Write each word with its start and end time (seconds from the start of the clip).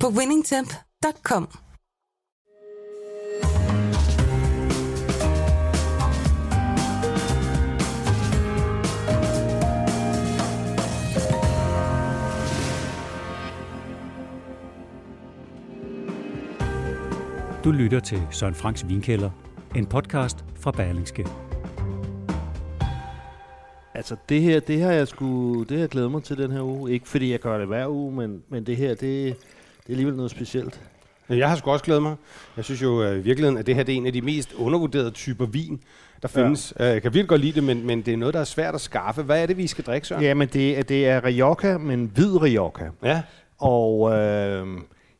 på 0.00 0.08
winningtemp.com. 0.08 1.48
Du 17.64 17.70
lytter 17.72 18.00
til 18.00 18.22
Søren 18.30 18.54
Franks 18.54 18.88
Vinkælder, 18.88 19.30
en 19.76 19.86
podcast 19.86 20.44
fra 20.60 20.70
Berlingske. 20.70 21.26
Altså 23.94 24.16
det 24.28 24.42
her, 24.42 24.60
det 24.60 24.82
har 24.82 24.92
jeg 24.92 25.08
sgu, 25.08 25.62
det 25.62 25.70
har 25.70 25.78
jeg 25.78 25.88
glædet 25.88 26.10
mig 26.10 26.22
til 26.22 26.38
den 26.38 26.50
her 26.50 26.62
uge. 26.62 26.92
Ikke 26.92 27.08
fordi 27.08 27.32
jeg 27.32 27.40
gør 27.40 27.58
det 27.58 27.66
hver 27.66 27.88
uge, 27.88 28.12
men, 28.12 28.42
men 28.48 28.66
det 28.66 28.76
her, 28.76 28.94
det, 28.94 29.36
det 29.86 29.92
er 29.92 29.92
alligevel 29.92 30.16
noget 30.16 30.30
specielt. 30.30 30.80
Jeg 31.28 31.48
har 31.48 31.56
sgu 31.56 31.70
også 31.70 31.84
glædet 31.84 32.02
mig. 32.02 32.14
Jeg 32.56 32.64
synes 32.64 32.82
jo 32.82 33.02
øh, 33.02 33.18
i 33.18 33.20
virkeligheden, 33.20 33.58
at 33.58 33.66
det 33.66 33.74
her 33.74 33.82
det 33.82 33.92
er 33.92 33.96
en 33.96 34.06
af 34.06 34.12
de 34.12 34.20
mest 34.22 34.52
undervurderede 34.52 35.10
typer 35.10 35.46
vin, 35.46 35.80
der 36.22 36.28
findes. 36.28 36.74
Ja. 36.78 36.84
Jeg 36.84 37.02
kan 37.02 37.14
virkelig 37.14 37.28
godt 37.28 37.40
lide 37.40 37.52
det, 37.52 37.64
men, 37.64 37.86
men 37.86 38.02
det 38.02 38.12
er 38.12 38.16
noget, 38.16 38.34
der 38.34 38.40
er 38.40 38.44
svært 38.44 38.74
at 38.74 38.80
skaffe. 38.80 39.22
Hvad 39.22 39.42
er 39.42 39.46
det, 39.46 39.56
vi 39.56 39.66
skal 39.66 39.84
drikke, 39.84 40.06
Søren? 40.06 40.22
Ja, 40.22 40.34
men 40.34 40.48
det, 40.48 40.78
er- 40.78 40.82
det 40.82 41.06
er 41.08 41.24
Rioja, 41.24 41.78
men 41.78 42.10
hvid 42.14 42.42
Rioja. 42.42 42.90
Ja. 43.04 43.22
Og 43.58 44.12
øh, 44.12 44.66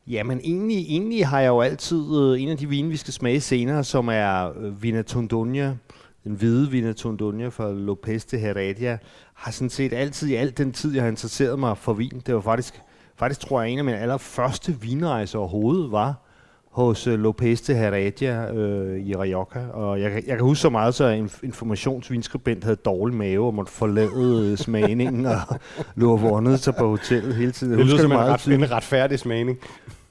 ja, 0.07 0.23
men 0.23 0.39
egentlig, 0.43 0.77
egentlig 0.77 1.27
har 1.27 1.39
jeg 1.39 1.47
jo 1.47 1.61
altid 1.61 2.01
øh, 2.21 2.41
en 2.41 2.49
af 2.49 2.57
de 2.57 2.69
vine, 2.69 2.89
vi 2.89 2.97
skal 2.97 3.13
smage 3.13 3.41
senere, 3.41 3.83
som 3.83 4.07
er 4.11 4.51
øh, 4.59 4.83
Vina 4.83 5.01
Tondonia, 5.01 5.75
den 6.23 6.33
hvide 6.35 6.71
Vina 6.71 6.93
Tondonia 6.93 7.47
fra 7.47 7.71
Lopez 7.71 8.25
de 8.25 8.37
Heredia, 8.37 8.97
har 9.33 9.51
sådan 9.51 9.69
set 9.69 9.93
altid 9.93 10.27
i 10.29 10.35
al 10.35 10.53
den 10.57 10.71
tid, 10.71 10.93
jeg 10.93 11.03
har 11.03 11.09
interesseret 11.09 11.59
mig 11.59 11.77
for 11.77 11.93
vin, 11.93 12.21
det 12.25 12.35
var 12.35 12.41
faktisk, 12.41 12.81
faktisk 13.19 13.39
tror 13.39 13.61
jeg, 13.61 13.71
en 13.71 13.77
af 13.79 13.85
mine 13.85 13.97
allerførste 13.97 14.75
vinrejser 14.81 15.39
overhovedet 15.39 15.91
var 15.91 16.23
hos 16.71 17.07
øh, 17.07 17.19
Lopez 17.19 17.61
de 17.61 17.73
Heredia 17.73 18.53
øh, 18.53 18.99
i 19.07 19.15
Rioja. 19.15 19.67
Og 19.73 20.01
jeg, 20.01 20.11
kan- 20.11 20.23
jeg 20.27 20.37
kan 20.37 20.45
huske 20.45 20.61
så 20.61 20.69
meget, 20.69 20.95
så 20.95 21.07
en 21.07 21.29
informationsvinskribent 21.43 22.63
havde 22.63 22.75
dårlig 22.75 23.15
mave 23.17 23.45
og 23.47 23.53
måtte 23.53 23.71
forlade 23.71 24.51
øh, 24.51 24.57
smagningen 24.57 25.25
og 25.25 25.39
lå 25.95 26.11
og 26.11 26.21
vågnede 26.21 26.57
sig 26.57 26.75
på 26.75 26.87
hotellet 26.89 27.35
hele 27.35 27.51
tiden. 27.51 27.71
Jeg 27.73 27.77
Det 27.79 27.85
lyder 27.87 27.97
som 27.97 28.11
en, 28.11 28.17
ret, 28.17 28.47
en 28.47 28.71
retfærdig 28.71 29.19
smagning. 29.19 29.57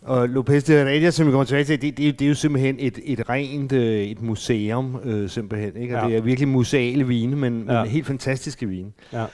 Og 0.03 0.29
Lopez 0.29 0.65
de 0.65 0.73
Heredia, 0.73 1.11
som 1.11 1.27
vi 1.27 1.31
kommer 1.31 1.45
tilbage 1.45 1.65
til, 1.65 1.83
det, 1.83 1.97
det, 1.99 2.19
det 2.19 2.25
er 2.25 2.29
jo 2.29 2.35
simpelthen 2.35 2.77
et, 2.79 2.99
et 3.05 3.29
rent 3.29 3.73
øh, 3.73 4.03
et 4.03 4.23
museum, 4.23 4.97
øh, 5.05 5.29
simpelthen. 5.29 5.77
Ikke? 5.77 5.97
Og 5.97 6.03
Ja. 6.03 6.09
Det 6.09 6.17
er 6.17 6.23
virkelig 6.23 6.49
museale 6.49 7.07
vine, 7.07 7.37
men. 7.37 7.65
Ja. 7.69 7.83
men 7.83 7.91
helt 7.91 8.07
fantastiske 8.07 8.67
vine. 8.69 8.91
Ja. 9.13 9.25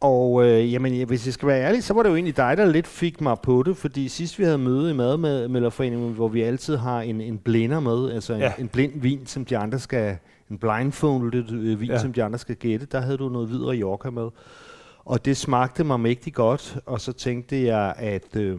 Og 0.00 0.44
øh, 0.46 0.72
jamen, 0.72 0.94
ja, 0.94 1.04
hvis 1.04 1.26
jeg 1.26 1.34
skal 1.34 1.48
være 1.48 1.62
ærlig, 1.62 1.84
så 1.84 1.94
var 1.94 2.02
det 2.02 2.10
jo 2.10 2.14
egentlig 2.14 2.36
dig, 2.36 2.56
der 2.56 2.64
lidt 2.66 2.86
fik 2.86 3.20
mig 3.20 3.36
på 3.42 3.62
det, 3.66 3.76
fordi 3.76 4.08
sidst 4.08 4.38
vi 4.38 4.44
havde 4.44 4.58
møde 4.58 4.90
i 4.90 4.94
Madmelderforeningen, 4.94 6.12
hvor 6.12 6.28
vi 6.28 6.42
altid 6.42 6.76
har 6.76 7.00
en, 7.00 7.20
en 7.20 7.38
blinder 7.38 7.80
med, 7.80 8.10
altså 8.12 8.32
en, 8.34 8.40
Ja. 8.40 8.52
en 8.58 8.68
blind 8.68 8.92
vin, 9.00 9.26
som 9.26 9.44
de 9.44 9.58
andre 9.58 9.78
skal, 9.78 10.16
en 10.50 10.58
blindfolded 10.58 11.52
øh, 11.52 11.80
vin, 11.80 11.90
ja. 11.90 11.98
Som 11.98 12.12
de 12.12 12.22
andre 12.24 12.38
skal 12.38 12.56
gætte, 12.56 12.86
der 12.86 13.00
havde 13.00 13.16
du 13.18 13.28
noget 13.28 13.48
hvid 13.48 13.60
Rioja 13.64 14.10
med. 14.10 14.28
Og 15.04 15.24
det 15.24 15.36
smagte 15.36 15.84
mig 15.84 16.00
mægtig 16.00 16.34
godt, 16.34 16.78
og 16.86 17.00
så 17.00 17.12
tænkte 17.12 17.64
jeg, 17.64 17.94
at, 17.98 18.36
øh, 18.36 18.58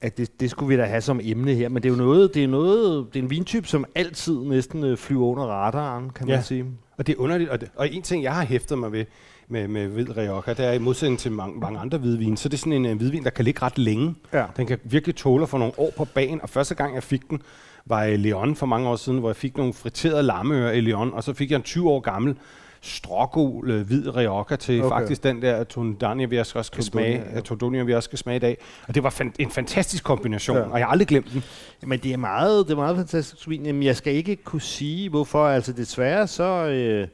at 0.00 0.18
det, 0.18 0.40
det 0.40 0.50
skulle 0.50 0.76
vi 0.76 0.82
da 0.82 0.86
have 0.86 1.00
som 1.00 1.20
emne 1.22 1.54
her. 1.54 1.68
Men 1.68 1.82
det 1.82 1.88
er 1.88 1.92
jo 1.92 1.98
noget, 1.98 2.34
det 2.34 2.44
er 2.44 2.48
noget, 2.48 3.06
det 3.14 3.18
er 3.18 3.22
en 3.22 3.30
vintype, 3.30 3.66
som 3.68 3.84
altid 3.94 4.38
næsten 4.38 4.84
øh, 4.84 4.96
flyver 4.96 5.26
under 5.26 5.44
radaren, 5.44 6.10
kan 6.10 6.26
man 6.26 6.36
Ja. 6.36 6.42
sige. 6.42 6.64
Og 6.98 7.06
det 7.06 7.12
er 7.12 7.20
underligt. 7.20 7.50
Og, 7.50 7.60
det, 7.60 7.68
og 7.76 7.88
en 7.92 8.02
ting, 8.02 8.22
jeg 8.22 8.34
har 8.34 8.44
hæftet 8.44 8.78
mig 8.78 8.92
ved 8.92 9.04
med, 9.48 9.68
med 9.68 9.86
hvid 9.86 10.16
Rioja, 10.16 10.52
det 10.54 10.60
er 10.60 10.72
i 10.72 10.78
modsætning 10.78 11.18
til 11.18 11.32
mange, 11.32 11.60
mange 11.60 11.78
andre 11.78 11.98
hvidvin, 11.98 12.36
så 12.36 12.48
er 12.48 12.50
det 12.50 12.58
sådan 12.58 12.72
en 12.72 12.86
uh, 12.86 12.96
hvidvin, 12.96 13.24
der 13.24 13.30
kan 13.30 13.44
ligge 13.44 13.62
ret 13.62 13.78
længe. 13.78 14.14
Ja. 14.32 14.44
Den 14.56 14.66
kan 14.66 14.78
virkelig 14.84 15.16
tåle 15.16 15.46
få 15.46 15.58
nogle 15.58 15.78
år 15.78 15.92
på 15.96 16.04
bagen. 16.04 16.40
Og 16.42 16.48
første 16.48 16.74
gang, 16.74 16.94
jeg 16.94 17.02
fik 17.02 17.30
den, 17.30 17.42
var 17.86 18.04
i 18.04 18.16
Leon 18.16 18.56
for 18.56 18.66
mange 18.66 18.88
år 18.88 18.96
siden, 18.96 19.18
hvor 19.18 19.28
jeg 19.28 19.36
fik 19.36 19.56
nogle 19.56 19.72
friterede 19.72 20.22
lammeører 20.22 20.72
i 20.72 20.80
Leon, 20.80 21.12
og 21.12 21.24
så 21.24 21.34
fik 21.34 21.50
jeg 21.50 21.56
en 21.56 21.62
20 21.62 21.90
år 21.90 22.00
gammel 22.00 22.36
strågul 22.84 23.70
øh, 23.70 23.86
hvid 23.86 24.16
Rioja 24.16 24.56
til 24.56 24.82
Okay. 24.82 24.94
faktisk 24.94 25.22
den 25.22 25.42
der 25.42 25.64
Tondania, 25.64 26.26
vi 26.26 26.38
også 26.38 26.62
skal 26.62 26.84
smage, 26.84 27.22
ja. 27.34 27.40
Tondonia, 27.40 27.82
vi 27.82 27.94
også 27.94 28.06
skal 28.06 28.18
smage 28.18 28.36
i 28.36 28.40
dag. 28.40 28.58
Og 28.88 28.94
det 28.94 29.02
var 29.02 29.10
fan, 29.10 29.32
en 29.38 29.50
fantastisk 29.50 30.04
kombination, 30.04 30.56
ja. 30.56 30.62
og 30.62 30.78
jeg 30.78 30.86
har 30.86 30.92
aldrig 30.92 31.08
glemt 31.08 31.32
den. 31.32 31.44
Men 31.86 31.98
det 31.98 32.12
er 32.12 32.16
meget, 32.16 32.66
det 32.66 32.72
er 32.72 32.76
meget 32.76 32.96
fantastisk 32.96 33.48
vin. 33.48 33.66
Jamen, 33.66 33.82
jeg 33.82 33.96
skal 33.96 34.14
ikke 34.14 34.36
kunne 34.36 34.62
sige, 34.62 35.08
hvorfor. 35.08 35.46
Altså 35.46 35.72
desværre, 35.72 36.26
så... 36.26 36.66
Øh, 36.66 37.08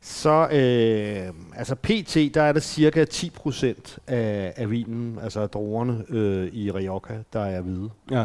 så 0.00 0.48
øh, 0.52 1.34
altså 1.58 1.74
PT, 1.74 2.34
der 2.34 2.42
er 2.42 2.52
der 2.52 2.60
cirka 2.60 3.04
10% 3.14 3.98
af, 4.06 4.52
af 4.56 4.70
vinen, 4.70 5.18
altså 5.22 5.40
af 5.40 5.50
druerne 5.50 6.04
øh, 6.08 6.48
i 6.52 6.70
Rioja, 6.70 7.14
der 7.32 7.40
er 7.40 7.60
hvide. 7.60 7.90
Ja. 8.10 8.24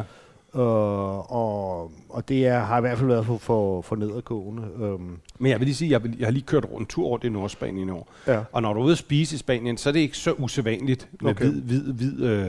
Og, 0.53 1.31
og, 1.31 1.91
og 2.09 2.29
det 2.29 2.47
er, 2.47 2.59
har 2.59 2.77
i 2.77 2.81
hvert 2.81 2.97
fald 2.97 3.07
været 3.09 3.25
for, 3.25 3.37
for, 3.37 3.81
for 3.81 3.95
nedadgående. 3.95 4.63
Øhm, 4.81 5.17
Men 5.39 5.51
jeg 5.51 5.59
vil 5.59 5.65
lige 5.65 5.75
sige, 5.75 5.91
jeg, 5.91 6.03
vil, 6.03 6.15
jeg 6.19 6.25
har 6.27 6.31
lige 6.31 6.43
kørt 6.43 6.65
rundt 6.65 6.79
en 6.79 6.85
tur 6.85 7.17
det 7.17 7.27
i 7.27 7.31
Nordspanien 7.31 7.87
i 7.87 7.91
år. 7.91 8.07
ja. 8.27 8.39
Og 8.51 8.61
når 8.61 8.73
du 8.73 8.79
er 8.79 8.83
ude 8.83 8.91
at 8.91 8.97
spise 8.97 9.35
i 9.35 9.37
Spanien, 9.37 9.77
så 9.77 9.89
er 9.89 9.93
det 9.93 9.99
ikke 9.99 10.17
så 10.17 10.31
usædvanligt 10.33 11.07
med 11.21 11.31
Okay. 11.31 11.45
hvid, 11.45 11.61
hvid, 11.61 11.93
hvid, 11.93 12.23
øh, 12.25 12.47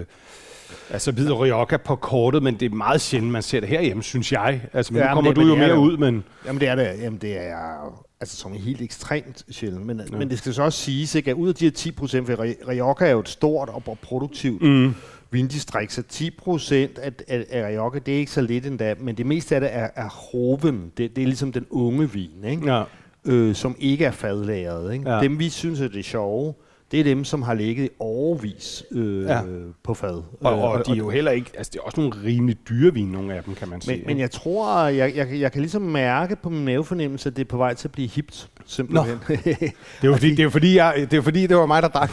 altså 0.91 1.13
hvid 1.13 1.33
Rioja 1.33 1.77
på 1.77 1.97
kortet, 1.97 2.43
men 2.43 2.55
det 2.61 2.73
er 2.73 2.77
meget 2.77 3.01
sjældent, 3.01 3.33
man 3.33 3.43
ser 3.43 3.61
det 3.61 3.69
herhjemme, 3.69 4.03
synes 4.03 4.33
jeg. 4.33 4.61
Altså, 4.73 4.93
men 4.93 5.03
Ja, 5.03 5.09
nu 5.09 5.15
kommer 5.15 5.31
det- 5.31 5.41
du 5.43 5.47
jo 5.47 5.53
er 5.55 5.59
mere 5.59 5.79
ud, 5.79 5.97
men... 5.97 6.25
Jamen 6.47 6.61
det 6.61 6.69
er 6.69 6.75
det, 6.75 6.89
jamen 7.03 7.19
det 7.19 7.41
er 7.41 8.05
altså 8.25 8.37
som 8.37 8.53
er 8.53 8.59
helt 8.59 8.81
ekstremt 8.83 9.45
sjældent. 9.51 9.87
Men, 9.87 10.01
ja. 10.13 10.19
men 10.19 10.31
det 10.31 10.39
skal 10.39 10.55
så 10.55 10.63
også 10.63 10.79
siges, 10.79 11.15
ikke, 11.15 11.31
at 11.31 11.35
ud 11.37 11.49
af 11.49 11.55
de 11.55 11.65
her 11.65 11.71
10 11.73 11.91
procent, 11.91 12.27
for 12.27 12.35
Ri- 12.35 12.69
Rioja 12.69 12.95
er 13.07 13.11
jo 13.11 13.21
et 13.21 13.29
stort 13.29 13.69
og 13.69 13.99
produktivt 14.03 14.63
Mm. 14.63 14.95
vindistrikt, 15.31 15.93
så 15.93 16.03
10 16.03 16.31
procent 16.31 16.99
af, 16.99 17.13
af, 17.29 17.45
af 17.51 17.69
Rioja, 17.69 17.99
det 18.07 18.15
er 18.15 18.19
ikke 18.19 18.33
så 18.33 18.41
lidt 18.41 18.67
endda, 18.67 18.95
men 19.01 19.17
det 19.17 19.27
meste 19.27 19.55
af 19.55 19.61
det 19.61 19.71
er, 19.73 19.89
er 19.97 20.09
hoven. 20.09 20.93
Det, 20.97 21.17
det 21.17 21.23
er 21.23 21.27
ligesom 21.27 21.53
den 21.53 21.67
unge 21.71 22.11
vin, 22.13 22.45
ikke? 22.49 22.73
Ja. 22.75 22.83
Øh, 23.25 23.55
som 23.55 23.77
ikke 23.79 24.05
er 24.05 24.11
fadlagret. 24.11 24.93
Ikke? 24.93 25.11
Ja. 25.11 25.21
Dem 25.21 25.39
vi 25.39 25.49
synes 25.49 25.81
er 25.81 25.89
det 25.89 26.05
sjove, 26.05 26.55
det 26.93 27.01
er 27.01 27.05
dem, 27.05 27.25
som 27.25 27.43
har 27.43 27.55
ligget 27.55 27.89
overvis 27.99 28.85
øh, 28.93 29.23
Ja. 29.25 29.41
på 29.85 29.95
fad. 29.95 30.23
Og, 30.41 30.53
Øh, 30.53 30.63
og 30.63 30.87
de 30.87 30.93
er 30.93 30.97
jo 30.97 31.11
heller 31.11 31.31
ikke... 31.31 31.51
Altså, 31.57 31.71
det 31.73 31.79
er 31.79 31.83
også 31.83 32.01
nogle 32.01 32.17
rimelig 32.25 32.57
dyre 32.69 32.95
vin, 32.95 33.07
nogle 33.09 33.35
af 33.35 33.43
dem, 33.45 33.55
kan 33.55 33.69
man 33.69 33.81
sige. 33.81 33.97
men, 33.97 34.07
men 34.07 34.19
jeg 34.19 34.31
tror, 34.31 34.87
jeg, 34.87 35.17
jeg, 35.17 35.29
jeg 35.41 35.53
kan 35.53 35.61
ligesom 35.61 35.83
mærke 35.83 36.37
på 36.37 36.51
min 36.51 36.65
mavefornemmelse, 36.65 37.29
at 37.29 37.37
det 37.37 37.45
er 37.45 37.49
på 37.49 37.57
vej 37.57 37.75
til 37.75 37.89
at 37.89 37.93
blive 37.93 38.09
hipt, 38.09 38.49
simpelthen. 38.67 39.19
det 39.29 39.67
er 40.03 40.07
jo 40.07 40.13
fordi, 40.13 40.35
det 40.35 40.45
er 40.45 40.49
fordi, 40.51 40.77
jeg, 40.77 41.07
det 41.11 41.17
er 41.17 41.23
fordi, 41.23 41.47
det 41.47 41.57
var 41.57 41.67
mig, 41.67 41.83
der 41.83 41.89
drak 41.89 42.11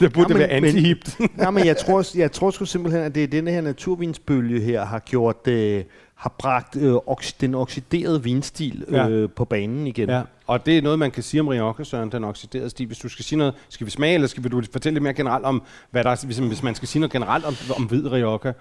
det. 0.00 0.12
burde 0.12 0.32
Ja, 0.32 0.38
være 0.46 0.60
men- 0.60 0.74
men- 0.74 0.84
anti-hipt. 0.84 1.18
Ja, 1.38 1.50
men 1.50 1.66
jeg 1.66 1.76
tror, 1.76 2.18
jeg 2.18 2.32
tror 2.32 2.50
sgu 2.50 2.64
simpelthen, 2.64 3.02
at 3.02 3.14
det 3.14 3.22
er 3.24 3.26
denne 3.28 3.50
her 3.50 3.60
naturvinsbølge 3.60 4.60
her, 4.60 4.84
har 4.84 4.98
gjort, 4.98 5.48
øh, 5.48 5.84
har 6.24 6.34
bragt 6.38 6.76
øh, 6.76 6.94
ox, 7.06 7.32
den 7.40 7.54
oxiderede 7.54 8.22
vinstil 8.22 8.84
øh, 8.88 8.94
Ja. 8.94 9.26
på 9.26 9.44
banen 9.44 9.86
igen. 9.86 10.08
Ja, 10.08 10.22
og 10.46 10.66
det 10.66 10.78
er 10.78 10.82
noget, 10.82 10.98
man 10.98 11.10
kan 11.10 11.22
sige 11.22 11.40
om 11.40 11.48
Rioja, 11.48 11.84
Søren, 11.84 12.12
den 12.12 12.24
oxiderede 12.24 12.70
stil. 12.70 12.86
Hvis 12.86 12.98
du 12.98 13.08
skal 13.08 13.24
sige 13.24 13.38
noget, 13.38 13.54
skal 13.68 13.84
vi 13.86 13.90
smage, 13.90 14.14
eller 14.14 14.28
skal 14.28 14.44
vi, 14.44 14.48
du 14.48 14.62
fortælle 14.72 14.94
lidt 14.94 15.02
mere 15.02 15.14
generelt 15.14 15.44
om, 15.44 15.62
hvad 15.90 16.04
der 16.04 16.10
er, 16.10 16.24
hvis, 16.24 16.38
hvis 16.38 16.62
man 16.62 16.74
skal 16.74 16.88
sige 16.88 17.00
noget 17.00 17.12
generelt 17.12 17.44
om, 17.44 17.54
om 17.76 17.82
hvid 17.84 18.12
Rioja? 18.12 18.52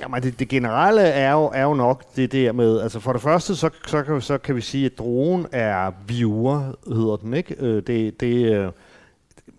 Jamen, 0.00 0.22
det, 0.22 0.38
det 0.38 0.48
generelle 0.48 1.00
er 1.02 1.32
jo, 1.32 1.50
er 1.54 1.62
jo 1.62 1.74
nok 1.74 2.02
det 2.16 2.32
der 2.32 2.52
med, 2.52 2.80
altså 2.80 3.00
for 3.00 3.12
det 3.12 3.22
første, 3.22 3.56
så, 3.56 3.70
så, 3.86 4.02
kan, 4.02 4.20
så 4.20 4.38
kan 4.38 4.56
vi 4.56 4.60
sige, 4.60 4.86
at 4.86 4.98
drogen 4.98 5.46
er 5.52 5.90
viure, 6.06 6.72
hedder 6.88 7.16
den, 7.16 7.34
ikke? 7.34 7.54
Øh, 7.58 7.82
det, 7.86 8.20
det, 8.20 8.52
øh, 8.52 8.68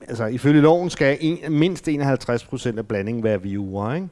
altså 0.08 0.26
ifølge 0.26 0.62
loven 0.62 0.90
skal 0.90 1.18
en, 1.22 1.38
mindst 1.50 1.88
51 1.88 2.44
procent 2.46 2.80
af 2.80 2.88
blandingen 2.88 3.24
være 3.24 3.42
viure, 3.42 3.96
ikke? 3.96 4.08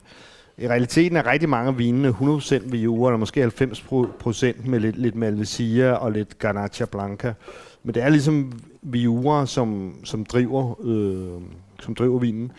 I 0.58 0.68
realiteten 0.68 1.16
er 1.16 1.26
rigtig 1.26 1.48
mange 1.48 1.68
af 1.68 1.78
vinene 1.78 2.08
100% 2.08 2.70
Viura, 2.70 3.10
eller 3.10 3.18
måske 3.18 3.44
90% 3.44 4.68
med 4.68 4.80
lidt, 4.80 4.96
lidt 4.96 5.14
Malvasia 5.14 5.92
og 5.92 6.12
lidt 6.12 6.38
Garnacha 6.38 6.84
Blanca. 6.84 7.34
Men 7.82 7.94
det 7.94 8.02
er 8.02 8.08
ligesom 8.08 8.52
Viura, 8.82 9.46
som, 9.46 9.94
som 10.04 10.24
driver, 10.24 10.74
øh, 10.84 11.42
som 11.80 11.94
driver 11.94 12.18
vinen. 12.18 12.52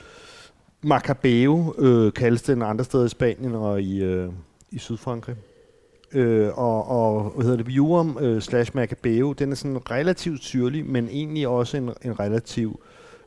Macabeo 0.81 1.75
øh, 1.78 2.13
kaldes 2.13 2.42
den 2.42 2.62
andre 2.62 2.84
steder 2.84 3.06
i 3.06 3.10
Spanien 3.10 3.56
og 3.56 3.81
i, 3.81 4.04
øh, 4.04 4.30
i 4.72 4.78
Sydfrankrig. 4.78 5.36
Øh, 6.12 6.50
og, 6.57 6.88
og 6.88 7.31
hvad 7.36 7.44
hedder 7.44 7.57
det, 7.57 7.68
Viurum 7.68 8.18
øh, 8.22 8.42
slash 8.42 8.75
Macabeo, 8.75 9.34
den 9.34 9.51
er 9.51 9.56
sådan 9.56 9.92
relativt 9.92 10.44
syrlig, 10.44 10.86
men 10.86 11.07
egentlig 11.07 11.48
også 11.48 11.78
en, 11.78 11.92
en 12.01 12.19
relativ 12.19 12.80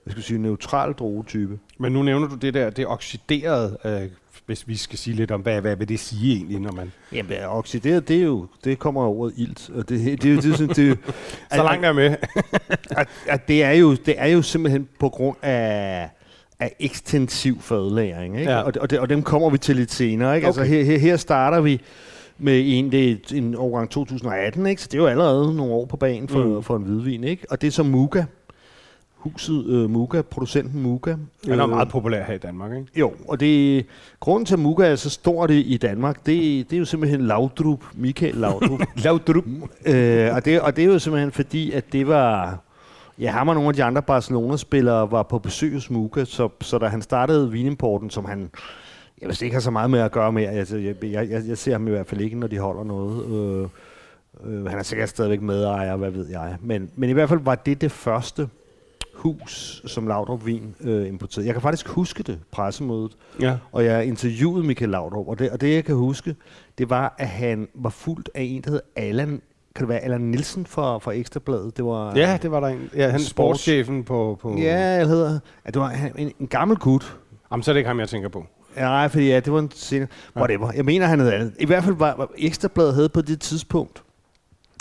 jeg 0.06 0.12
skal 0.12 0.22
sige, 0.22 0.38
neutral 0.38 0.92
druetype. 0.92 1.58
Men 1.78 1.92
nu 1.92 2.02
nævner 2.02 2.28
du 2.28 2.34
det 2.34 2.54
der, 2.54 2.70
det 2.70 2.86
oxiderede, 2.86 3.78
øh, 3.84 4.10
hvis 4.46 4.68
vi 4.68 4.76
skal 4.76 4.98
sige 4.98 5.16
lidt 5.16 5.30
om, 5.30 5.40
hvad, 5.40 5.60
hvad 5.60 5.76
vil 5.76 5.88
det 5.88 6.00
sige 6.00 6.36
egentlig, 6.36 6.60
når 6.60 6.72
man... 6.72 6.92
Jamen, 7.12 7.32
oxideret, 7.48 8.08
det 8.08 8.16
er 8.16 8.22
jo, 8.22 8.46
det 8.64 8.78
kommer 8.78 9.02
af 9.02 9.08
ordet 9.08 9.34
ilt, 9.36 9.70
og 9.74 9.88
det, 9.88 10.00
det, 10.04 10.22
det, 10.22 10.30
er 10.30 10.34
jo, 10.34 10.40
det, 10.66 10.76
det, 10.76 10.84
er 10.84 10.88
jo- 10.88 10.96
Så 11.54 11.62
langt 11.62 11.84
er 11.86 11.92
med. 11.92 12.14
at, 13.00 13.08
at 13.28 13.48
det, 13.48 13.62
er 13.62 13.70
jo, 13.70 13.94
det 13.94 14.14
er 14.18 14.26
jo 14.26 14.42
simpelthen 14.42 14.88
på 15.00 15.08
grund 15.08 15.36
af, 15.42 16.08
af 16.60 16.72
ekstensiv 16.80 17.60
fadlæring, 17.60 18.38
ikke? 18.38 18.50
Ja. 18.50 18.60
Og, 18.60 18.72
og, 18.80 18.90
det, 18.90 18.98
og 18.98 19.08
dem 19.08 19.22
kommer 19.22 19.50
vi 19.50 19.58
til 19.58 19.76
lidt 19.76 19.92
senere. 19.92 20.36
Ikke? 20.36 20.48
Okay. 20.48 20.60
Altså, 20.60 20.60
Okay. 20.74 20.84
her, 20.84 20.84
her, 20.84 20.98
her 20.98 21.16
starter 21.16 21.60
vi 21.60 21.80
med 22.38 22.62
en, 22.66 22.92
det 22.92 23.10
er 23.10 23.16
en 23.34 23.54
årgang 23.54 23.90
2018, 23.90 24.66
ikke? 24.66 24.82
så 24.82 24.88
det 24.92 24.98
er 24.98 25.02
jo 25.02 25.06
allerede 25.08 25.56
nogle 25.56 25.72
år 25.72 25.84
på 25.84 25.96
banen 25.96 26.28
for, 26.28 26.44
mm. 26.44 26.62
for 26.62 26.76
en 26.76 26.82
hvidvin. 26.82 27.24
Ikke? 27.24 27.46
Og 27.50 27.60
det 27.60 27.66
er 27.66 27.70
så 27.72 27.82
Muga, 27.82 28.24
huset 29.32 29.66
øh, 29.66 29.90
Muga, 29.90 30.22
producenten 30.22 30.82
Muga. 30.82 31.10
Den 31.44 31.52
er 31.52 31.64
Øh, 31.64 31.70
meget 31.70 31.88
populær 31.88 32.24
her 32.24 32.34
i 32.34 32.38
Danmark, 32.38 32.72
ikke? 32.72 32.86
Jo, 32.94 33.12
og 33.28 33.40
det, 33.40 33.86
grunden 34.20 34.46
til, 34.46 34.54
at 34.54 34.60
Muga 34.60 34.86
er 34.86 34.96
så 34.96 35.10
stort 35.10 35.50
i, 35.50 35.76
Danmark, 35.76 36.16
det, 36.16 36.70
det 36.70 36.76
er 36.76 36.78
jo 36.78 36.84
simpelthen 36.84 37.20
Laudrup, 37.20 37.84
Michael 37.94 38.34
Laudrup. 38.34 38.80
Lav 39.04 39.18
drup. 39.18 39.44
øh, 39.86 40.34
og, 40.34 40.44
det, 40.44 40.60
og 40.60 40.76
det 40.76 40.84
er 40.84 40.88
jo 40.88 40.98
simpelthen 40.98 41.32
fordi, 41.32 41.72
at 41.72 41.92
det 41.92 42.08
var... 42.08 42.58
Ja, 43.18 43.30
ham 43.30 43.48
og 43.48 43.54
nogle 43.54 43.68
af 43.68 43.74
de 43.74 43.84
andre 43.84 44.02
Barcelona-spillere 44.02 45.10
var 45.10 45.22
på 45.22 45.38
besøg 45.38 45.72
hos 45.72 45.90
Muga, 45.90 46.24
så, 46.24 46.48
så 46.60 46.78
da 46.78 46.86
han 46.86 47.02
startede 47.02 47.50
vinimporten, 47.50 48.10
som 48.10 48.24
han 48.24 48.50
jeg 49.20 49.28
vil 49.28 49.38
ikke 49.42 49.54
har 49.54 49.60
så 49.60 49.70
meget 49.70 49.90
med 49.90 50.00
at 50.00 50.12
gøre 50.12 50.32
med, 50.32 50.44
altså, 50.44 50.76
jeg, 50.76 51.04
jeg, 51.04 51.30
jeg, 51.30 51.42
jeg 51.48 51.58
ser 51.58 51.72
ham 51.72 51.86
i 51.86 51.90
hvert 51.90 52.06
fald 52.06 52.20
ikke, 52.20 52.38
når 52.38 52.46
de 52.46 52.58
holder 52.58 52.84
noget. 52.84 53.26
Øh, 53.26 53.68
øh, 54.44 54.66
han 54.66 54.78
er 54.78 54.82
sikkert 54.82 55.08
stadigvæk 55.08 55.42
medejer, 55.42 55.96
hvad 55.96 56.10
ved 56.10 56.28
jeg. 56.28 56.56
Men, 56.60 56.90
men 56.96 57.10
i 57.10 57.12
hvert 57.12 57.28
fald 57.28 57.40
var 57.40 57.54
det 57.54 57.80
det 57.80 57.92
første 57.92 58.48
hus, 59.16 59.82
som 59.86 60.06
Laudrup 60.06 60.46
Vin 60.46 60.74
øh, 60.80 61.08
importerede. 61.08 61.46
Jeg 61.46 61.54
kan 61.54 61.62
faktisk 61.62 61.88
huske 61.88 62.22
det, 62.22 62.38
pressemødet, 62.52 63.16
Ja. 63.40 63.56
og 63.72 63.84
jeg 63.84 64.06
interviewede 64.06 64.66
Michael 64.66 64.90
Laudrup, 64.90 65.28
og 65.28 65.38
det, 65.38 65.50
og 65.50 65.60
det 65.60 65.74
jeg 65.74 65.84
kan 65.84 65.94
huske, 65.94 66.34
det 66.78 66.90
var, 66.90 67.14
at 67.18 67.28
han 67.28 67.68
var 67.74 67.90
fuldt 67.90 68.30
af 68.34 68.42
en, 68.42 68.62
der 68.62 68.70
hed 68.70 68.80
Allan, 68.96 69.28
kan 69.74 69.80
det 69.82 69.88
være 69.88 69.98
Allan 69.98 70.20
Nielsen 70.20 70.66
fra, 70.66 70.98
fra 70.98 71.12
Ekstrabladet? 71.12 71.76
Det 71.76 71.84
var, 71.84 72.12
ja, 72.16 72.38
det 72.42 72.50
var 72.50 72.60
der 72.60 72.66
en. 72.68 72.90
Ja, 72.96 73.08
han 73.10 73.20
Sports- 73.20 73.28
sportschefen 73.28 74.04
på... 74.04 74.38
på 74.42 74.54
Ja, 74.58 74.78
jeg 74.80 75.06
hedder, 75.06 75.30
ja, 75.66 75.70
det 75.70 75.80
var 75.80 75.90
en, 76.18 76.32
en 76.40 76.46
gammel 76.46 76.76
gut. 76.76 77.16
Jamen, 77.52 77.62
så 77.62 77.70
er 77.70 77.72
det 77.72 77.78
ikke 77.78 77.88
ham, 77.88 78.00
jeg 78.00 78.08
tænker 78.08 78.28
på. 78.28 78.44
Ja, 78.76 78.82
nej, 78.82 79.08
fordi 79.08 79.28
ja, 79.28 79.40
det 79.40 79.52
var 79.52 79.58
en 79.58 79.70
scene. 79.74 80.08
Whatever. 80.36 80.72
Jeg 80.76 80.84
mener, 80.84 81.06
han 81.06 81.18
havde 81.20 81.34
andet. 81.34 81.52
I 81.60 81.66
hvert 81.66 81.84
fald 81.84 81.96
var, 81.96 82.14
var 82.16 82.30
Ekstrabladet 82.38 82.94
havde 82.94 83.08
på 83.08 83.20
det 83.20 83.40
tidspunkt 83.40 84.02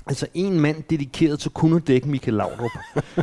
Altså 0.08 0.28
en 0.34 0.60
mand 0.60 0.84
dedikeret 0.90 1.40
til 1.40 1.52
kun 1.52 1.76
at 1.76 1.88
dække 1.88 2.10
Michael 2.10 2.34
Laudrup. 2.34 2.72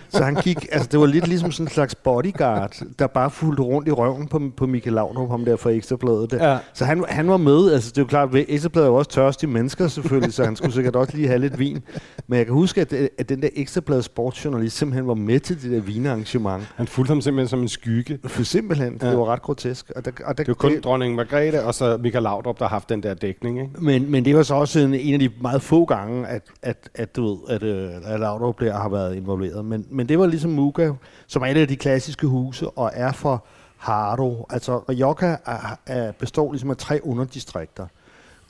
så 0.08 0.24
han 0.24 0.34
gik, 0.34 0.66
altså 0.72 0.88
det 0.92 1.00
var 1.00 1.06
lidt 1.06 1.28
ligesom 1.28 1.52
sådan 1.52 1.66
en 1.66 1.70
slags 1.70 1.94
bodyguard, 1.94 2.82
der 2.98 3.06
bare 3.06 3.30
fulgte 3.30 3.62
rundt 3.62 3.88
i 3.88 3.90
røven 3.90 4.28
på, 4.28 4.40
på 4.56 4.66
Michael 4.66 4.94
Laudrup, 4.94 5.30
ham 5.30 5.44
der 5.44 5.56
fra 5.56 5.70
Ekstrabladet. 5.70 6.30
Der. 6.30 6.50
Ja. 6.50 6.58
Så 6.74 6.84
han, 6.84 7.04
han 7.08 7.28
var 7.28 7.36
med, 7.36 7.72
altså 7.72 7.90
det 7.90 7.98
er 7.98 8.02
jo 8.02 8.06
klart, 8.06 8.34
at 8.34 8.44
Ekstrabladet 8.48 8.86
er 8.86 8.90
jo 8.90 8.96
også 8.96 9.10
tørstige 9.10 9.50
mennesker 9.50 9.88
selvfølgelig, 9.88 10.32
så 10.32 10.44
han 10.44 10.56
skulle 10.56 10.74
sikkert 10.74 10.96
også 10.96 11.16
lige 11.16 11.28
have 11.28 11.38
lidt 11.38 11.58
vin. 11.58 11.82
Men 12.26 12.36
jeg 12.36 12.46
kan 12.46 12.54
huske, 12.54 12.80
at, 12.80 12.92
at 12.92 13.28
den 13.28 13.42
der 13.42 13.48
Ekstrabladet 13.54 14.04
sportsjournalist 14.04 14.76
simpelthen 14.76 15.06
var 15.06 15.14
med 15.14 15.40
til 15.40 15.62
det 15.62 15.70
der 15.70 15.80
vinarrangement. 15.80 16.62
Han 16.76 16.86
fulgte 16.86 17.10
ham 17.10 17.20
simpelthen 17.20 17.48
som 17.48 17.60
en 17.60 17.68
skygge. 17.68 18.18
For 18.26 18.42
simpelthen, 18.42 18.98
ja. 19.02 19.10
Det 19.10 19.18
var 19.18 19.24
ret 19.24 19.42
grotesk. 19.42 19.90
Og 19.96 20.04
der, 20.04 20.10
og 20.24 20.38
der, 20.38 20.44
Det 20.44 20.48
var 20.48 20.54
kun 20.54 20.80
dronning 20.80 21.14
Margrethe 21.14 21.64
og 21.64 21.74
så 21.74 21.98
Michael 22.02 22.22
Laudrup, 22.22 22.58
der 22.58 22.64
har 22.64 22.70
haft 22.70 22.88
den 22.88 23.02
der 23.02 23.14
dækning, 23.14 23.60
ikke? 23.60 23.70
Men, 23.78 24.10
men 24.10 24.24
det 24.24 24.36
var 24.36 24.42
så 24.42 24.54
også 24.54 24.78
en, 24.78 24.94
en 24.94 25.14
af 25.14 25.20
de 25.20 25.30
meget 25.40 25.62
få 25.62 25.84
gange, 25.84 26.26
at, 26.26 26.42
at, 26.62 26.71
at 26.94 27.16
du 27.16 27.34
ved, 27.34 27.38
at, 27.48 27.62
øh, 27.62 28.12
at 28.12 28.20
Laudrup 28.20 28.60
der 28.60 28.72
har 28.72 28.88
været 28.88 29.16
involveret. 29.16 29.64
Men, 29.64 29.86
men 29.90 30.08
det 30.08 30.18
var 30.18 30.26
ligesom 30.26 30.50
Muga, 30.50 30.92
som 31.26 31.42
er 31.42 31.46
et 31.46 31.56
af 31.56 31.68
de 31.68 31.76
klassiske 31.76 32.26
huse, 32.26 32.70
og 32.70 32.90
er 32.94 33.12
for 33.12 33.44
Haro. 33.76 34.46
Altså 34.50 34.78
Rioja 34.78 35.36
er, 35.46 35.78
er, 35.86 36.12
består 36.12 36.52
ligesom 36.52 36.70
af 36.70 36.76
tre 36.76 37.00
underdistrikter. 37.02 37.86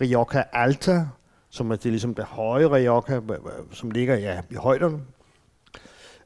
Rioja 0.00 0.42
Alta, 0.52 1.06
som 1.50 1.70
er 1.70 1.76
det, 1.76 1.90
ligesom 1.90 2.14
det 2.14 2.24
høje 2.24 2.66
Rioja, 2.66 3.20
som 3.72 3.90
ligger 3.90 4.16
ja, 4.16 4.40
i 4.50 4.54
højderne. 4.54 4.98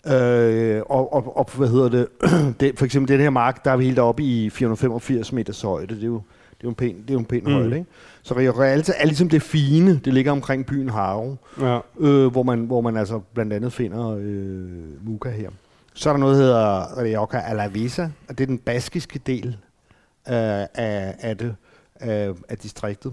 Øh, 0.07 0.83
og, 0.87 1.13
og, 1.13 1.37
og, 1.37 1.49
hvad 1.57 1.69
hedder 1.69 1.89
det, 1.89 2.09
det, 2.61 2.79
for 2.79 2.85
eksempel 2.85 3.13
den 3.13 3.21
her 3.21 3.31
mark, 3.31 3.65
der 3.65 3.71
er 3.71 3.77
vi 3.77 3.85
helt 3.85 3.99
oppe 3.99 4.23
i 4.23 4.51
485 4.51 5.33
meters 5.33 5.63
højde. 5.63 5.95
Det 5.95 6.03
er 6.03 6.07
jo, 6.07 6.23
det 6.61 6.64
er 6.64 6.64
jo 6.64 6.69
en 6.69 6.75
pæn, 6.75 6.97
det 7.03 7.11
er 7.11 7.14
jo 7.14 7.19
en 7.19 7.25
pæn 7.25 7.43
Mm. 7.44 7.53
højde, 7.53 7.76
ikke? 7.79 7.91
Så 8.23 8.37
Rio 8.37 8.50
Realta 8.53 8.93
er 8.99 9.06
ligesom 9.06 9.29
det 9.29 9.43
fine. 9.43 10.00
Det 10.05 10.14
ligger 10.14 10.32
omkring 10.32 10.67
byen 10.67 10.88
Haro, 10.88 11.37
Ja. 11.61 11.79
øh, 12.00 12.26
hvor, 12.26 12.43
man, 12.43 12.61
hvor 12.64 12.81
man 12.81 12.97
altså 12.97 13.20
blandt 13.35 13.53
andet 13.53 13.73
finder 13.73 14.11
øh, 14.20 15.06
Muga 15.06 15.31
her. 15.31 15.50
Så 15.94 16.08
er 16.08 16.12
der 16.12 16.20
noget, 16.20 16.37
der 16.38 16.43
hedder 16.43 17.03
Rioja 17.03 17.50
Alavesa, 17.50 18.03
og 18.29 18.38
det 18.38 18.41
er 18.44 18.47
den 18.47 18.58
baskiske 18.58 19.19
del 19.26 19.47
øh, 20.29 20.35
af, 20.75 21.14
af 21.19 21.37
det, 21.38 21.55
af, 21.94 22.32
af 22.49 22.59
distriktet. 22.59 23.12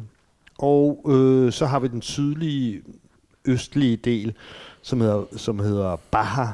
Og 0.59 1.05
øh, 1.09 1.51
så 1.51 1.65
har 1.65 1.79
vi 1.79 1.87
den 1.87 2.01
sydlige, 2.01 2.81
østlige 3.45 3.97
del, 3.97 4.33
som 4.81 5.01
hedder, 5.01 5.23
som 5.37 5.59
hedder 5.59 5.95
Baja 6.11 6.47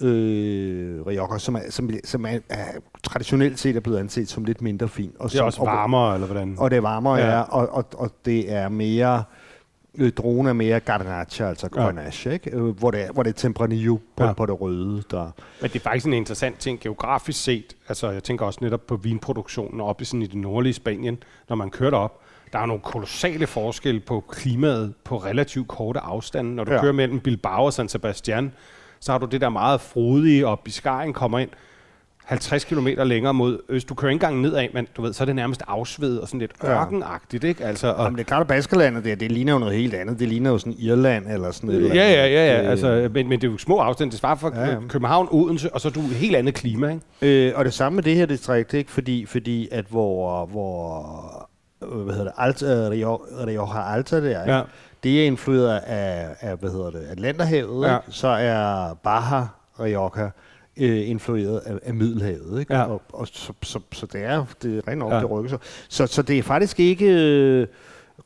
øh, 0.00 1.06
Rioja, 1.06 1.38
som, 1.38 1.54
er, 1.54 1.60
som, 1.70 1.90
som 2.04 2.24
er, 2.26 2.38
er, 2.48 2.64
traditionelt 3.02 3.58
set 3.58 3.76
er 3.76 3.80
blevet 3.80 3.98
anset 3.98 4.28
som 4.28 4.44
lidt 4.44 4.62
mindre 4.62 4.88
fin. 4.88 5.12
Og 5.18 5.28
Det 5.30 5.34
er 5.34 5.38
som, 5.38 5.46
også 5.46 5.60
og- 5.60 5.66
varmere, 5.66 6.14
eller 6.14 6.26
hvordan? 6.26 6.54
og 6.58 6.70
det 6.70 6.76
er 6.76 6.80
varmere, 6.80 7.14
Ja. 7.16 7.30
ja, 7.30 7.40
og, 7.40 7.68
og, 7.68 7.84
og 7.94 8.10
det 8.24 8.52
er 8.52 8.68
mere... 8.68 9.24
Øh, 9.98 10.12
dronen 10.12 10.46
er 10.46 10.52
mere 10.52 10.80
Garnacha, 10.80 11.48
altså 11.48 11.68
Ja. 11.76 11.82
Grenache, 11.82 12.32
ikke? 12.32 12.50
Øh, 12.50 12.62
hvor, 12.78 12.90
det 12.90 13.02
er, 13.02 13.12
hvor 13.12 13.22
det 13.22 13.30
er 13.30 13.34
Tempranillo 13.34 13.96
på, 13.96 14.02
Ja. 14.22 14.26
ja. 14.26 14.32
på 14.32 14.46
det 14.46 14.60
røde. 14.60 15.02
Der. 15.10 15.30
Men 15.60 15.70
det 15.70 15.76
er 15.76 15.80
faktisk 15.80 16.06
en 16.06 16.12
interessant 16.12 16.58
ting 16.58 16.80
geografisk 16.80 17.42
set. 17.44 17.76
Altså, 17.88 18.10
jeg 18.10 18.22
tænker 18.22 18.46
også 18.46 18.58
netop 18.62 18.86
på 18.86 18.96
vinproduktionen 18.96 19.80
oppe 19.80 20.02
i, 20.02 20.04
sådan 20.04 20.22
i 20.22 20.26
det 20.26 20.34
nordlige 20.34 20.72
Spanien, 20.72 21.18
når 21.48 21.56
man 21.56 21.70
kører 21.70 21.96
op. 21.96 22.20
Der 22.52 22.58
er 22.58 22.66
nogle 22.66 22.82
kolossale 22.82 23.46
forskelle 23.46 24.00
på 24.00 24.24
klimaet 24.28 24.94
på 25.04 25.16
relativt 25.16 25.68
korte 25.68 26.00
afstande. 26.00 26.54
Når 26.54 26.64
du 26.64 26.70
ja. 26.70 26.76
Ja. 26.76 26.82
kører 26.82 26.92
mellem 26.92 27.20
Bilbao 27.20 27.64
og 27.64 27.72
San 27.72 27.88
Sebastian, 27.88 28.52
så 29.04 29.12
har 29.12 29.18
du 29.18 29.26
det 29.26 29.40
der 29.40 29.48
meget 29.48 29.80
frodige, 29.80 30.46
og 30.48 30.60
Biscayen 30.60 31.12
kommer 31.12 31.38
ind 31.38 31.50
50 32.24 32.64
km 32.64 32.86
længere 32.86 33.34
mod 33.34 33.58
øst. 33.68 33.88
Du 33.88 33.94
kører 33.94 34.10
ikke 34.10 34.16
engang 34.16 34.40
nedad, 34.40 34.68
men 34.74 34.86
du 34.96 35.02
ved, 35.02 35.12
så 35.12 35.24
er 35.24 35.26
det 35.26 35.36
nærmest 35.36 35.62
afsved 35.68 36.18
og 36.18 36.28
sådan 36.28 36.40
lidt 36.40 36.52
ørkenagtigt, 36.64 37.44
ikke? 37.44 37.64
Altså, 37.64 37.92
og, 37.92 38.04
Jamen, 38.04 38.16
det 38.18 38.24
er 38.24 38.26
klart, 38.26 38.40
at 38.40 38.46
Baskerlandet 38.46 39.04
der, 39.04 39.14
det 39.14 39.32
ligner 39.32 39.52
jo 39.52 39.58
noget 39.58 39.76
helt 39.76 39.94
andet. 39.94 40.18
Det 40.18 40.28
ligner 40.28 40.50
jo 40.50 40.58
sådan 40.58 40.74
Irland 40.78 41.26
eller 41.26 41.50
sådan 41.50 41.70
noget. 41.70 41.88
Ja, 41.88 41.94
ja, 41.94 42.26
ja, 42.26 42.46
ja. 42.62 42.70
Altså, 42.70 43.08
men, 43.14 43.28
men 43.28 43.40
det 43.40 43.46
er 43.46 43.52
jo 43.52 43.58
små 43.58 43.78
afstande. 43.78 44.10
Det 44.10 44.20
svarer 44.20 44.34
fra 44.36 44.50
Ja, 44.54 44.70
ja. 44.70 44.76
København, 44.88 45.28
Odense, 45.30 45.74
og 45.74 45.80
så 45.80 45.88
er 45.88 45.92
du 45.92 46.00
et 46.00 46.06
helt 46.06 46.36
andet 46.36 46.54
klima, 46.54 46.88
ikke? 47.22 47.46
Øh, 47.48 47.58
og 47.58 47.64
det 47.64 47.72
samme 47.74 47.96
med 47.96 48.02
det 48.02 48.14
her 48.16 48.26
distrikt, 48.26 48.74
ikke? 48.74 48.90
Fordi, 48.90 49.26
fordi 49.26 49.68
at 49.72 49.84
hvor, 49.88 50.46
hvor 50.46 51.50
øh, 51.82 51.98
hvad 52.00 52.14
hedder 52.14 52.30
det, 52.30 52.34
Alta, 52.38 52.66
Rio, 52.90 53.14
Rioja 53.46 53.94
Alta 53.94 54.16
der, 54.16 54.42
ikke? 54.42 54.54
Ja. 54.54 54.62
Det 55.04 55.22
er 55.22 55.26
influeret 55.26 55.78
af, 55.78 56.28
af, 56.40 56.56
hvad 56.56 56.70
hedder 56.70 56.90
det, 56.90 57.06
Atlanterhavet, 57.10 57.86
Ja. 57.88 57.96
ikke? 57.96 58.06
så 58.10 58.28
er 58.28 58.94
Baja 58.94 59.46
Rioja 59.80 60.30
øh, 60.76 61.08
influeret 61.08 61.58
af, 61.66 61.78
af 61.82 61.94
Middelhavet, 61.94 62.60
ikke? 62.60 62.74
Ja. 62.74 62.82
Og, 62.82 63.02
og 63.12 63.26
så, 63.28 63.52
så, 63.62 63.80
så 63.92 64.06
det 64.06 64.24
er, 64.24 64.44
det 64.62 64.76
er 64.78 64.88
rent 64.88 64.98
nok, 64.98 65.12
Ja. 65.12 65.18
det 65.18 65.30
rykker 65.30 65.48
sig. 65.50 65.58
Så, 65.88 66.06
så 66.06 66.22
det 66.22 66.38
er 66.38 66.42
faktisk 66.42 66.80
ikke... 66.80 67.06
Øh, 67.06 67.66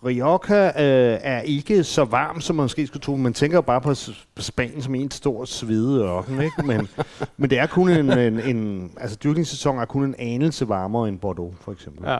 Rioja 0.06 0.66
øh, 0.66 1.18
er 1.22 1.40
ikke 1.40 1.84
så 1.84 2.04
varm, 2.04 2.40
som 2.40 2.56
man 2.56 2.64
måske 2.64 2.86
skulle 2.86 3.00
tro. 3.02 3.16
Man 3.16 3.32
tænker 3.32 3.60
bare 3.60 3.80
på 3.80 3.94
Spanien 4.38 4.82
som 4.82 4.94
en 4.94 5.10
stor 5.10 5.44
svedeørken, 5.44 6.40
ikke? 6.42 6.62
Men, 6.66 6.88
men 7.36 7.50
det 7.50 7.58
er 7.58 7.66
kun 7.66 7.90
en, 7.90 8.12
en, 8.18 8.40
en... 8.40 8.90
Altså, 9.00 9.16
dyrkningssæsonen 9.24 9.80
er 9.80 9.84
kun 9.84 10.04
en 10.04 10.14
anelse 10.18 10.68
varmere 10.68 11.08
end 11.08 11.18
Bordeaux, 11.18 11.54
for 11.60 11.72
eksempel. 11.72 12.08
Ja. 12.08 12.18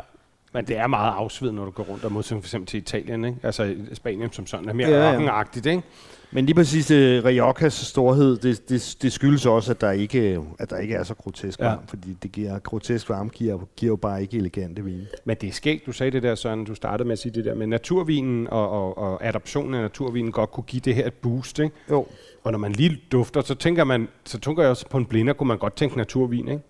Men 0.54 0.64
det 0.64 0.76
er 0.78 0.86
meget 0.86 1.12
afsved, 1.16 1.52
når 1.52 1.64
du 1.64 1.70
går 1.70 1.82
rundt 1.82 2.04
og 2.04 2.12
modsætning 2.12 2.44
for 2.44 2.46
eksempel 2.46 2.66
til 2.66 2.78
Italien, 2.78 3.24
ikke? 3.24 3.38
Altså 3.42 3.74
Spanien 3.92 4.32
som 4.32 4.46
sådan 4.46 4.68
er 4.68 4.72
mere 4.72 4.88
Ja, 4.88 5.12
ja, 5.12 5.50
ikke? 5.70 5.82
Men 6.30 6.46
lige 6.46 6.54
præcis 6.54 6.90
uh, 6.90 6.96
Riojas 6.96 7.72
storhed, 7.74 8.36
det, 8.36 8.68
det, 8.68 8.96
det 9.02 9.12
skyldes 9.12 9.46
også, 9.46 9.72
at 9.72 9.80
der 9.80 9.90
ikke, 9.90 10.40
at 10.58 10.70
der 10.70 10.78
ikke 10.78 10.94
er 10.94 11.02
så 11.04 11.14
grotesk 11.14 11.60
Ja. 11.60 11.74
fordi 11.86 12.16
det 12.22 12.32
giver, 12.32 12.58
grotesk 12.58 13.08
varme 13.08 13.30
giver, 13.30 13.58
giver 13.76 13.90
jo 13.92 13.96
bare 13.96 14.22
ikke 14.22 14.36
elegante 14.36 14.84
vine. 14.84 15.06
Men 15.24 15.36
det 15.40 15.48
er 15.48 15.52
skægt, 15.52 15.86
du 15.86 15.92
sagde 15.92 16.10
det 16.10 16.22
der, 16.22 16.34
Søren, 16.34 16.64
du 16.64 16.74
startede 16.74 17.06
med 17.06 17.12
at 17.12 17.18
sige 17.18 17.32
det 17.34 17.44
der 17.44 17.54
med 17.54 17.66
naturvinen 17.66 18.48
og, 18.50 18.70
og, 18.70 18.98
og 18.98 19.26
adoptionen 19.26 19.74
af 19.74 19.82
naturvinen 19.82 20.32
godt 20.32 20.50
kunne 20.50 20.64
give 20.64 20.80
det 20.80 20.94
her 20.94 21.06
et 21.06 21.14
boost, 21.14 21.58
ikke? 21.58 21.74
Jo. 21.90 22.06
Og 22.44 22.52
når 22.52 22.58
man 22.58 22.72
lige 22.72 23.00
dufter, 23.12 23.40
så 23.40 23.54
tænker 23.54 23.84
man, 23.84 24.08
så 24.24 24.38
tænker 24.40 24.62
jeg 24.62 24.70
også 24.70 24.88
på 24.88 24.98
en 24.98 25.06
blinder, 25.06 25.32
kunne 25.32 25.48
man 25.48 25.58
godt 25.58 25.76
tænke 25.76 25.96
naturvin, 25.96 26.48
ikke? 26.48 26.62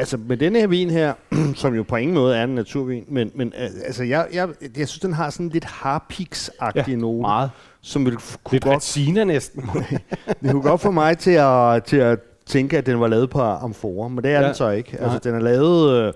Altså 0.00 0.16
med 0.16 0.36
den 0.36 0.56
her 0.56 0.66
vin 0.66 0.90
her, 0.90 1.14
som 1.54 1.74
jo 1.74 1.82
på 1.82 1.96
ingen 1.96 2.14
måde 2.14 2.36
er 2.36 2.44
en 2.44 2.54
naturvin, 2.54 3.04
men, 3.08 3.30
men 3.34 3.52
altså 3.84 4.04
jeg, 4.04 4.26
jeg, 4.32 4.48
jeg 4.76 4.88
synes, 4.88 4.98
den 5.00 5.12
har 5.12 5.30
sådan 5.30 5.48
lidt 5.48 5.64
harpiks-agtig 5.64 6.96
note, 6.96 7.20
meget. 7.20 7.50
som 7.80 8.04
vil 8.06 8.14
kunne 8.14 8.52
Lidt 8.52 8.64
godt, 8.64 8.74
raciner 8.74 9.24
næsten. 9.24 9.62
det 10.42 10.50
kunne 10.50 10.62
godt 10.62 10.80
få 10.80 10.90
mig 10.90 11.18
til 11.18 11.30
at, 11.30 11.84
til 11.84 11.96
at 11.96 12.18
tænke, 12.46 12.78
at 12.78 12.86
den 12.86 13.00
var 13.00 13.08
lavet 13.08 13.30
på 13.30 13.40
amforer, 13.40 14.08
men 14.08 14.24
det 14.24 14.30
er 14.30 14.34
Ja. 14.34 14.40
ja. 14.40 14.46
den 14.46 14.54
så 14.54 14.70
ikke. 14.70 14.90
Altså 14.92 15.08
Nej. 15.08 15.18
den 15.18 15.34
er 15.34 15.40
lavet... 15.40 16.14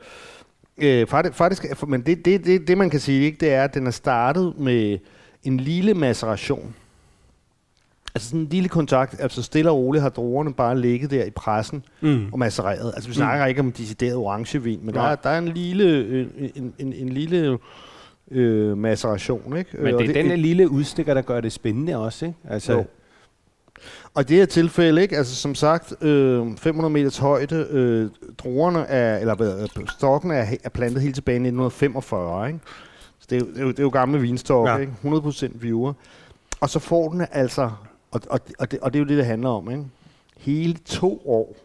Øh, 0.79 1.01
øh, 1.01 1.07
faktisk, 1.07 1.35
faktisk, 1.35 1.87
men 1.87 2.01
det, 2.01 2.25
det, 2.25 2.45
det, 2.45 2.69
det 2.69 2.79
man 2.79 2.91
kan 2.91 3.01
sige, 3.01 3.25
ikke, 3.25 3.39
det 3.41 3.53
er, 3.53 3.65
at 3.65 3.75
den 3.75 3.87
er 3.87 3.91
startet 3.91 4.55
med 4.59 4.99
en 5.43 5.57
lille 5.57 5.95
maceration 5.95 6.75
Altså 8.15 8.29
sådan 8.29 8.41
en 8.41 8.49
lille 8.49 8.69
kontakt, 8.69 9.21
altså 9.21 9.43
stille 9.43 9.71
og 9.71 9.77
roligt 9.77 10.03
har 10.03 10.09
druerne 10.09 10.55
bare 10.55 10.81
ligget 10.81 11.11
der 11.11 11.25
i 11.25 11.31
pressen 11.31 11.85
mm. 12.01 12.27
og 12.33 12.39
massereret. 12.39 12.93
Altså 12.95 13.09
vi 13.09 13.15
snakker 13.15 13.45
mm. 13.45 13.49
ikke 13.49 13.61
om 13.61 13.73
decideret 13.73 14.17
orangevin, 14.17 14.81
men 14.83 14.95
der, 14.95 15.03
er, 15.03 15.15
der 15.15 15.31
er 15.31 15.39
en 15.39 15.49
lille, 15.49 15.85
øh, 15.85 16.27
en, 16.55 16.75
en, 16.79 16.93
en 16.93 17.09
lille 17.09 17.59
øh, 18.31 18.79
maceration, 18.79 19.57
ikke? 19.57 19.71
Men 19.79 19.95
Og 19.95 20.01
det 20.01 20.17
er 20.17 20.23
den 20.23 20.39
lille 20.39 20.71
udstikker, 20.71 21.15
der 21.15 21.23
gør 21.23 21.41
det 21.41 21.53
spændende 21.53 21.97
også, 21.97 22.27
ikke? 22.27 22.39
Altså, 22.49 22.73
Jo. 22.73 22.85
Og 24.15 24.23
i 24.23 24.25
det 24.25 24.37
her 24.37 24.47
tilfælde, 24.47 25.03
ikke? 25.03 25.17
Altså 25.17 25.35
som 25.35 25.55
sagt, 25.55 26.03
øh, 26.03 26.57
500 26.57 26.93
meters 26.93 27.19
højde, 27.19 27.67
øh, 27.71 28.11
druerne 28.39 28.79
er, 28.79 29.19
eller 29.19 29.35
hvad, 29.35 29.63
øh, 29.63 29.87
stokken 29.89 30.31
er, 30.31 30.47
er 30.65 30.69
plantet 30.69 31.03
helt 31.03 31.15
tilbage 31.15 31.37
i 31.37 31.39
1945, 31.39 32.47
ikke? 32.47 32.61
Så 33.19 33.27
det 33.31 33.43
er, 33.43 33.47
det 33.47 33.59
er, 33.59 33.63
jo, 33.63 33.69
det 33.69 33.79
er 33.79 33.83
jo 33.83 33.89
gamle 33.89 34.21
vinstokke, 34.21 34.71
ja. 34.71 34.77
ikke? 34.77 34.93
100% 35.05 35.49
viewer. 35.55 35.93
Og 36.61 36.71
så 36.71 36.79
får 36.79 37.11
den 37.11 37.27
altså, 37.33 37.71
og, 38.15 38.21
og, 38.31 38.41
og, 38.59 38.71
det, 38.71 38.81
og 38.81 38.93
det 38.93 38.99
er 38.99 39.01
jo 39.01 39.09
det, 39.09 39.17
det 39.17 39.27
handler 39.27 39.49
om, 39.49 39.71
ikke? 39.71 39.85
Hele 40.39 40.75
to 40.85 41.23
år, 41.27 41.57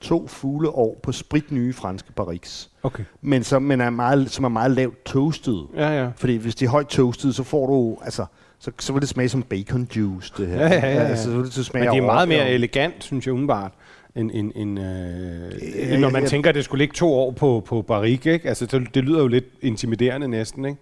to 0.00 0.26
fugle 0.26 0.68
år 0.68 1.00
på 1.02 1.12
spritnye 1.12 1.72
franske 1.72 2.12
barriques. 2.12 2.70
okay. 2.82 3.04
Men 3.20 3.44
som, 3.44 3.62
men 3.62 3.80
er 3.80 3.90
meget, 3.90 4.30
som 4.30 4.44
er 4.44 4.48
meget 4.48 4.70
lavt 4.70 5.04
toastet. 5.04 5.66
Ja, 5.76 6.02
ja. 6.02 6.08
Fordi 6.16 6.36
hvis 6.36 6.54
de 6.54 6.64
er 6.64 6.68
højt 6.68 6.86
toastet, 6.86 7.34
så 7.34 7.42
får 7.42 7.66
du, 7.66 7.98
altså, 8.02 8.24
så, 8.58 8.70
så 8.78 8.92
vil 8.92 9.00
det 9.00 9.08
smage 9.08 9.28
som 9.28 9.42
bacon 9.42 9.88
juice, 9.96 10.32
det 10.36 10.46
her. 10.46 10.56
Ja, 10.56 10.74
ja, 10.74 10.94
ja. 10.94 11.02
Altså, 11.02 11.24
så 11.24 11.30
vil 11.30 11.44
det 11.44 11.52
så 11.52 11.64
smage 11.64 11.84
Men 11.84 11.94
det 11.94 12.02
er 12.02 12.06
meget 12.06 12.28
mere 12.28 12.50
elegant, 12.50 13.04
synes 13.04 13.26
jeg 13.26 13.32
umiddelbart, 13.32 13.72
end, 14.16 14.30
end, 14.34 14.52
end, 14.54 14.78
øh, 14.78 14.86
Ja, 14.86 15.92
end 15.92 16.00
når 16.00 16.10
man 16.10 16.26
tænker, 16.26 16.48
at 16.48 16.54
det 16.54 16.64
skulle 16.64 16.78
ligge 16.78 16.94
to 16.94 17.12
år 17.12 17.30
på, 17.30 17.62
på 17.66 17.82
barrik, 17.82 18.26
ikke? 18.26 18.48
Altså, 18.48 18.66
det, 18.66 18.94
det 18.94 19.04
lyder 19.04 19.20
jo 19.20 19.26
lidt 19.26 19.44
intimiderende 19.62 20.28
næsten, 20.28 20.64
ikke? 20.64 20.80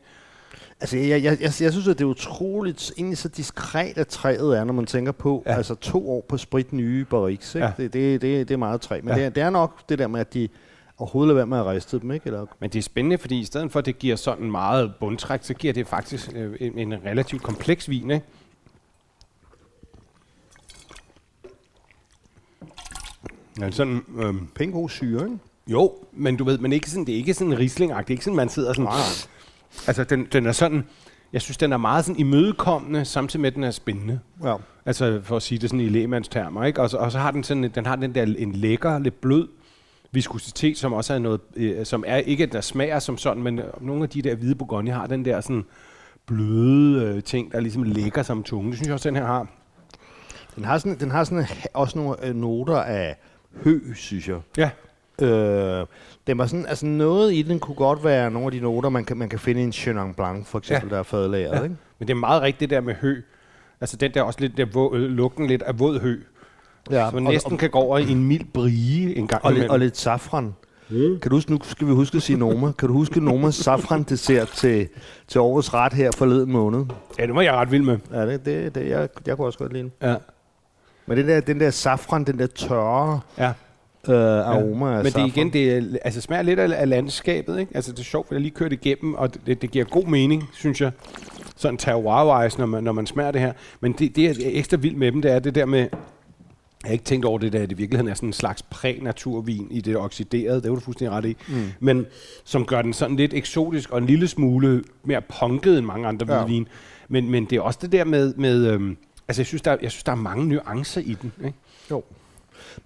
Altså, 0.80 0.96
jeg, 0.96 1.08
jeg, 1.22 1.22
jeg, 1.40 1.40
jeg 1.40 1.72
synes, 1.72 1.88
at 1.88 1.98
det 1.98 2.04
er 2.04 2.08
utroligt, 2.08 2.92
egentlig 2.96 3.18
så 3.18 3.28
diskret, 3.28 3.98
at 3.98 4.08
træet 4.08 4.58
er, 4.58 4.64
når 4.64 4.72
man 4.72 4.86
tænker 4.86 5.12
på, 5.12 5.42
Ja. 5.46 5.56
altså 5.56 5.74
to 5.74 6.10
år 6.10 6.24
på 6.28 6.36
sprit 6.38 6.72
nye 6.72 7.04
barriques, 7.04 7.54
ikke? 7.54 7.66
Ja. 7.66 7.72
Det, 7.76 7.92
det, 7.92 8.22
det, 8.22 8.48
det 8.48 8.54
er 8.54 8.58
meget 8.58 8.80
træ. 8.80 9.00
Men 9.00 9.08
Ja. 9.08 9.14
det, 9.14 9.24
er, 9.24 9.28
det 9.30 9.42
er 9.42 9.50
nok 9.50 9.88
det 9.88 9.98
der 9.98 10.06
med, 10.06 10.20
at 10.20 10.34
de 10.34 10.48
overhovedet 10.98 11.28
lader 11.28 11.36
være 11.36 11.46
med 11.46 11.58
at 11.58 11.66
riste 11.66 12.00
dem, 12.00 12.10
ikke? 12.12 12.26
Eller, 12.26 12.46
Men 12.60 12.70
det 12.70 12.78
er 12.78 12.82
spændende, 12.82 13.18
fordi 13.18 13.40
i 13.40 13.44
stedet 13.44 13.72
for, 13.72 13.78
at 13.78 13.86
det 13.86 13.98
giver 13.98 14.16
sådan 14.16 14.50
meget 14.50 14.92
bundtræk, 15.00 15.40
så 15.42 15.54
giver 15.54 15.72
det 15.72 15.86
faktisk 15.86 16.30
øh, 16.34 16.56
en, 16.60 16.78
en 16.78 16.92
relativt 17.04 17.42
kompleks 17.42 17.88
vin, 17.88 18.10
ikke? 18.10 18.26
Ja, 23.60 23.70
sådan, 23.70 24.02
pænt 24.54 24.72
god 24.72 24.88
syre, 24.88 25.24
ikke? 25.24 25.38
jo, 25.66 25.92
men 26.12 26.36
du 26.36 26.44
ved, 26.44 26.58
men 26.58 26.72
ikke 26.72 26.90
sådan, 26.90 27.04
det 27.06 27.12
er 27.12 27.16
ikke 27.16 27.34
sådan 27.34 27.58
risling 27.58 27.90
Det 27.92 27.98
er 27.98 28.10
ikke 28.10 28.24
sådan, 28.24 28.36
man 28.36 28.48
sidder 28.48 28.72
sådan... 28.72 28.84
Nej. 28.84 28.94
Altså, 29.86 30.04
den, 30.04 30.28
den 30.32 30.46
er 30.46 30.52
sådan... 30.52 30.84
Jeg 31.32 31.42
synes, 31.42 31.56
den 31.56 31.72
er 31.72 31.76
meget 31.76 32.04
sådan 32.04 32.20
imødekommende, 32.20 33.04
samtidig 33.04 33.40
med, 33.40 33.50
at 33.50 33.54
den 33.54 33.64
er 33.64 33.70
spændende. 33.70 34.20
Ja. 34.44 34.54
Altså, 34.86 35.20
for 35.22 35.36
at 35.36 35.42
sige 35.42 35.58
det 35.58 35.70
sådan 35.70 35.80
i 35.80 35.88
lægemandstermer, 35.88 36.64
ikke? 36.64 36.82
Og 36.82 36.90
så, 36.90 36.96
og 36.96 37.12
så 37.12 37.18
har 37.18 37.30
den 37.30 37.44
sådan, 37.44 37.70
den 37.74 37.86
har 37.86 37.96
den 37.96 38.14
der 38.14 38.22
en 38.22 38.52
lækker, 38.52 38.98
lidt 38.98 39.20
blød 39.20 39.48
viskositet, 40.14 40.78
som 40.78 40.92
også 40.92 41.14
er 41.14 41.18
noget, 41.18 41.40
øh, 41.56 41.86
som 41.86 42.04
er 42.06 42.16
ikke, 42.16 42.46
der 42.46 42.60
smager 42.60 42.98
som 42.98 43.18
sådan, 43.18 43.42
men 43.42 43.58
øh, 43.58 43.64
nogle 43.80 44.02
af 44.02 44.08
de 44.08 44.22
der 44.22 44.34
hvide 44.34 44.54
bourgogne 44.54 44.90
har 44.90 45.06
den 45.06 45.24
der 45.24 45.40
sådan 45.40 45.64
bløde 46.26 47.04
øh, 47.04 47.22
ting, 47.22 47.52
der 47.52 47.60
ligesom 47.60 47.82
lægger 47.82 48.22
som 48.22 48.42
tunge. 48.42 48.70
Det 48.70 48.76
synes 48.76 48.86
jeg 48.86 48.94
også, 48.94 49.08
den 49.08 49.16
her 49.16 49.26
har. 49.26 49.46
Den 50.56 50.64
har, 50.64 50.78
sådan, 50.78 50.98
den 50.98 51.10
har 51.10 51.24
sådan 51.24 51.46
også 51.74 51.98
nogle 51.98 52.26
øh, 52.26 52.34
noter 52.34 52.76
af 52.76 53.16
hø, 53.52 53.80
synes 53.94 54.28
jeg. 54.28 54.40
Ja. 54.56 54.70
Øh, 55.26 55.86
den 56.26 56.38
var 56.38 56.46
sådan, 56.46 56.66
altså 56.66 56.86
noget 56.86 57.32
i 57.34 57.42
den 57.42 57.58
kunne 57.58 57.74
godt 57.74 58.04
være 58.04 58.30
nogle 58.30 58.46
af 58.46 58.52
de 58.52 58.60
noter, 58.60 58.88
man 58.88 59.04
kan, 59.04 59.16
man 59.16 59.28
kan 59.28 59.38
finde 59.38 59.60
i 59.60 59.64
en 59.64 59.72
Chenin 59.72 60.14
Blanc, 60.14 60.46
for 60.46 60.58
eksempel, 60.58 60.88
ja. 60.88 60.94
der 60.94 60.98
er 60.98 61.02
fadlageret, 61.02 61.56
Ja. 61.58 61.62
ikke? 61.62 61.76
Men 61.98 62.08
det 62.08 62.14
er 62.14 62.18
meget 62.18 62.42
rigtigt 62.42 62.70
det 62.70 62.76
der 62.76 62.80
med 62.80 62.94
hø. 62.94 63.20
Altså 63.80 63.96
den 63.96 64.14
der 64.14 64.22
også 64.22 64.40
lidt 64.40 64.56
der 64.56 64.66
vå, 64.72 64.94
lugten 64.94 65.46
lidt 65.46 65.62
af 65.62 65.78
våd 65.78 66.00
hø. 66.00 66.20
Ja, 66.90 67.08
Så 67.10 67.14
man 67.14 67.22
næsten 67.22 67.56
kan 67.56 67.70
gå 67.70 67.78
over 67.78 67.98
i 67.98 68.10
en 68.10 68.24
mild 68.24 68.44
brie 68.54 69.16
en 69.16 69.26
gang 69.26 69.44
og, 69.44 69.52
lidt, 69.52 69.68
og 69.70 69.78
lidt 69.78 69.96
safran. 69.96 70.54
Mm. 70.90 71.18
Kan 71.20 71.30
du 71.30 71.36
huske, 71.36 71.50
nu 71.50 71.58
skal 71.62 71.86
vi 71.86 71.92
huske 71.92 72.16
at 72.16 72.22
sige 72.22 72.38
Noma. 72.38 72.72
Kan 72.72 72.88
du 72.88 72.94
huske 72.94 73.20
Nomas 73.24 73.54
safran 73.54 74.02
dessert 74.02 74.48
til, 74.48 74.88
til 75.28 75.40
årets 75.40 75.74
ret 75.74 75.92
her 75.92 76.10
forleden 76.16 76.52
måned? 76.52 76.84
Ja, 77.18 77.26
det 77.26 77.34
var 77.34 77.42
jeg 77.42 77.54
ret 77.54 77.70
vild 77.70 77.82
med. 77.82 77.98
Ja, 78.12 78.26
det, 78.26 78.46
det, 78.46 78.74
det 78.74 78.88
jeg, 78.88 79.08
jeg 79.26 79.36
kunne 79.36 79.46
også 79.46 79.58
godt 79.58 79.72
lide 79.72 79.82
den. 79.82 79.92
Ja. 80.02 80.16
Men 81.06 81.18
den 81.18 81.28
der, 81.28 81.40
den 81.40 81.60
der 81.60 81.70
safran, 81.70 82.24
den 82.24 82.38
der 82.38 82.46
tørre 82.46 83.20
ja. 83.38 83.52
Øh, 84.08 84.48
aroma 84.48 84.86
af 84.86 85.04
Men 85.04 85.12
det 85.12 85.20
er 85.20 85.26
igen, 85.26 85.52
det 85.52 85.72
er, 85.76 85.82
altså 86.04 86.20
smager 86.20 86.42
lidt 86.42 86.58
af, 86.58 86.80
af 86.80 86.88
landskabet, 86.88 87.58
ikke? 87.60 87.72
Altså 87.74 87.92
det 87.92 87.98
er 87.98 88.02
sjovt, 88.04 88.28
for 88.28 88.34
jeg 88.34 88.42
lige 88.42 88.54
kørt 88.54 88.72
igennem, 88.72 89.14
og 89.14 89.46
det, 89.46 89.62
det 89.62 89.70
giver 89.70 89.84
god 89.84 90.04
mening, 90.04 90.48
synes 90.52 90.80
jeg. 90.80 90.90
Sådan 91.56 91.78
terroir-wise, 91.78 92.58
når 92.58 92.66
man, 92.66 92.84
når 92.84 92.92
man 92.92 93.06
smager 93.06 93.30
det 93.30 93.40
her. 93.40 93.52
Men 93.80 93.92
det, 93.92 94.16
det 94.16 94.26
er 94.26 94.34
ekstra 94.40 94.76
vildt 94.76 94.98
med 94.98 95.12
dem, 95.12 95.22
det 95.22 95.32
er 95.32 95.38
det 95.38 95.54
der 95.54 95.66
med, 95.66 95.78
jeg 95.78 95.88
har 96.84 96.92
ikke 96.92 97.04
tænkt 97.04 97.26
over 97.26 97.38
det 97.38 97.52
der, 97.52 97.62
at 97.62 97.68
det 97.68 97.74
i 97.74 97.78
virkeligheden 97.78 98.10
er 98.10 98.14
sådan 98.14 98.28
en 98.28 98.32
slags 98.32 98.62
præ-naturvin 98.62 99.66
i 99.70 99.80
det 99.80 99.96
oxiderede, 99.96 100.56
det 100.62 100.70
er 100.70 100.74
du 100.74 100.80
fuldstændig 100.80 101.16
ret 101.16 101.24
i. 101.24 101.36
Mm. 101.48 101.54
Men 101.80 102.06
som 102.44 102.66
gør 102.66 102.82
den 102.82 102.92
sådan 102.92 103.16
lidt 103.16 103.34
eksotisk 103.34 103.90
og 103.90 103.98
en 103.98 104.06
lille 104.06 104.28
smule 104.28 104.84
mere 105.04 105.20
punket 105.40 105.78
end 105.78 105.86
mange 105.86 106.08
andre 106.08 106.26
Ja. 106.34 106.40
ja. 106.40 106.46
vin. 106.46 106.68
Men, 107.08 107.30
men 107.30 107.44
det 107.44 107.56
er 107.56 107.60
også 107.60 107.78
det 107.82 107.92
der 107.92 108.04
med, 108.04 108.34
med 108.34 108.66
øhm, 108.66 108.96
altså 109.28 109.42
jeg 109.42 109.46
synes, 109.46 109.62
der, 109.62 109.76
jeg 109.82 109.90
synes, 109.90 110.04
der 110.04 110.12
er 110.12 110.16
mange 110.16 110.46
nuancer 110.46 111.00
i 111.00 111.16
den. 111.22 111.32
Ikke? 111.44 111.58
Jo. 111.90 112.02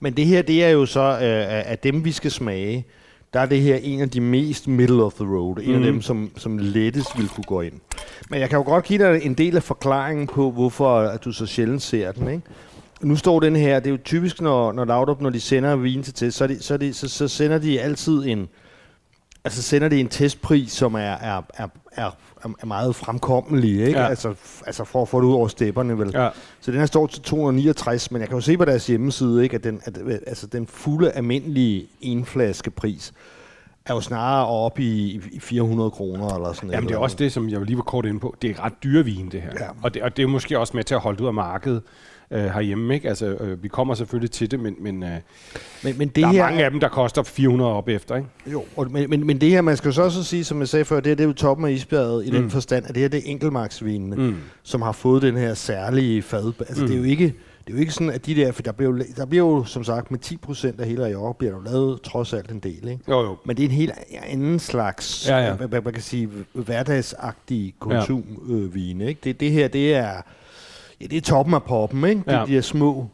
Men 0.01 0.13
det 0.17 0.27
her, 0.27 0.43
det 0.43 0.65
er 0.65 0.69
jo 0.69 0.87
så, 0.87 1.01
øh, 1.01 1.71
af 1.71 1.79
dem 1.79 2.05
vi 2.05 2.13
skal 2.13 2.31
smage, 2.31 2.87
der 3.33 3.41
er 3.41 3.47
det 3.47 3.61
her 3.61 3.77
en 3.77 4.01
af 4.01 4.11
de 4.11 4.21
mest 4.21 4.69
middle 4.69 5.03
of 5.03 5.13
the 5.15 5.25
road. 5.25 5.57
En 5.63 5.65
Mhm. 5.69 5.75
af 5.75 5.81
dem, 5.93 6.03
som, 6.03 6.31
som 6.37 6.59
lettest 6.59 7.19
vil 7.19 7.29
kunne 7.29 7.45
gå 7.45 7.61
ind. 7.61 7.75
Men 8.31 8.41
jeg 8.41 8.49
kan 8.49 8.59
jo 8.59 8.65
godt 8.65 8.85
give 8.85 9.05
dig 9.13 9.21
en 9.27 9.35
del 9.35 9.57
af 9.57 9.63
forklaringen 9.63 10.27
på, 10.27 10.51
hvorfor 10.51 10.99
at 10.99 11.25
du 11.25 11.33
så 11.33 11.47
sjældent 11.47 11.83
ser 11.83 12.13
den. 12.13 12.29
Ikke? 12.29 12.43
Nu 13.01 13.17
står 13.17 13.41
den 13.41 13.57
her, 13.57 13.81
det 13.81 13.87
er 13.87 13.91
jo 13.91 13.99
typisk, 14.05 14.41
når, 14.41 14.73
når 14.73 14.85
Laudrup, 14.85 15.21
når 15.21 15.31
de 15.31 15.41
sender 15.41 15.77
vin 15.77 16.03
til 16.03 16.15
test, 16.15 16.37
så, 16.37 16.47
de, 16.47 16.63
så, 16.63 16.77
de, 16.77 16.95
så, 16.95 17.09
så 17.09 17.29
sender 17.29 17.59
de 17.59 17.81
altid 17.81 18.27
en, 18.27 18.49
altså 19.45 19.63
sender 19.63 19.89
de 19.89 20.01
en 20.01 20.09
testpris, 20.09 20.73
som 20.73 20.95
er, 20.95 20.99
er, 21.01 21.43
er, 21.55 21.67
er, 21.93 22.11
er 22.45 22.67
meget 22.67 22.95
fremkommelig, 22.97 23.71
ikke? 23.71 24.01
Ja. 24.01 24.09
Altså, 24.09 24.35
altså 24.67 24.85
for 24.85 25.03
at 25.03 25.09
få 25.09 25.21
det 25.21 25.27
ud 25.27 25.33
over 25.33 25.49
stepperne, 25.49 25.99
vel? 25.99 26.11
Ja. 26.15 26.29
Så 26.61 26.71
den 26.71 26.81
her 26.81 26.87
står 26.87 27.07
til 27.07 27.23
269, 27.23 28.11
men 28.11 28.21
jeg 28.21 28.29
kan 28.29 28.37
jo 28.37 28.41
se 28.41 28.57
på 28.57 28.65
deres 28.65 28.87
hjemmeside, 28.87 29.43
ikke, 29.43 29.55
at 29.55 29.65
den, 29.65 29.81
at, 29.85 29.99
altså 30.27 30.47
den 30.47 30.67
fulde 30.67 31.11
almindelige 31.11 31.87
enflaskepris 32.01 33.13
er 33.87 33.95
jo 33.95 34.01
snarere 34.01 34.47
oppe 34.47 34.83
i, 34.83 35.21
i 35.33 35.41
400 35.41 35.91
kroner 35.91 36.35
eller 36.35 36.53
sådan 36.53 36.71
Jamen 36.71 36.89
det 36.89 36.95
er 36.95 36.95
noget. 36.95 37.05
også 37.05 37.17
det, 37.17 37.33
som 37.33 37.49
jeg 37.49 37.61
lige 37.61 37.77
var 37.77 37.83
kort 37.83 38.07
inde 38.07 38.21
på. 38.21 38.37
Det 38.43 38.51
er 38.51 38.65
ret 38.65 38.83
dyre 38.83 39.05
vin, 39.05 39.31
det 39.31 39.43
her. 39.43 39.51
Ja. 39.61 39.69
Og, 39.83 39.95
det, 39.95 40.03
og 40.03 40.17
det 40.17 40.23
er 40.23 40.27
måske 40.27 40.59
også 40.59 40.77
med 40.77 40.85
til 40.85 40.95
at 40.95 41.01
holde 41.01 41.23
ud 41.23 41.27
af 41.27 41.35
markedet 41.35 41.83
øh, 42.31 42.45
herhjemme. 42.45 42.95
Ikke? 42.95 43.09
Altså, 43.09 43.27
øh, 43.27 43.63
vi 43.63 43.69
kommer 43.69 43.95
selvfølgelig 43.95 44.31
til 44.31 44.51
det, 44.51 44.61
men, 44.61 44.77
men 44.81 45.03
øh, 45.03 45.11
Men, 45.85 45.99
men 45.99 46.09
det 46.09 46.17
der 46.17 46.27
er 46.27 46.33
her, 46.33 46.45
mange 46.45 46.65
af 46.65 46.71
dem, 46.71 46.81
der 46.81 46.89
koster 46.89 47.23
400 47.23 47.73
op 47.73 47.89
efter. 47.89 48.17
Ikke? 48.17 48.29
Jo, 48.47 48.65
og, 48.77 48.91
men, 48.91 49.11
men, 49.11 49.27
men 49.27 49.41
det 49.41 49.51
her, 49.51 49.61
man 49.61 49.77
skal 49.77 49.89
jo 49.89 49.93
så 49.93 50.03
også 50.03 50.25
sige, 50.25 50.45
som 50.45 50.61
jeg 50.61 50.69
sagde 50.69 50.85
før, 50.85 50.97
det, 50.97 51.07
her, 51.07 51.15
det 51.15 51.25
er 51.25 51.29
jo 51.29 51.35
toppen 51.35 51.67
af 51.67 51.71
isbjerget 51.71 52.27
i 52.27 52.31
mm. 52.31 52.37
den 52.37 52.51
forstand, 52.51 52.85
at 52.89 52.95
det 52.95 53.01
her 53.01 53.09
det 53.09 53.19
er 53.19 53.31
enkeltmarksvinene, 53.31 54.17
mm. 54.17 54.37
som 54.63 54.83
har 54.83 54.93
fået 54.93 55.23
den 55.23 55.37
her 55.37 55.55
særlige 55.55 56.23
fad. 56.23 56.53
Altså 56.59 56.83
mm. 56.83 56.89
det 56.89 56.97
er 56.97 56.99
jo 56.99 57.05
ikke 57.05 57.35
det 57.69 57.75
er 57.75 57.79
jo 57.79 57.81
ikke 57.81 57.93
sådan, 57.93 58.11
at 58.11 58.27
de 58.27 58.35
der, 58.35 58.53
for 58.53 58.63
der 58.63 58.73
bliver 58.73 58.93
jo, 58.93 59.03
der 59.17 59.27
bliver 59.27 59.47
jo 59.47 59.65
som 59.65 59.85
sagt 59.85 60.11
med 60.11 60.19
10% 60.77 60.81
af 60.81 60.87
hele 60.87 61.07
Ajor, 61.07 61.33
bliver 61.33 61.53
der 61.53 61.59
jo 61.59 61.65
lavet 61.65 62.03
trods 62.03 62.33
alt 62.33 62.51
en 62.51 62.59
del, 62.59 62.89
ikke? 62.89 62.99
Jo, 63.09 63.21
jo. 63.21 63.37
Men 63.45 63.57
det 63.57 63.63
er 63.63 63.69
en 63.69 63.75
helt 63.75 63.93
anden 64.27 64.59
slags, 64.59 65.29
Ja, 65.29 65.39
ja. 65.39 65.53
Hvad, 65.53 65.69
hvad 65.69 65.81
man 65.81 65.93
kan 65.93 66.03
sige, 66.03 66.29
hverdagsagtige 66.53 67.75
konsumvine, 67.79 69.07
ikke? 69.07 69.21
Det, 69.25 69.41
det 69.41 69.53
her, 69.53 69.69
det 69.69 69.95
er, 69.95 70.13
ja, 71.01 71.07
det 71.07 71.17
er 71.17 71.21
toppen 71.21 71.55
af 71.55 71.63
poppen, 71.63 72.05
ikke? 72.05 72.23
Det 72.27 72.33
Ja. 72.33 72.39
er 72.39 72.45
de 72.47 72.53
her 72.53 72.61
små 72.61 72.95
Men, 72.95 73.11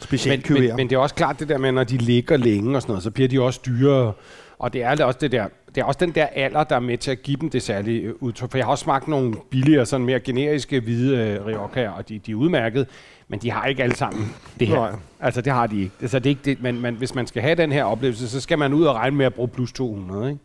specialkuverer. 0.00 0.62
men, 0.68 0.76
men 0.76 0.90
det 0.90 0.96
er 0.96 1.00
også 1.00 1.14
klart 1.14 1.40
det 1.40 1.48
der 1.48 1.58
med, 1.58 1.72
når 1.72 1.84
de 1.84 1.96
ligger 1.96 2.36
længe 2.36 2.76
og 2.76 2.82
sådan 2.82 2.90
noget, 2.92 3.02
så 3.02 3.10
bliver 3.10 3.28
de 3.28 3.40
også 3.42 3.60
dyrere. 3.66 4.12
Og 4.58 4.72
det 4.72 4.82
er 4.82 5.04
også 5.04 5.18
det 5.20 5.32
der, 5.32 5.46
det 5.74 5.80
er 5.80 5.84
også 5.84 5.98
den 6.00 6.10
der 6.10 6.26
alder, 6.26 6.64
der 6.64 6.76
er 6.76 6.80
med 6.80 6.98
til 6.98 7.10
at 7.10 7.22
give 7.22 7.36
dem 7.40 7.50
det 7.50 7.62
særlige 7.62 8.00
øh, 8.00 8.14
udtryk. 8.20 8.50
For 8.50 8.58
jeg 8.58 8.66
har 8.66 8.70
også 8.70 8.82
smagt 8.82 9.08
nogle 9.08 9.34
billigere, 9.50 9.86
sådan 9.86 10.06
mere 10.06 10.20
generiske 10.20 10.80
hvide 10.80 11.16
øh, 11.16 11.46
Rioja, 11.46 11.90
og 11.90 12.08
de, 12.08 12.18
de 12.18 12.30
er 12.30 12.34
udmærket, 12.36 12.86
men 13.28 13.38
de 13.40 13.50
har 13.50 13.66
ikke 13.66 13.82
alle 13.82 13.96
sammen 13.96 14.34
det 14.60 14.68
her. 14.68 14.74
Nej. 14.76 14.90
Altså 15.20 15.40
det 15.40 15.52
har 15.52 15.66
de 15.66 15.80
ikke. 15.80 15.92
Altså, 16.00 16.18
det 16.18 16.26
er 16.26 16.30
ikke 16.30 16.40
det, 16.44 16.62
men, 16.62 16.80
men 16.80 16.94
hvis 16.94 17.14
man 17.14 17.26
skal 17.26 17.42
have 17.42 17.54
den 17.54 17.72
her 17.72 17.84
oplevelse, 17.84 18.28
så 18.28 18.40
skal 18.40 18.58
man 18.58 18.72
ud 18.72 18.84
og 18.84 18.94
regne 18.94 19.16
med 19.16 19.26
at 19.26 19.34
bruge 19.34 19.48
plus 19.48 19.72
200, 19.72 20.28
ikke? 20.30 20.40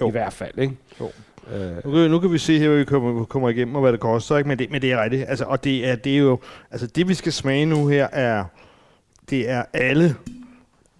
Jo. 0.00 0.08
I 0.08 0.10
hvert 0.10 0.32
fald, 0.32 0.58
ikke? 0.58 0.74
Jo. 1.00 1.10
Øh, 1.54 1.84
Nu 1.84 1.92
kan, 1.92 2.10
nu 2.10 2.18
kan 2.18 2.32
vi 2.32 2.38
se 2.38 2.58
her, 2.58 2.68
hvor 2.68 2.76
vi 2.78 2.84
kommer, 2.84 3.24
kommer 3.24 3.48
igennem, 3.48 3.74
og 3.74 3.80
hvad 3.80 3.92
det 3.92 4.00
koster, 4.00 4.36
ikke? 4.36 4.48
Men, 4.48 4.58
det, 4.58 4.70
men 4.70 4.82
det 4.82 4.92
er 4.92 5.02
rigtigt. 5.02 5.24
Altså, 5.28 5.44
og 5.44 5.64
det 5.64 5.88
er, 5.88 5.96
det 5.96 6.12
er 6.14 6.18
jo... 6.18 6.38
Altså, 6.70 6.86
det 6.86 7.08
vi 7.08 7.14
skal 7.14 7.32
smage 7.32 7.66
nu 7.66 7.86
her 7.86 8.06
er... 8.12 8.44
Det 9.30 9.50
er 9.50 9.62
alle, 9.72 10.14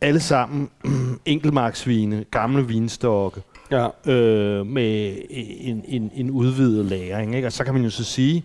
alle 0.01 0.21
sammen 0.21 0.71
enkeltmarksvine, 1.27 2.25
gamle 2.31 2.67
vinstokke, 2.69 3.41
ja. 3.71 3.89
øh, 4.13 4.67
med 4.67 5.17
en, 5.31 5.85
en, 5.89 6.11
en 6.15 6.31
udvidet 6.31 6.85
lagring, 6.85 7.35
ikke? 7.37 7.49
Og 7.49 7.53
så 7.53 7.65
kan 7.65 7.75
man 7.75 7.83
jo 7.83 7.91
så 7.91 8.05
sige, 8.05 8.45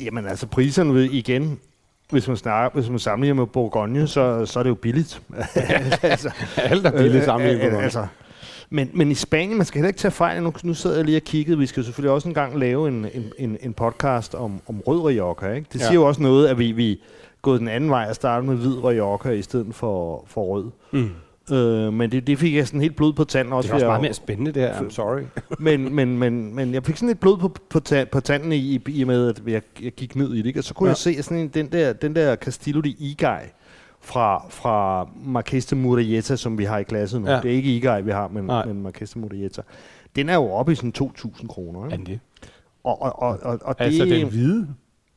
jamen 0.00 0.26
altså 0.26 0.46
priserne 0.46 0.94
ved 0.94 1.04
igen, 1.04 1.58
hvis 2.10 2.28
man, 2.28 2.36
snakker, 2.36 2.80
hvis 2.80 2.90
man 2.90 2.98
sammenligner 2.98 3.34
med 3.34 3.46
Bourgogne, 3.46 4.06
så, 4.08 4.46
så 4.46 4.58
er 4.58 4.62
det 4.62 4.70
jo 4.70 4.74
billigt. 4.74 5.22
altså, 6.02 6.30
Alt 6.56 6.86
er 6.86 6.90
billigt 6.90 7.14
Øh, 7.14 7.24
sammenlignet. 7.24 7.64
øh, 7.66 7.72
med 7.72 7.80
altså, 7.80 8.06
Men, 8.70 8.90
men 8.94 9.10
i 9.10 9.14
Spanien, 9.14 9.56
man 9.56 9.66
skal 9.66 9.78
heller 9.78 9.88
ikke 9.88 9.98
tage 9.98 10.12
fejl. 10.12 10.42
Nu, 10.42 10.52
nu 10.62 10.74
sidder 10.74 10.96
jeg 10.96 11.04
lige 11.04 11.18
og 11.18 11.22
kiggede. 11.22 11.58
Vi 11.58 11.66
skal 11.66 11.84
selvfølgelig 11.84 12.10
også 12.12 12.28
engang 12.28 12.58
lave 12.58 12.88
en, 12.88 13.06
en, 13.14 13.32
en, 13.38 13.56
en 13.60 13.72
podcast 13.72 14.34
om, 14.34 14.60
om 14.68 14.80
rød 14.80 15.00
Rioja. 15.00 15.52
Ikke? 15.52 15.66
Det 15.72 15.80
siger 15.80 15.90
Ja. 15.92 15.94
jo 15.94 16.04
også 16.06 16.22
noget, 16.22 16.48
at 16.48 16.58
vi, 16.58 16.72
vi 16.72 16.92
er 16.92 16.96
gået 17.42 17.60
den 17.60 17.68
anden 17.68 17.90
vej 17.90 18.06
og 18.08 18.14
startet 18.14 18.48
med 18.48 18.56
hvid 18.56 18.84
Rioja 18.84 19.30
i 19.30 19.42
stedet 19.42 19.74
for, 19.74 20.24
for 20.26 20.44
rød. 20.44 20.70
Mm. 20.92 21.10
Øh, 21.52 21.92
men 21.92 22.12
det, 22.12 22.26
det 22.26 22.38
fik 22.38 22.54
jeg 22.54 22.66
sådan 22.66 22.80
helt 22.80 22.96
blod 22.96 23.12
på 23.12 23.24
tanden 23.24 23.52
også. 23.52 23.66
Det 23.66 23.70
er 23.70 23.74
også 23.74 23.86
meget 23.86 24.02
mere 24.02 24.12
spændende, 24.14 24.52
det 24.52 24.62
her. 24.62 24.74
I'm 24.74 24.90
sorry. 24.90 25.22
men, 25.58 25.94
men, 25.94 26.18
men, 26.18 26.54
men 26.54 26.74
jeg 26.74 26.84
fik 26.84 26.96
sådan 26.96 27.08
lidt 27.08 27.20
blod 27.20 27.38
på, 27.38 27.56
på, 27.70 27.80
ta- 27.80 28.04
på 28.04 28.20
tanden 28.20 28.52
i, 28.52 28.56
i, 28.56 28.80
i 28.88 29.04
med, 29.04 29.28
at 29.28 29.42
jeg, 29.46 29.62
jeg 29.82 29.92
gik 29.92 30.16
ned 30.16 30.34
i 30.34 30.38
det. 30.38 30.46
Ikke? 30.46 30.60
Og 30.60 30.64
så 30.64 30.74
kunne 30.74 30.86
Ja. 30.86 30.90
jeg 30.90 30.96
se 30.96 31.14
at 31.18 31.24
sådan 31.24 31.38
en, 31.38 31.48
den, 31.48 31.66
der, 31.72 31.92
den 31.92 32.16
der 32.16 32.36
Castillo 32.36 32.80
de 32.80 32.88
Igay 32.98 33.40
fra, 34.06 34.46
fra 34.50 35.02
Marqués 35.26 35.66
de 35.70 35.76
Murrieta, 35.76 36.36
som 36.36 36.58
vi 36.58 36.64
har 36.64 36.78
i 36.78 36.82
klassen 36.82 37.22
nu. 37.22 37.30
Ja. 37.30 37.36
Det 37.40 37.50
er 37.50 37.54
ikke 37.54 37.76
Igay, 37.76 38.02
vi 38.02 38.10
har, 38.10 38.28
men, 38.28 38.44
Nej. 38.44 38.64
men 38.66 38.86
Marqués 38.86 39.14
de 39.14 39.18
Murrieta. 39.18 39.62
Den 40.16 40.28
er 40.28 40.34
jo 40.34 40.50
oppe 40.50 40.72
i 40.72 40.74
sådan 40.74 40.92
2.000 40.98 41.46
kroner. 41.46 41.80
Er 41.80 41.84
Ikke? 41.84 41.96
den 41.96 42.06
det? 42.06 42.20
Og, 42.84 43.02
og, 43.02 43.22
og, 43.22 43.38
og, 43.42 43.58
og 43.62 43.74
Altså 43.78 44.04
det, 44.04 44.20
den 44.20 44.28
hvide? 44.28 44.68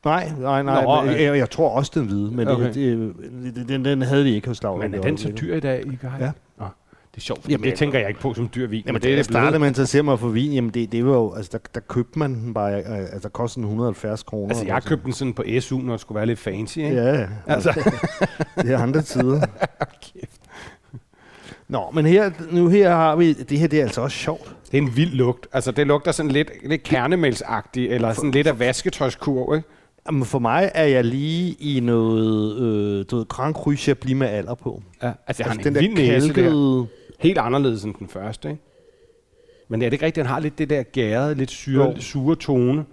Nej, 0.05 0.31
nej, 0.39 0.63
nej. 0.63 0.83
Nå, 0.83 1.01
men 1.01 1.13
øh. 1.15 1.21
jeg, 1.21 1.37
jeg 1.37 1.49
tror 1.49 1.69
også 1.69 1.91
den 1.95 2.05
hvide, 2.07 2.31
men 2.31 2.47
Okay. 2.47 2.73
det, 2.73 3.13
det, 3.55 3.69
den, 3.69 3.85
den 3.85 4.01
havde 4.01 4.23
de 4.23 4.29
ikke 4.35 4.47
hos 4.47 4.63
Laura. 4.63 4.81
Men 4.81 4.93
er 4.93 5.01
den 5.01 5.17
så 5.17 5.31
dyr 5.41 5.55
i 5.55 5.59
dag, 5.59 5.79
I 5.79 5.95
kan 5.95 6.09
Ja. 6.19 6.31
Nå, 6.57 6.65
det 7.11 7.17
er 7.17 7.21
sjovt, 7.21 7.49
Jamen, 7.49 7.63
det 7.63 7.71
det- 7.71 7.79
tænker 7.79 7.99
jeg 7.99 8.07
ikke 8.07 8.19
på 8.19 8.33
som 8.33 8.49
dyr 8.55 8.67
vin. 8.67 8.79
Jamen, 8.85 8.93
men 8.93 9.01
det, 9.01 9.07
blevet. 9.09 9.25
startede 9.25 9.59
med 9.59 9.67
at 9.67 9.71
interessere 9.71 10.03
mig 10.03 10.19
for 10.19 10.27
vin, 10.27 10.53
jamen 10.53 10.69
det, 10.69 10.91
det 10.91 11.05
var 11.05 11.13
jo, 11.13 11.33
altså 11.33 11.49
der, 11.53 11.59
der 11.75 11.79
købte 11.79 12.19
man 12.19 12.35
den 12.35 12.53
bare, 12.53 12.79
øh, 12.79 12.99
altså 12.99 13.19
der 13.23 13.29
kostede 13.29 13.61
den 13.63 13.69
170 13.69 14.23
kroner. 14.23 14.49
Altså, 14.49 14.65
jeg 14.65 14.73
har 14.73 14.79
eller 14.79 14.89
købt 14.89 15.03
den 15.05 15.13
sådan 15.13 15.33
på 15.33 15.43
SU, 15.59 15.77
når 15.77 15.93
det 15.93 16.01
skulle 16.01 16.15
være 16.15 16.25
lidt 16.25 16.39
fancy, 16.39 16.77
ikke? 16.77 16.89
Ja, 16.95 17.19
ja. 17.19 17.27
Altså, 17.47 17.93
det 18.61 18.71
er 18.71 18.77
andre 18.79 19.01
tider. 19.01 19.45
kæft. 20.13 20.41
Nå, 21.67 21.91
men 21.93 22.05
her, 22.05 22.31
nu 22.51 22.67
her 22.67 22.89
har 22.89 23.15
vi, 23.15 23.33
det 23.33 23.59
her 23.59 23.67
det 23.67 23.79
er 23.79 23.83
altså 23.83 24.01
også 24.01 24.17
sjovt. 24.17 24.55
Det 24.71 24.77
er 24.77 24.81
en 24.81 24.95
vild 24.95 25.13
lugt. 25.13 25.47
Altså, 25.53 25.71
det 25.71 25.87
lugter 25.87 26.11
sådan 26.11 26.31
lidt, 26.31 26.51
lidt 26.65 26.83
kernemælsagtigt, 26.83 27.91
eller 27.93 28.13
sådan 28.13 28.31
lidt 28.31 28.47
af 28.47 28.59
vasketøjskurv, 28.59 29.55
ikke? 29.55 29.67
Jamen 30.07 30.25
for 30.25 30.39
mig 30.39 30.71
er 30.73 30.83
jeg 30.83 31.03
lige 31.05 31.53
i 31.59 31.79
noget, 31.79 32.55
øh, 32.61 33.05
du 33.11 33.17
ved, 33.17 33.25
Grand 33.25 33.53
Cru 33.55 33.73
Chablis 33.75 34.15
med 34.15 34.27
alder 34.27 34.55
på. 34.55 34.81
Ja, 35.03 35.11
altså, 35.27 35.43
det 35.43 35.45
har 35.51 35.53
altså 35.53 35.69
en 35.69 35.75
vild 35.75 35.93
næse 35.93 36.27
der. 36.27 36.33
kalkede, 36.33 36.87
Helt 37.19 37.37
anderledes 37.37 37.83
end 37.83 37.95
den 37.99 38.07
første, 38.07 38.49
ikke? 38.49 38.61
Men 39.67 39.81
er 39.81 39.85
det 39.85 39.93
ikke 39.93 40.05
rigtigt, 40.05 40.27
han 40.27 40.33
har 40.33 40.39
lidt 40.39 40.57
det 40.57 40.69
der 40.69 40.83
gærede, 40.83 41.35
lidt 41.35 41.51
syre, 41.51 41.85
Jo. 41.85 41.99
sure 42.01 42.35
tone, 42.35 42.85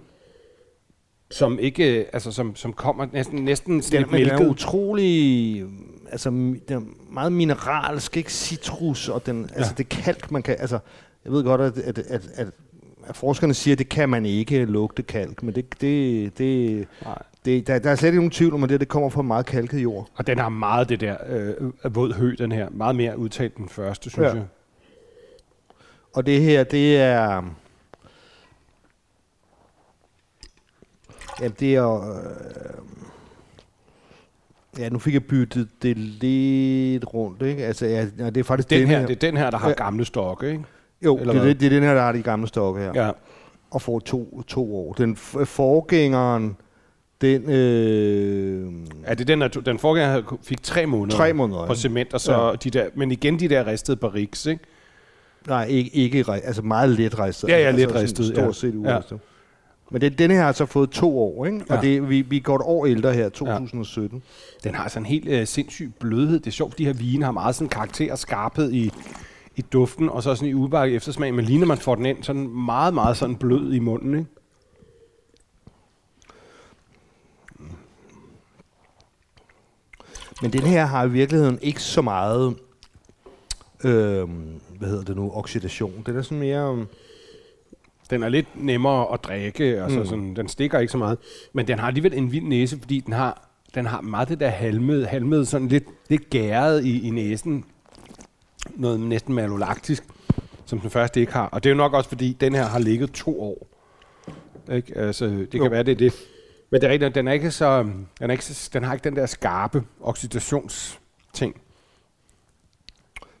som 1.31 1.59
ikke, 1.59 1.99
øh, 1.99 2.05
altså 2.13 2.31
som, 2.31 2.55
som 2.55 2.73
kommer 2.73 3.07
næsten, 3.13 3.45
næsten 3.45 3.81
sådan 3.81 4.03
den, 4.07 4.15
lidt 4.17 4.27
er 4.27 4.33
mælket. 4.37 4.49
utrolig, 4.51 5.65
altså 6.11 6.29
den 6.29 6.61
er 6.69 6.81
meget 7.13 7.31
mineralsk, 7.31 8.17
ikke 8.17 8.33
citrus, 8.33 9.09
og 9.09 9.25
den, 9.25 9.49
ja. 9.51 9.55
altså 9.57 9.73
det 9.77 9.89
kalk, 9.89 10.31
man 10.31 10.43
kan, 10.43 10.55
altså, 10.59 10.79
jeg 11.25 11.31
ved 11.31 11.43
godt, 11.43 11.61
at, 11.61 11.77
at, 11.77 11.97
at, 11.97 12.29
at, 12.35 12.47
at 13.07 13.15
forskerne 13.15 13.53
siger, 13.53 13.75
at 13.75 13.79
det 13.79 13.89
kan 13.89 14.09
man 14.09 14.25
ikke 14.25 14.65
lugte 14.65 15.03
kalk, 15.03 15.43
men 15.43 15.55
det, 15.55 15.81
det, 15.81 16.37
det, 16.37 16.87
Nej. 17.03 17.21
Det 17.47 17.67
der, 17.67 17.79
der 17.79 17.91
er 17.91 17.95
slet 17.95 18.07
ikke 18.09 18.17
nogen 18.19 18.31
tvivl 18.31 18.53
om, 18.53 18.63
at 18.63 18.69
det, 18.69 18.79
det 18.79 18.87
kommer 18.87 19.09
fra 19.09 19.21
meget 19.21 19.45
kalket 19.45 19.83
jord. 19.83 20.07
Og 20.15 20.27
den 20.27 20.39
har 20.39 20.49
meget 20.49 20.89
det 20.89 21.01
der 21.01 21.17
øh, 21.27 21.95
våd 21.95 22.13
hø, 22.13 22.35
den 22.37 22.51
her. 22.51 22.69
Meget 22.71 22.95
mere 22.95 23.17
udtalt 23.17 23.57
den 23.57 23.69
første, 23.69 24.09
synes 24.09 24.25
Ja. 24.27 24.33
jeg. 24.33 24.43
Og 26.13 26.25
det 26.25 26.41
her, 26.41 26.63
det 26.63 26.97
er... 26.97 27.43
Ja, 31.41 31.47
det 31.47 31.75
er... 31.75 32.11
Øh, 32.15 32.19
ja, 34.79 34.89
nu 34.89 34.99
fik 34.99 35.13
jeg 35.13 35.25
byttet 35.25 35.69
det 35.81 35.97
lidt 35.97 37.13
rundt, 37.13 37.41
ikke? 37.41 37.65
Altså, 37.65 37.85
ja, 37.85 38.05
det 38.05 38.37
er 38.37 38.43
faktisk 38.43 38.69
Den 38.69 38.79
den 38.81 38.87
her, 38.87 39.05
det 39.05 39.15
er 39.23 39.29
den 39.31 39.37
her, 39.37 39.49
der 39.49 39.57
har 39.57 39.69
Ja. 39.69 39.73
gamle 39.75 40.05
stokke, 40.05 40.51
ikke? 40.51 40.63
Jo, 41.01 41.17
eller 41.17 41.33
det, 41.33 41.41
er 41.41 41.45
det, 41.45 41.59
det 41.59 41.65
er 41.65 41.69
den 41.69 41.83
her, 41.83 41.93
der 41.93 42.01
har 42.01 42.11
de 42.11 42.21
gamle 42.21 42.47
stokke 42.47 42.81
her. 42.81 42.91
Ja. 43.05 43.11
Og 43.71 43.81
får 43.81 43.99
to, 43.99 44.41
to 44.47 44.75
år. 44.75 44.93
Den 44.93 45.15
forgængeren, 45.45 46.57
den... 47.21 47.49
Øh, 47.49 48.71
Er 49.03 49.15
det 49.15 49.27
den, 49.27 49.41
der 49.41 49.47
to- 49.47 49.61
den 49.61 49.79
forgænger 49.79 50.37
fik 50.43 50.63
tre 50.63 50.85
måneder, 50.85 51.17
Tre 51.17 51.33
måneder, 51.33 51.59
på 51.65 51.73
ja. 51.73 51.75
cement, 51.75 52.13
og 52.13 52.21
så 52.21 52.33
Ja. 52.49 52.55
de 52.63 52.69
der, 52.69 52.85
men 52.95 53.11
igen 53.11 53.39
de 53.39 53.47
der 53.47 53.67
ristede 53.67 53.97
barriques, 53.97 54.45
ikke? 54.45 54.63
nej, 55.47 55.65
ikke, 55.65 55.89
ikke 55.95 56.25
altså 56.43 56.61
meget 56.61 56.89
let 56.89 57.19
ristet. 57.19 57.49
Ja, 57.49 57.57
ja, 57.59 57.67
altså 57.67 57.85
let 57.87 57.95
ristet, 57.95 58.25
Stort 58.25 58.37
ja. 58.37 58.51
set 58.51 58.73
Ja. 58.83 58.95
uristet. 58.95 59.19
Men 59.91 60.01
det, 60.01 60.19
denne 60.19 60.33
her 60.35 60.41
har 60.43 60.51
så 60.51 60.65
fået 60.65 60.89
to 60.89 61.19
år, 61.19 61.45
ikke? 61.45 61.61
Ja. 61.69 61.75
Og 61.77 61.83
det, 61.83 62.09
vi, 62.09 62.21
vi 62.21 62.39
går 62.39 62.55
et 62.55 62.61
år 62.65 62.85
ældre 62.85 63.13
her, 63.13 63.29
2017. 63.29 64.23
Den 64.63 64.75
har 64.75 64.89
sådan 64.89 65.01
en 65.01 65.05
helt 65.05 65.27
øh, 65.27 65.47
sindssyg 65.47 65.91
blødhed. 65.99 66.39
Det 66.39 66.47
er 66.47 66.51
sjovt, 66.51 66.77
de 66.77 66.85
her 66.85 66.93
vine 66.93 67.25
har 67.25 67.31
meget 67.31 67.55
sådan 67.55 67.69
karakter 67.69 68.11
og 68.11 68.17
skarphed 68.17 68.71
i, 68.71 68.91
i 69.55 69.61
duften, 69.61 70.09
og 70.09 70.23
så 70.23 70.35
sådan 70.35 70.49
i 70.49 70.53
udbakke 70.53 70.95
eftersmag. 70.95 71.33
Men 71.33 71.45
lige 71.45 71.59
når 71.59 71.67
man 71.67 71.77
får 71.77 71.95
den 71.95 72.05
ind, 72.05 72.23
sådan 72.23 72.47
meget, 72.49 72.93
meget 72.93 73.17
sådan 73.17 73.35
blød 73.35 73.73
i 73.73 73.79
munden, 73.79 74.13
ikke? 74.19 74.29
Men 80.41 80.53
den 80.53 80.61
her 80.61 80.85
har 80.85 81.05
i 81.05 81.09
virkeligheden 81.09 81.59
ikke 81.61 81.81
så 81.81 82.01
meget, 82.01 82.55
øh, 83.83 84.29
hvad 84.77 84.89
hedder 84.89 85.03
det 85.03 85.15
nu, 85.15 85.31
oxidation. 85.33 86.03
Den 86.05 86.17
er 86.17 86.21
sådan 86.21 86.39
mere, 86.39 86.71
øhm, 86.71 86.87
Den 88.09 88.23
er 88.23 88.29
lidt 88.29 88.47
nemmere 88.55 89.13
at 89.13 89.23
drikke, 89.23 89.63
altså 89.83 89.99
Mm. 89.99 90.05
sådan, 90.05 90.35
den 90.35 90.47
stikker 90.47 90.79
ikke 90.79 90.91
så 90.91 90.97
meget. 90.97 91.17
Men 91.53 91.67
den 91.67 91.79
har 91.79 91.87
alligevel 91.87 92.13
en 92.13 92.31
vild 92.31 92.43
næse, 92.45 92.77
fordi 92.79 92.99
den 92.99 93.13
har, 93.13 93.47
den 93.75 93.85
har 93.85 94.01
meget 94.01 94.29
det 94.29 94.39
der 94.39 94.49
halmede, 94.49 95.05
halmede 95.05 95.45
sådan 95.45 95.67
lidt, 95.67 95.83
lidt 96.09 96.29
gæret 96.29 96.85
i, 96.85 97.07
i 97.07 97.09
næsen. 97.09 97.65
Noget 98.75 98.99
næsten 98.99 99.33
malolaktisk, 99.35 100.03
som 100.65 100.79
den 100.79 100.89
første 100.89 101.19
ikke 101.19 101.33
har. 101.33 101.45
Og 101.45 101.63
det 101.63 101.69
er 101.69 101.73
jo 101.73 101.77
nok 101.77 101.93
også, 101.93 102.09
fordi 102.09 102.33
den 102.41 102.55
her 102.55 102.65
har 102.65 102.79
ligget 102.79 103.11
to 103.11 103.41
år. 103.41 103.67
Ikke? 104.71 104.97
Altså, 104.97 105.25
det 105.25 105.51
kan 105.51 105.61
Jo. 105.63 105.69
være, 105.69 105.83
det 105.83 105.91
er 105.91 105.95
det. 105.95 106.13
Men 106.69 106.81
det 106.81 106.87
er 106.87 106.91
rigtigt, 106.91 107.15
den, 107.15 107.27
er 107.27 107.31
ikke 107.31 107.51
så, 107.51 107.83
den, 107.83 108.07
er 108.19 108.31
ikke 108.31 108.45
så, 108.45 108.69
den 108.73 108.83
har 108.83 108.93
ikke 108.93 109.03
den 109.03 109.15
der 109.15 109.25
skarpe 109.25 109.83
oxidationsting. 110.01 111.61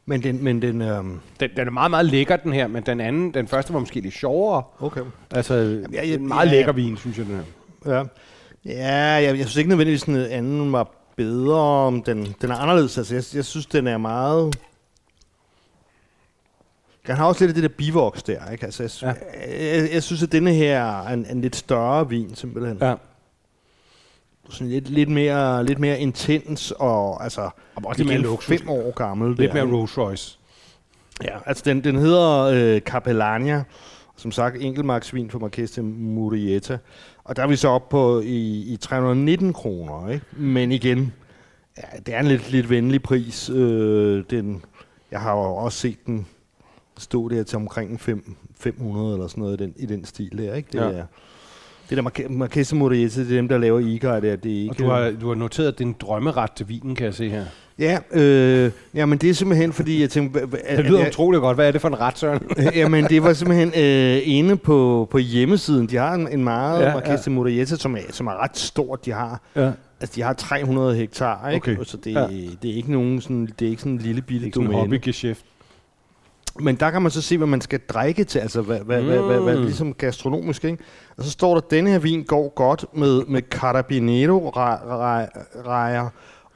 men 0.05 0.23
den, 0.23 0.43
men 0.43 0.61
den, 0.61 0.81
øh, 0.81 1.03
Den, 1.39 1.49
den 1.57 1.67
er 1.67 1.71
meget, 1.71 1.91
meget 1.91 2.05
lækker, 2.05 2.35
den 2.35 2.53
her, 2.53 2.67
men 2.67 2.83
den 2.85 2.99
anden, 3.01 3.33
den 3.33 3.47
første 3.47 3.73
var 3.73 3.79
måske 3.79 3.99
lidt 4.01 4.13
sjovere. 4.13 4.63
okay. 4.79 5.01
Altså, 5.31 5.53
jeg- 5.55 5.93
jeg, 5.93 6.13
en 6.13 6.27
meget 6.27 6.47
ja, 6.47 6.51
lækker 6.51 6.71
vin, 6.71 6.97
synes 6.97 7.17
jeg, 7.17 7.25
den 7.25 7.35
her. 7.35 7.43
Ja, 7.93 8.03
ja 8.65 8.95
jeg, 9.13 9.23
jeg 9.37 9.45
synes 9.45 9.55
ikke 9.55 9.69
nødvendigvis, 9.69 10.03
den 10.03 10.15
anden 10.15 10.71
var 10.71 10.91
bedre. 11.15 11.59
om 11.59 12.03
Den, 12.03 12.35
den 12.41 12.51
er 12.51 12.55
anderledes. 12.55 12.97
Altså, 12.97 13.15
jeg, 13.15 13.23
jeg 13.35 13.45
synes, 13.45 13.65
den 13.65 13.87
er 13.87 13.97
meget... 13.97 14.57
Den 17.07 17.15
har 17.15 17.25
også 17.25 17.45
lidt 17.45 17.57
af 17.57 17.61
det 17.61 17.69
der 17.71 17.75
bivoks 17.77 18.23
der, 18.23 18.51
ikke? 18.51 18.65
Altså, 18.65 18.83
jeg, 18.83 18.91
Ja. 19.01 19.07
ja. 19.33 19.81
jeg, 19.81 19.93
jeg, 19.93 20.03
synes, 20.03 20.23
at 20.23 20.31
denne 20.31 20.53
her 20.53 20.81
er 20.83 21.13
en, 21.13 21.25
en 21.31 21.41
lidt 21.41 21.55
større 21.55 22.09
vin, 22.09 22.35
simpelthen. 22.35 22.77
Ja. 22.81 22.95
Sådan 24.49 24.67
lidt, 24.67 24.89
lidt, 24.89 25.09
mere, 25.09 25.65
lidt 25.65 25.79
mere 25.79 25.99
intens, 25.99 26.73
og 26.79 27.23
altså... 27.23 27.49
Også 27.75 28.03
mere 28.03 28.13
igen 28.13 28.23
luksus. 28.23 28.59
Fem 28.59 28.69
år 28.69 28.91
gammel. 28.93 29.35
Lidt 29.35 29.53
der, 29.53 29.65
mere? 29.65 29.77
Rolls 29.77 29.97
Royce. 29.97 30.39
Ja, 31.23 31.37
altså 31.45 31.63
den, 31.65 31.83
den 31.83 31.95
hedder 31.95 32.39
øh, 32.53 32.81
Capellania, 32.81 33.63
som 34.17 34.31
sagt 34.31 34.55
enkeltmarksvin 34.59 35.29
for 35.29 35.39
Marqués 35.39 35.75
de 35.75 35.81
Murrieta. 35.81 36.77
Og 37.23 37.35
der 37.35 37.43
er 37.43 37.47
vi 37.47 37.55
så 37.55 37.67
oppe 37.67 37.91
på 37.91 38.19
i, 38.19 38.61
i 38.73 38.77
319 38.81 39.53
kroner, 39.53 40.09
ikke? 40.09 40.25
Men 40.37 40.71
igen, 40.71 41.13
ja, 41.77 41.99
det 42.05 42.15
er 42.15 42.19
en 42.19 42.27
lidt, 42.27 42.51
lidt 42.51 42.69
venlig 42.69 43.03
pris. 43.03 43.49
Øh, 43.49 44.23
den, 44.29 44.63
jeg 45.11 45.19
har 45.21 45.31
jo 45.31 45.39
også 45.55 45.77
set 45.79 46.05
den 46.05 46.27
stå 46.97 47.29
der 47.29 47.43
til 47.43 47.55
omkring 47.55 47.91
en 47.91 47.97
fem- 47.99 48.35
500 48.59 49.13
eller 49.13 49.27
sådan 49.27 49.41
noget 49.41 49.61
i 49.61 49.63
den, 49.63 49.73
i 49.77 49.85
den 49.85 50.05
stil 50.05 50.37
der, 50.37 50.53
ikke? 50.55 50.69
Det 50.71 50.79
Ja. 50.79 50.85
er, 50.97 51.05
det 51.89 51.97
der 51.97 52.03
Marque- 52.03 52.43
Marqués 52.43 52.69
de 52.71 52.75
Murrieta, 52.75 53.19
det 53.21 53.31
er 53.31 53.35
dem, 53.35 53.47
der 53.47 53.57
laver 53.57 53.79
Igar 53.79 54.19
der. 54.19 54.35
Det 54.35 54.51
er 54.57 54.61
ikke, 54.61 54.69
Og 54.71 54.77
du 54.77 54.85
har, 54.85 55.11
du 55.21 55.27
har 55.27 55.35
noteret, 55.35 55.67
at 55.67 55.77
det 55.77 55.83
er 55.83 55.87
en 55.87 55.95
drømmeret 56.01 56.51
til 56.51 56.69
vinen, 56.69 56.95
kan 56.95 57.05
jeg 57.05 57.13
se 57.13 57.29
her. 57.29 57.43
Ja, 57.79 57.97
øh, 58.13 58.71
ja, 58.95 59.05
men 59.05 59.17
det 59.17 59.29
er 59.29 59.33
simpelthen 59.33 59.73
fordi, 59.73 60.01
jeg 60.01 60.09
tænkte... 60.09 60.39
hva- 60.39 60.75
Det 60.77 60.85
lyder 60.85 60.99
er- 61.03 61.07
utroligt 61.09 61.41
godt. 61.41 61.57
Hvad 61.57 61.67
er 61.67 61.71
det 61.71 61.81
for 61.81 61.87
en 61.87 61.99
ret, 61.99 62.17
Søren? 62.17 62.41
Jamen, 62.75 63.05
det 63.05 63.23
var 63.23 63.33
simpelthen 63.33 63.71
øh, 63.83 64.21
inde 64.23 64.57
på, 64.57 65.07
på 65.11 65.17
hjemmesiden. 65.17 65.87
De 65.87 65.95
har 65.95 66.13
en, 66.13 66.27
en 66.31 66.43
meget 66.43 66.81
Ja, 66.81 66.87
ja, 66.89 66.95
Marqués 66.99 67.25
de 67.25 67.29
Murrieta, 67.29 67.75
som 67.75 67.95
er, 67.95 67.99
som 68.11 68.27
er 68.27 68.43
ret 68.43 68.57
stort. 68.57 69.05
De 69.05 69.11
har, 69.11 69.41
ja. 69.55 69.71
altså, 70.01 70.15
de 70.15 70.21
har 70.21 70.33
300 70.33 70.95
hektar, 70.95 71.49
ikke? 71.49 71.71
Okay. 71.73 71.83
Så 71.85 71.97
det, 71.97 72.11
Ja. 72.13 72.21
ja. 72.21 72.27
det, 72.61 72.71
er 72.71 72.75
ikke 72.75 72.91
nogen 72.91 73.21
sådan, 73.21 73.49
det 73.59 73.65
er 73.65 73.69
ikke 73.69 73.81
sådan 73.81 73.93
en 73.93 73.99
lille 73.99 74.21
bitte 74.21 74.45
Ikke 74.45 74.55
sådan 74.55 74.67
en 74.67 74.71
domæne. 74.73 74.81
hobbygeschæft. 74.81 75.45
Men 76.59 76.75
der 76.75 76.91
kan 76.91 77.01
man 77.01 77.11
så 77.11 77.21
se, 77.21 77.37
hvad 77.37 77.47
man 77.47 77.61
skal 77.61 77.79
drikke 77.79 78.23
til, 78.23 78.39
altså 78.39 78.61
hvad, 78.61 78.79
hvad, 78.79 79.01
mm. 79.01 79.07
hvad, 79.07 79.19
hvad, 79.19 79.39
hvad, 79.39 79.57
ligesom 79.57 79.93
gastronomisk, 79.93 80.63
ikke? 80.65 80.83
Og 81.17 81.23
så 81.23 81.31
står 81.31 81.53
der, 81.53 81.61
at 81.61 81.71
denne 81.71 81.89
her 81.89 81.99
vin 81.99 82.23
går 82.23 82.53
godt 82.55 82.85
med, 82.93 83.25
med 83.25 83.41
carabinero 83.41 84.49
rejer 85.65 86.09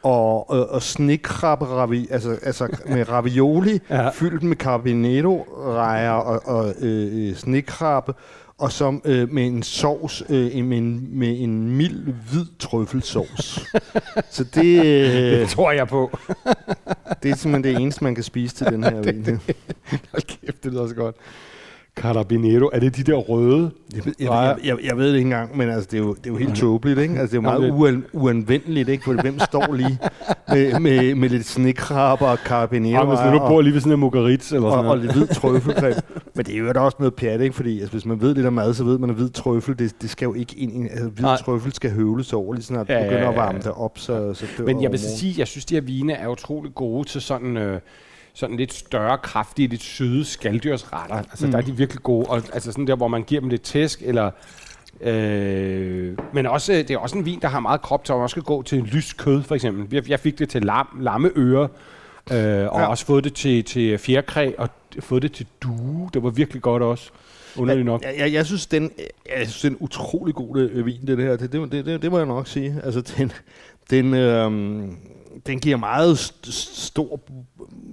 og, 0.03 0.49
og, 0.49 0.69
og 0.69 0.81
snekrabbe 0.81 1.65
ravi, 1.65 2.07
altså, 2.11 2.37
altså 2.43 2.67
med 2.93 3.09
ravioli, 3.09 3.79
Ja. 3.89 4.09
fyldt 4.09 4.43
med 4.43 4.55
carabinero 4.55 5.47
rejer 5.75 6.11
og, 6.11 6.41
og 6.45 6.73
øh, 6.81 7.27
øh, 7.29 7.35
snekrabbe, 7.35 8.13
og 8.62 8.71
så 8.71 9.00
øh, 9.06 9.30
med 9.30 9.47
en 9.47 9.63
sovs, 9.63 10.24
øh, 10.30 10.65
med, 10.65 10.78
en, 10.78 11.08
med 11.19 11.39
en 11.39 11.69
mild 11.78 12.04
hvid 12.32 12.45
trøffelsovs. 12.60 13.60
så 14.36 14.43
det... 14.43 14.86
Øh, 14.86 15.39
Det 15.39 15.50
tror 15.50 15.71
jeg 15.71 15.88
på. 15.88 16.17
det 17.24 17.32
er 17.32 17.36
simpelthen 17.36 17.63
det 17.63 17.82
eneste, 17.82 18.04
man 18.04 18.15
kan 18.15 18.24
spise 18.24 18.56
til 18.56 18.65
den 18.67 18.84
her 18.84 19.02
vin. 19.12 19.39
Hold 20.12 20.21
kæft, 20.28 20.63
det 20.63 20.71
lyder 20.71 20.88
så 20.88 20.95
godt. 20.95 21.15
Carabinero, 21.95 22.69
er 22.73 22.80
det 22.80 22.97
de 22.97 23.04
der 23.04 23.15
røde? 23.17 23.71
Jeg, 23.95 24.04
jeg, 24.06 24.13
jeg, 24.19 24.58
jeg, 24.63 24.77
jeg 24.84 24.97
ved 24.97 25.08
det 25.10 25.15
ikke 25.15 25.25
engang, 25.25 25.58
men 25.58 25.69
altså, 25.69 25.88
det, 25.91 25.97
er 25.97 26.01
jo, 26.04 26.13
det 26.13 26.25
er 26.25 26.30
jo 26.30 26.36
helt 26.38 26.56
tåbeligt, 26.56 26.99
ikke? 26.99 27.13
Altså, 27.19 27.38
det 27.38 27.45
er 27.45 27.51
jo 27.51 27.60
meget 27.60 27.71
uan, 27.71 28.06
uanvendeligt, 28.13 28.89
ikke? 28.89 29.04
For 29.04 29.21
hvem 29.21 29.39
står 29.39 29.73
lige 29.73 29.99
med, 30.49 30.80
med, 30.80 31.15
med 31.15 31.30
lidt 31.30 31.45
snekrabber 31.45 32.27
og 32.27 32.38
carabinero 32.38 32.99
Ja, 32.99 33.06
hvis 33.06 33.19
du 33.19 33.32
nu 33.32 33.39
bor 33.39 33.62
lige 33.62 33.73
ved 33.73 33.82
sådan 33.82 33.93
en 33.93 33.99
mogarit 33.99 34.51
eller 34.51 34.67
og, 34.67 34.71
sådan 34.73 34.86
og 34.89 34.97
noget. 34.97 35.01
lidt 35.01 35.15
hvid 35.17 35.27
trøffelcreme. 35.27 35.95
Men 36.36 36.45
det 36.45 36.56
er 36.56 36.60
jo 36.60 36.71
da 36.71 36.80
også 36.80 36.97
noget 36.99 37.13
pjat, 37.13 37.41
ikke? 37.41 37.56
Fordi 37.56 37.80
altså, 37.80 37.91
hvis 37.91 38.06
man 38.06 38.21
ved 38.21 38.36
lidt 38.36 38.45
om 38.45 38.54
mad, 38.54 38.73
så 38.73 38.84
ved 38.84 38.97
man, 38.97 39.10
at 39.10 39.15
hvid 39.15 39.30
trøffel, 39.30 39.80
det, 39.80 40.01
det 40.01 40.10
skal 40.10 40.25
jo 40.25 40.34
ikke 40.34 40.56
ind. 40.58 40.89
Altså, 40.89 41.08
hvid 41.10 41.23
Nej. 41.23 41.38
trøffel 41.38 41.73
skal 41.73 41.91
høvles 41.91 42.34
over, 42.34 42.54
lige 42.54 42.63
sådan 42.63 42.82
at 42.82 42.89
Ja, 42.89 42.93
ja, 42.93 42.99
ja, 42.99 43.06
begynder 43.10 43.27
at 43.30 43.36
ja, 43.36 43.39
varme 43.41 43.58
ja. 43.58 43.63
det 43.63 43.71
op, 43.71 43.97
så, 43.97 44.34
så 44.34 44.45
dør 44.58 44.65
Men 44.65 44.82
jeg 44.84 44.91
vil 44.91 44.99
sige, 44.99 45.36
jeg 45.38 45.47
synes, 45.47 45.65
de 45.65 45.73
her 45.73 45.82
vine 45.82 46.13
er 46.13 46.27
utrolig 46.27 46.75
gode 46.75 47.08
til 47.08 47.21
sådan, 47.21 47.58
øh, 47.58 47.80
sådan 48.34 48.58
lidt 48.58 48.74
større, 48.74 49.17
kraftige, 49.17 49.67
lidt 49.67 49.84
søde 49.84 50.26
skalddyrsretter. 50.26 51.15
Altså, 51.15 51.46
mm. 51.46 51.52
der 51.52 51.58
er 51.58 51.62
de 51.63 51.78
virkelig 51.78 52.04
gode. 52.04 52.28
Og, 52.28 52.38
altså 52.54 52.72
sådan 52.72 52.88
der, 52.88 52.96
hvor 52.96 53.08
man 53.08 53.24
giver 53.24 53.41
dem 53.41 53.50
lidt 53.50 53.62
tæsk, 53.62 54.02
eller... 54.02 54.32
Øh, 55.02 56.17
men 56.34 56.46
også, 56.46 56.74
det 56.74 56.91
er 56.91 56.98
også 56.98 57.17
en 57.17 57.26
vin, 57.26 57.39
der 57.41 57.48
har 57.48 57.60
meget 57.60 57.82
krop 57.82 58.04
til, 58.06 58.15
og 58.15 58.22
også 58.22 58.34
skal 58.34 58.44
gå 58.44 58.62
til 58.62 58.80
lyst 58.80 59.17
kød, 59.17 59.44
for 59.44 59.56
eksempel. 59.56 59.88
Jeg, 59.91 60.10
jeg 60.10 60.20
fik 60.20 60.39
det 60.39 60.50
til 60.50 60.62
lam, 60.62 60.88
lammeøre, 61.00 61.67
øh, 62.32 62.38
og 62.74 62.80
ja. 62.80 62.88
Også 62.88 63.06
fået 63.06 63.24
det 63.24 63.34
til, 63.34 63.63
til 63.63 63.98
fjerkræ, 63.98 64.52
og 64.58 64.70
fået 65.00 65.22
det 65.22 65.32
til 65.32 65.48
due. 65.63 66.10
Det 66.13 66.24
var 66.24 66.30
virkelig 66.30 66.62
godt 66.62 66.84
også. 66.84 67.12
Underligt 67.58 67.86
nok. 67.86 68.04
Jeg, 68.04 68.15
jeg, 68.17 68.34
jeg, 68.34 68.46
synes, 68.46 68.67
den, 68.67 68.91
jeg 69.38 69.48
synes, 69.48 69.62
det 69.62 69.67
er 69.67 69.72
en 69.72 69.78
utrolig 69.80 70.36
god 70.36 70.58
øh, 70.58 70.86
vin, 70.86 71.08
det 71.08 71.17
her. 71.17 71.36
Det, 71.36 71.52
det, 71.52 71.72
det, 71.72 71.86
det, 71.86 72.02
det 72.02 72.12
må 72.12 72.17
jeg 72.17 72.28
nok 72.28 72.48
sige. 72.48 72.82
Altså, 72.84 73.02
den, 73.17 73.32
den, 73.89 74.13
øhm, 74.13 74.98
den 75.47 75.60
giver 75.60 75.77
meget 75.77 76.15
st- 76.15 76.51
stor 76.86 77.19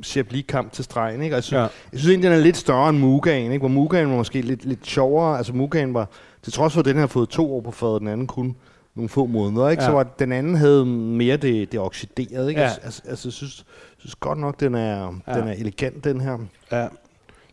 Chablis-kamp 0.04 0.72
til 0.72 0.84
stregen. 0.84 1.22
Ikke? 1.22 1.34
Og 1.34 1.36
Jeg, 1.36 1.44
synes, 1.44 1.56
Ja. 1.58 1.60
jeg 1.62 1.70
synes 2.00 2.08
egentlig, 2.08 2.30
den 2.30 2.38
er 2.38 2.42
lidt 2.42 2.56
større 2.56 2.88
end 2.90 2.98
Mugaen, 2.98 3.52
ikke? 3.52 3.58
hvor 3.58 3.68
Mugaen 3.68 4.10
var 4.10 4.16
måske 4.16 4.40
lidt, 4.40 4.64
lidt 4.64 4.86
sjovere. 4.86 5.36
Altså 5.36 5.52
Mugaen 5.52 5.94
var, 5.94 6.08
til 6.42 6.52
trods 6.52 6.72
for, 6.72 6.80
at 6.80 6.84
den 6.86 6.96
har 6.96 7.06
fået 7.06 7.28
to 7.28 7.54
år 7.56 7.60
på 7.60 7.70
fadet, 7.70 8.00
den 8.00 8.08
anden 8.08 8.26
kun 8.26 8.56
nogle 8.94 9.08
få 9.08 9.26
måneder, 9.26 9.68
ikke? 9.68 9.82
Ja. 9.82 9.88
så 9.88 9.92
var 9.92 10.02
den 10.02 10.32
anden 10.32 10.54
havde 10.56 10.86
mere 10.86 11.36
det, 11.36 11.72
det 11.72 11.80
oxiderede. 11.80 12.48
Ikke? 12.48 12.60
Ja. 12.60 12.66
Ja. 12.66 12.72
Altså, 12.84 13.02
altså, 13.04 13.28
jeg 13.28 13.32
synes, 13.32 13.64
synes 13.98 14.14
godt 14.14 14.38
nok, 14.38 14.60
den 14.60 14.74
er, 14.74 15.20
Ja. 15.28 15.34
den 15.40 15.48
er 15.48 15.52
elegant, 15.52 16.04
den 16.04 16.20
her. 16.20 16.38
Ja. 16.72 16.88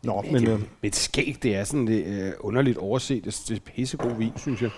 Nå, 0.04 0.22
Men, 0.22 0.34
men... 0.34 0.42
det, 0.46 0.50
Øh, 0.50 0.60
mit 0.84 0.96
skæg, 0.96 1.38
det 1.44 1.56
er 1.56 1.64
sådan 1.64 1.86
lidt 1.86 2.08
øh, 2.08 2.32
underligt 2.40 2.78
overset. 2.78 3.26
Det, 3.26 3.42
det 3.50 3.56
er 3.58 3.62
pissegod 3.76 4.16
vin, 4.18 4.32
synes 4.38 4.62
jeg. 4.62 4.70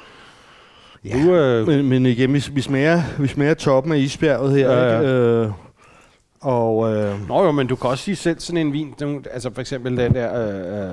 Ja, 1.06 1.14
Du, 1.24 1.36
øh, 1.36 1.68
Men, 1.68 1.90
men 1.90 2.06
igen, 2.06 2.34
vi, 2.34 2.44
vi, 2.52 2.62
smager, 2.62 3.02
vi 3.20 3.28
smager 3.28 3.54
toppen 3.54 3.92
af 3.94 3.98
isbjerget 3.98 4.52
her, 4.52 4.72
Ja, 4.72 4.94
ja. 4.94 5.00
ikke? 5.00 5.12
Øh, 5.12 5.52
og 6.42 6.94
øh, 6.96 7.28
Nå 7.28 7.44
jo, 7.46 7.52
men 7.52 7.68
du 7.68 7.76
kan 7.76 7.90
også 7.90 8.04
sige 8.04 8.16
selv 8.16 8.40
sådan 8.40 8.68
en 8.68 8.74
vin, 8.74 8.94
den, 9.00 9.26
altså 9.34 9.54
for 9.54 9.62
eksempel 9.62 9.98
den 9.98 10.14
der 10.14 10.42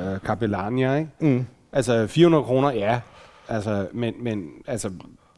øh, 0.08 0.12
øh, 0.12 0.18
Capellania, 0.18 0.94
ikke? 0.96 1.10
mm, 1.20 1.46
Altså 1.72 2.06
400 2.06 2.44
kroner, 2.44 2.70
ja. 2.72 3.00
Altså, 3.48 3.86
men, 3.92 4.14
men 4.20 4.44
altså, 4.66 4.90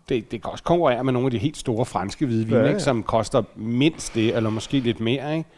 det, 0.08 0.30
det 0.30 0.42
kan 0.42 0.50
også 0.52 0.64
konkurrere 0.64 1.04
med 1.04 1.12
nogle 1.12 1.26
af 1.26 1.30
de 1.30 1.38
helt 1.38 1.56
store 1.56 1.84
franske 1.84 2.26
hvidvin, 2.26 2.52
Ja, 2.52 2.58
ja, 2.58 2.62
ja. 2.64 2.68
ikke? 2.68 2.80
som 2.80 3.02
koster 3.02 3.42
mindst 3.56 4.14
det, 4.14 4.36
eller 4.36 4.50
måske 4.50 4.80
lidt 4.80 5.00
mere. 5.00 5.36
Ikke? 5.36 5.48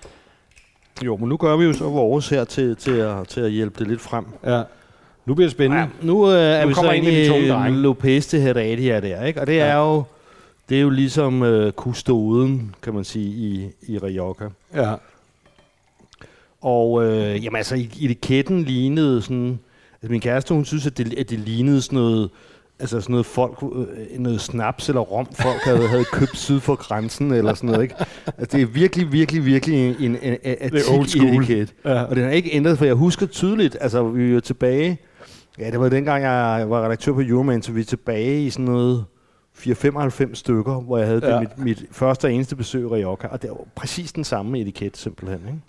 jo, 1.05 1.16
men 1.16 1.29
nu 1.29 1.37
gør 1.37 1.57
vi 1.57 1.64
jo 1.64 1.73
så 1.73 1.85
vores 1.85 2.29
her 2.29 2.44
til, 2.44 2.77
til, 2.77 2.90
at, 2.97 3.29
til 3.29 3.40
at 3.40 3.51
hjælpe 3.51 3.79
det 3.79 3.87
lidt 3.88 4.01
frem. 4.01 4.25
Ja. 4.47 4.62
Nu 5.29 5.35
bliver 5.35 5.47
det 5.47 5.53
spændende. 5.53 5.83
Ja, 5.83 5.88
nu 6.03 6.31
øh, 6.31 6.35
er 6.38 6.62
Nu 6.62 6.69
vi 6.69 6.75
så 6.75 6.81
kommer 6.81 6.93
ind 6.93 7.07
inde 7.07 7.21
i 7.21 7.25
de 7.25 7.29
tunge 7.29 7.47
i 7.47 7.49
drenge. 7.49 7.79
Lopez 7.81 8.27
de 8.31 8.41
Heredia 8.41 9.01
der, 9.01 9.25
ikke? 9.25 9.41
Og 9.41 9.47
det 9.47 9.53
Ja. 9.57 9.64
er 9.67 9.77
jo 9.77 10.03
det 10.69 10.77
er 10.77 10.81
jo 10.81 10.91
ligesom 10.91 11.43
øh, 11.43 11.73
kustoden, 11.73 12.75
kan 12.83 12.95
man 12.95 13.05
sige, 13.05 13.27
i, 13.27 13.69
i 13.93 13.99
Rioja. 13.99 14.49
Ja. 14.75 14.95
Og 16.61 17.05
øh, 17.05 17.45
jamen 17.45 17.57
altså, 17.57 17.75
i- 17.75 17.91
etiketten 18.01 18.62
lignede 18.62 19.23
sådan... 19.23 19.59
Altså, 20.03 20.11
min 20.12 20.21
kæreste, 20.21 20.55
hun 20.55 20.64
synes, 20.64 20.87
at 20.87 20.99
det, 20.99 21.14
at 21.19 21.31
det 21.31 21.38
lignede 21.38 21.83
sådan 21.83 21.99
noget... 21.99 22.31
Altså 22.81 23.01
sådan 23.01 23.12
noget 23.12 23.27
folk, 23.27 23.62
øh, 23.77 23.87
noget 24.21 24.41
snaps 24.41 24.88
eller 24.88 25.01
rom, 25.01 25.27
folk 25.35 25.61
havde, 25.64 25.88
havde 25.88 26.05
købt 26.12 26.37
syd 26.37 26.61
for 26.61 26.75
grænsen 26.75 27.33
eller 27.33 27.55
sådan 27.55 27.71
noget, 27.71 27.83
ikke? 27.83 27.95
Altså 28.38 28.57
det 28.57 28.62
er 28.62 28.67
virkelig, 28.67 29.12
virkelig, 29.12 29.47
virkelig 29.47 29.88
en, 29.88 29.97
en, 30.01 30.17
en 30.23 30.37
er 30.43 30.81
old 30.99 31.07
school. 31.07 31.43
etiket. 31.43 31.73
Ja. 31.85 32.03
Og 32.03 32.17
den 32.17 32.25
er 32.25 32.31
ikke 32.31 32.51
ændret, 32.55 32.79
for 32.79 32.85
jeg 32.85 32.95
husker 32.95 33.27
tydeligt, 33.27 33.77
altså 33.81 34.09
vi 34.09 34.35
er 34.35 34.41
tilbage, 34.41 34.99
ja 35.59 35.71
det 35.71 35.81
var 35.81 35.88
dengang 35.88 36.23
jeg 36.23 36.71
var 36.71 36.85
redaktør 36.85 37.12
på 37.12 37.21
Euroman, 37.21 37.62
så 37.62 37.73
vi 37.73 37.81
er 37.81 37.85
tilbage 37.85 38.44
i 38.47 38.51
sådan 38.51 38.64
noget 38.64 39.05
4-95 39.59 40.35
stykker, 40.35 40.81
hvor 40.81 40.99
jeg 40.99 41.07
havde 41.07 41.27
Ja. 41.27 41.40
det, 41.40 41.40
mit, 41.40 41.59
mit 41.64 41.85
første 41.92 42.25
og 42.25 42.33
eneste 42.33 42.57
besøg 42.57 42.83
i 42.83 42.87
Rioja, 42.87 43.29
og 43.29 43.42
det 43.42 43.51
var 43.51 43.57
præcis 43.75 44.12
den 44.12 44.25
samme 44.25 44.61
etiket 44.61 44.97
simpelthen, 44.97 45.40
ikke? 45.47 45.61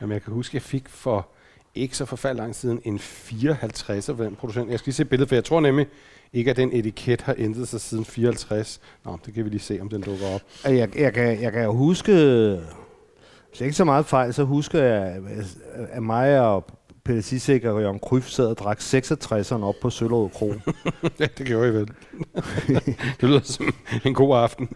Jamen, 0.00 0.12
jeg 0.12 0.22
kan 0.22 0.32
huske, 0.32 0.54
jeg 0.56 0.62
fik 0.62 0.88
for 0.88 1.28
ikke 1.74 1.96
så 1.96 2.04
forfærdeligt 2.04 2.42
lang 2.42 2.54
siden 2.54 2.80
en 2.84 2.98
54 2.98 4.06
for 4.06 4.24
den 4.24 4.34
producent. 4.36 4.70
Jeg 4.70 4.78
skal 4.78 4.86
lige 4.90 4.94
se 4.94 5.02
et 5.02 5.08
billede, 5.08 5.28
for 5.28 5.34
jeg 5.34 5.44
tror 5.44 5.60
nemlig 5.60 5.86
ikke, 6.32 6.50
at 6.50 6.56
den 6.56 6.70
etiket 6.72 7.20
har 7.22 7.34
ændret 7.38 7.68
sig 7.68 7.80
siden 7.80 8.04
54. 8.04 8.80
Nå, 9.04 9.18
det 9.26 9.34
kan 9.34 9.44
vi 9.44 9.50
lige 9.50 9.60
se, 9.60 9.78
om 9.80 9.88
den 9.88 10.00
dukker 10.02 10.26
op. 10.34 10.40
Jeg, 10.64 10.98
jeg, 10.98 11.12
kan, 11.14 11.42
jeg 11.42 11.52
kan 11.52 11.64
jo 11.64 11.72
huske, 11.72 12.12
hvis 13.48 13.60
jeg 13.60 13.66
ikke 13.66 13.76
så 13.76 13.84
meget 13.84 14.06
fejl, 14.06 14.34
så 14.34 14.44
husker 14.44 14.82
jeg, 14.82 15.20
at 15.90 16.02
mig 16.02 16.40
og 16.40 16.66
Pelle 17.08 17.22
Sissek 17.22 17.64
og 17.64 17.82
Jørgen 17.82 17.98
Kryf 17.98 18.28
sad 18.28 18.46
og 18.46 18.58
drak 18.58 18.78
66'eren 18.80 19.64
op 19.64 19.74
på 19.82 19.90
Søllerød 19.90 20.28
Kro. 20.28 20.54
ja, 21.20 21.26
det 21.38 21.46
gjorde 21.46 21.64
jeg 21.64 21.74
vel. 21.74 21.88
det 23.20 23.28
lyder 23.28 23.40
som 23.44 23.74
en 24.04 24.14
god 24.14 24.36
aften. 24.36 24.68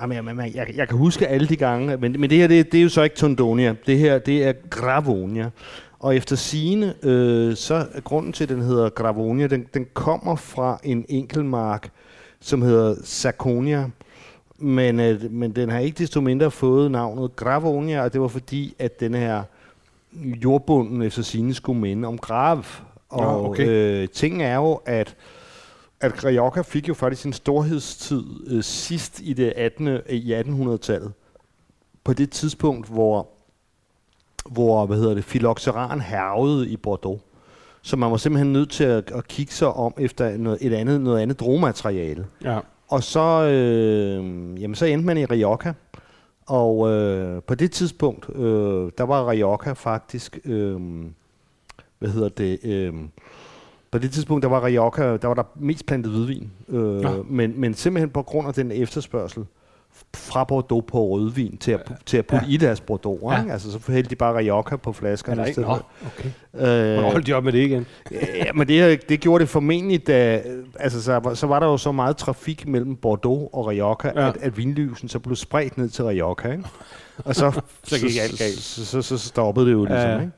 Jamen, 0.00 0.38
jeg, 0.38 0.54
jeg, 0.54 0.54
jeg, 0.54 0.76
jeg 0.76 0.88
kan 0.88 0.98
huske 0.98 1.28
alle 1.28 1.48
de 1.48 1.56
gange, 1.56 1.96
men, 1.96 2.20
men 2.20 2.30
det 2.30 2.38
her, 2.38 2.46
det, 2.46 2.72
det 2.72 2.78
er 2.78 2.82
jo 2.82 2.88
så 2.88 3.02
ikke 3.02 3.16
Tondonia. 3.16 3.74
Det 3.86 3.98
her, 3.98 4.18
det 4.18 4.44
er 4.44 4.52
Gravonia. 4.70 5.50
Og 5.98 6.16
efter 6.16 6.36
sine, 6.36 6.94
øh, 7.02 7.56
så 7.56 7.86
er 7.92 8.00
grunden 8.00 8.32
til, 8.32 8.44
at 8.44 8.48
den 8.50 8.62
hedder 8.62 8.88
Gravonia, 8.88 9.46
den, 9.46 9.66
den 9.74 9.86
kommer 9.94 10.36
fra 10.36 10.80
en 10.84 11.04
enkeltmark, 11.08 11.90
som 12.40 12.62
hedder 12.62 12.94
Saconia. 13.04 13.90
Men, 14.60 15.00
øh, 15.00 15.32
men 15.32 15.56
den 15.56 15.68
har 15.68 15.78
ikke 15.78 15.98
desto 15.98 16.20
mindre 16.20 16.50
fået 16.50 16.90
navnet 16.90 17.36
Gravonia, 17.36 18.02
og 18.02 18.12
det 18.12 18.20
var 18.20 18.28
fordi, 18.28 18.74
at 18.78 19.00
den 19.00 19.14
her 19.14 19.42
jordbunden 20.44 21.02
efter 21.02 21.22
sine 21.22 21.54
skulle 21.54 21.80
minde 21.80 22.08
om 22.08 22.18
grav. 22.18 22.64
Og 23.08 23.44
okay. 23.44 23.68
øh, 23.68 24.08
tingen 24.08 24.40
er 24.40 24.54
jo, 24.54 24.80
at 24.86 25.16
at 26.00 26.24
Rioja 26.24 26.62
fik 26.62 26.88
jo 26.88 26.94
faktisk 26.94 27.22
sin 27.22 27.32
storhedstid 27.32 28.24
øh, 28.46 28.62
sidst 28.62 29.20
i 29.22 29.32
det 29.32 29.52
18. 29.56 29.98
i 30.08 30.34
1800-tallet. 30.34 31.12
På 32.04 32.12
det 32.12 32.30
tidspunkt, 32.30 32.88
hvor 32.88 33.28
hvor 34.50 34.86
hvad 34.86 34.96
hedder 34.96 35.14
det, 35.14 35.24
filoxeran 35.24 36.00
hervede 36.00 36.68
i 36.68 36.76
Bordeaux. 36.76 37.20
Så 37.82 37.96
man 37.96 38.10
var 38.10 38.16
simpelthen 38.16 38.52
nødt 38.52 38.70
til 38.70 38.84
at, 38.84 39.10
at 39.10 39.28
kigge 39.28 39.52
sig 39.52 39.68
om 39.68 39.94
efter 39.98 40.36
noget, 40.36 40.58
et 40.60 40.72
andet, 40.72 41.00
noget 41.00 41.20
andet 41.20 41.40
drogmateriale. 41.40 42.26
Ja. 42.44 42.58
Og 42.90 43.02
så, 43.02 43.44
øh, 43.44 44.62
jamen, 44.62 44.74
så 44.74 44.86
endte 44.86 45.06
man 45.06 45.18
i 45.18 45.24
Rioja. 45.24 45.72
Og 46.46 46.90
øh, 46.90 47.42
på 47.42 47.54
det 47.54 47.72
tidspunkt, 47.72 48.30
øh, 48.34 48.90
der 48.98 49.02
var 49.02 49.30
Rioja 49.30 49.72
faktisk, 49.72 50.38
øh, 50.44 50.80
hvad 51.98 52.10
hedder 52.10 52.28
det, 52.28 52.58
øh, 52.64 52.94
på 53.90 53.98
det 53.98 54.12
tidspunkt, 54.12 54.42
der 54.42 54.48
var 54.48 54.64
Rioja, 54.64 55.16
der 55.16 55.26
var 55.26 55.34
der 55.34 55.42
mest 55.54 55.86
plantet 55.86 56.12
hvidvin. 56.12 56.50
Øh, 56.68 57.00
Nå. 57.00 57.22
men, 57.28 57.60
men 57.60 57.74
simpelthen 57.74 58.10
på 58.10 58.22
grund 58.22 58.48
af 58.48 58.54
den 58.54 58.72
efterspørgsel 58.72 59.44
fra 60.16 60.44
Bordeaux 60.44 60.84
på 60.88 61.06
rødvin 61.06 61.56
til 61.56 61.72
at, 61.72 61.80
til 62.06 62.16
at 62.16 62.26
putte 62.26 62.44
Ja. 62.44 62.48
ja. 62.50 62.54
i 62.54 62.56
deres 62.56 62.80
Bordeaux. 62.80 63.22
Ja. 63.22 63.42
Ja. 63.42 63.52
Altså, 63.52 63.72
så 63.72 63.78
hældte 63.92 64.10
de 64.10 64.16
bare 64.16 64.36
Rioja 64.38 64.76
på 64.76 64.90
Er 64.90 64.94
flaskerne. 64.94 65.48
ikke? 65.48 65.60
Nå, 65.60 65.78
okay. 66.06 66.28
Øh, 66.54 66.94
Hvornår 66.94 67.10
holdt 67.10 67.26
de 67.26 67.32
op 67.32 67.44
med 67.44 67.52
det 67.52 67.58
igen? 67.58 67.86
Ja, 68.10 68.52
men 68.54 68.68
det, 68.68 69.08
det 69.08 69.20
gjorde 69.20 69.42
det 69.42 69.48
formentlig, 69.48 70.06
da, 70.06 70.42
altså, 70.78 71.02
så, 71.02 71.30
så 71.34 71.46
var 71.46 71.60
der 71.60 71.66
jo 71.66 71.76
så 71.76 71.92
meget 71.92 72.16
trafik 72.16 72.68
mellem 72.68 72.96
Bordeaux 72.96 73.48
og 73.52 73.66
Rioja, 73.66 73.94
Ja. 74.04 74.20
ja. 74.22 74.28
at, 74.28 74.36
at 74.40 74.56
vinlysen 74.56 75.08
så 75.08 75.18
blev 75.18 75.36
spredt 75.36 75.78
ned 75.78 75.88
til 75.88 76.04
Rioja. 76.04 76.52
Ikke? 76.52 76.64
Og 77.24 77.34
så, 77.34 77.50
Så 77.84 78.06
gik 78.06 78.16
alt 78.22 78.38
galt. 78.38 78.58
Så, 78.58 78.86
så, 78.86 79.02
så, 79.02 79.18
stoppede 79.18 79.66
det 79.66 79.72
jo 79.72 79.84
ligesom. 79.84 80.00
Ja. 80.08 80.14
Ja. 80.14 80.20
Ikke? 80.20 80.32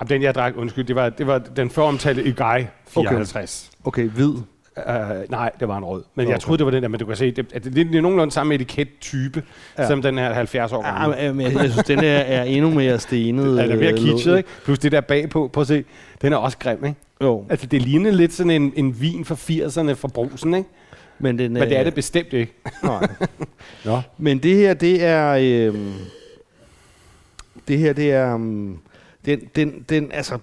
Jamen, 0.00 0.08
den 0.08 0.22
jeg 0.22 0.34
drak, 0.34 0.52
undskyld, 0.56 0.84
det 0.84 0.96
var, 0.96 1.08
det 1.08 1.26
var 1.26 1.38
den 1.38 1.70
føromtalte 1.70 2.24
Igai 2.24 2.66
54. 2.88 3.70
Okay, 3.84 4.08
hvid. 4.08 4.32
Uh, 4.76 5.30
nej, 5.30 5.50
det 5.60 5.68
var 5.68 5.78
en 5.78 5.84
rød. 5.84 6.02
Men 6.14 6.26
Okay. 6.26 6.32
jeg 6.32 6.40
troede, 6.40 6.58
det 6.58 6.64
var 6.66 6.70
den 6.70 6.82
der, 6.82 6.88
men 6.88 7.00
du 7.00 7.06
kan 7.06 7.16
se, 7.16 7.30
det, 7.30 7.46
at 7.54 7.64
det, 7.64 7.74
det 7.74 7.94
er 7.94 8.00
nogenlunde 8.00 8.32
samme 8.32 8.54
etikettype, 8.54 9.42
ja. 9.78 9.82
Ja. 9.82 9.88
som 9.88 10.02
den 10.02 10.18
her 10.18 10.32
70 10.32 10.72
år 10.72 10.86
Ja, 10.86 11.02
gamle. 11.02 11.34
men 11.34 11.46
jeg, 11.46 11.54
jeg 11.62 11.70
synes, 11.70 11.86
den 11.86 11.98
er, 11.98 12.02
er 12.18 12.42
endnu 12.42 12.70
mere 12.70 12.98
stenet. 12.98 13.56
Ja, 13.56 13.62
det 13.62 13.72
er 13.72 13.76
mere 13.76 13.92
øh, 13.92 13.98
kitschet, 13.98 14.36
ikke? 14.36 14.48
Plus 14.64 14.78
det 14.78 14.92
der 14.92 15.00
bagpå, 15.00 15.50
prøv 15.52 15.60
at 15.60 15.66
se, 15.66 15.84
den 16.22 16.32
er 16.32 16.36
også 16.36 16.58
grim, 16.58 16.84
ikke? 16.84 16.96
Jo, 17.22 17.44
Altså, 17.50 17.66
det 17.66 17.82
ligner 17.82 18.10
lidt 18.10 18.32
sådan 18.32 18.50
en, 18.50 18.72
en 18.76 19.00
vin 19.00 19.24
fra 19.24 19.34
80'erne 19.34 19.92
fra 19.92 20.08
brusen, 20.08 20.54
ikke? 20.54 20.68
men, 21.18 21.38
den, 21.38 21.52
Men 21.52 21.62
det 21.62 21.72
er 21.74 21.80
øh, 21.80 21.86
det 21.86 21.94
bestemt 21.94 22.32
ikke. 22.32 22.52
Nej. 22.84 23.08
Nå. 23.84 24.00
Men 24.18 24.38
det 24.38 24.56
her, 24.56 24.74
det 24.74 25.04
er... 25.04 25.36
Øhm, 25.40 25.92
det 27.68 27.78
her, 27.78 27.92
det 27.92 28.12
er... 28.12 28.34
Um, 28.34 28.78
den, 29.26 29.40
den, 29.56 29.84
den, 29.88 30.12
altså, 30.12 30.38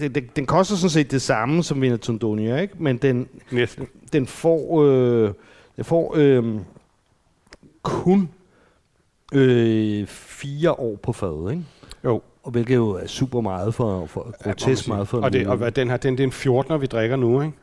den, 0.00 0.14
den, 0.14 0.30
den 0.36 0.46
koster 0.46 0.76
sådan 0.76 0.90
set 0.90 1.10
det 1.10 1.22
samme 1.22 1.62
som 1.62 1.82
Vina 1.82 1.96
Tondonia, 1.96 2.56
ikke? 2.56 2.74
Men 2.78 2.96
den, 2.96 3.28
Næsten. 3.50 3.86
den 4.12 4.26
får, 4.26 4.84
øh, 4.84 5.32
den 5.76 5.84
får 5.84 6.14
øh, 6.16 6.44
kun 7.82 8.28
Øh, 9.32 10.06
fire 10.06 10.72
år 10.72 10.96
på 10.96 11.12
fadet, 11.12 11.50
ikke? 11.50 11.64
Jo. 12.04 12.22
Og 12.42 12.50
hvilket 12.50 12.74
jo 12.74 12.90
er 12.90 13.06
super 13.06 13.40
meget 13.40 13.74
for, 13.74 14.06
for 14.06 14.34
Ja, 14.46 14.50
grotesk 14.50 14.88
meget 14.88 15.08
for 15.08 15.20
og, 15.20 15.32
det, 15.32 15.46
og 15.46 15.56
hvad, 15.56 15.72
den 15.72 15.90
her, 15.90 15.96
den, 15.96 16.12
det 16.12 16.20
er 16.20 16.26
en 16.26 16.32
14, 16.32 16.80
vi 16.80 16.86
drikker 16.86 17.16
nu, 17.16 17.42
ikke? 17.42 17.54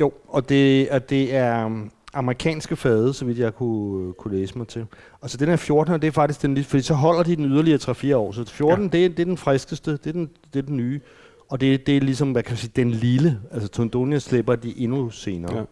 Jo, 0.00 0.12
og 0.28 0.48
det, 0.48 0.90
og 0.90 1.10
det 1.10 1.34
er 1.34 1.64
um, 1.64 1.90
amerikanske 2.14 2.76
fade, 2.76 3.14
så 3.14 3.24
vidt 3.24 3.38
jeg 3.38 3.54
kunne, 3.54 4.12
kunne 4.12 4.38
læse 4.38 4.58
mig 4.58 4.68
til. 4.68 4.86
Og 5.20 5.30
så 5.30 5.36
den 5.36 5.48
her 5.48 5.56
14, 5.56 5.94
det 5.94 6.04
er 6.04 6.10
faktisk 6.10 6.42
den 6.42 6.54
lidt, 6.54 6.66
fordi 6.66 6.82
så 6.82 6.94
holder 6.94 7.22
de 7.22 7.36
den 7.36 7.44
yderligere 7.44 7.78
3-4 8.12 8.14
år. 8.14 8.32
Så 8.32 8.44
14, 8.44 8.84
ja. 8.84 8.90
det, 8.90 9.04
er, 9.04 9.08
det 9.08 9.20
er 9.20 9.24
den 9.24 9.36
friskeste, 9.36 9.90
det 9.92 10.06
er 10.06 10.12
den, 10.12 10.30
det 10.52 10.58
er 10.58 10.66
den 10.66 10.76
nye. 10.76 11.00
Og 11.48 11.60
det, 11.60 11.86
det 11.86 11.96
er 11.96 12.00
ligesom, 12.00 12.32
hvad 12.32 12.42
kan 12.42 12.50
jeg 12.50 12.58
sige, 12.58 12.72
den 12.76 12.90
lille. 12.90 13.40
Altså 13.52 13.68
Tondonia 13.68 14.18
slipper 14.18 14.56
de 14.56 14.78
endnu 14.78 15.10
senere. 15.10 15.54
Ja. 15.56 15.60
Men, 15.60 15.66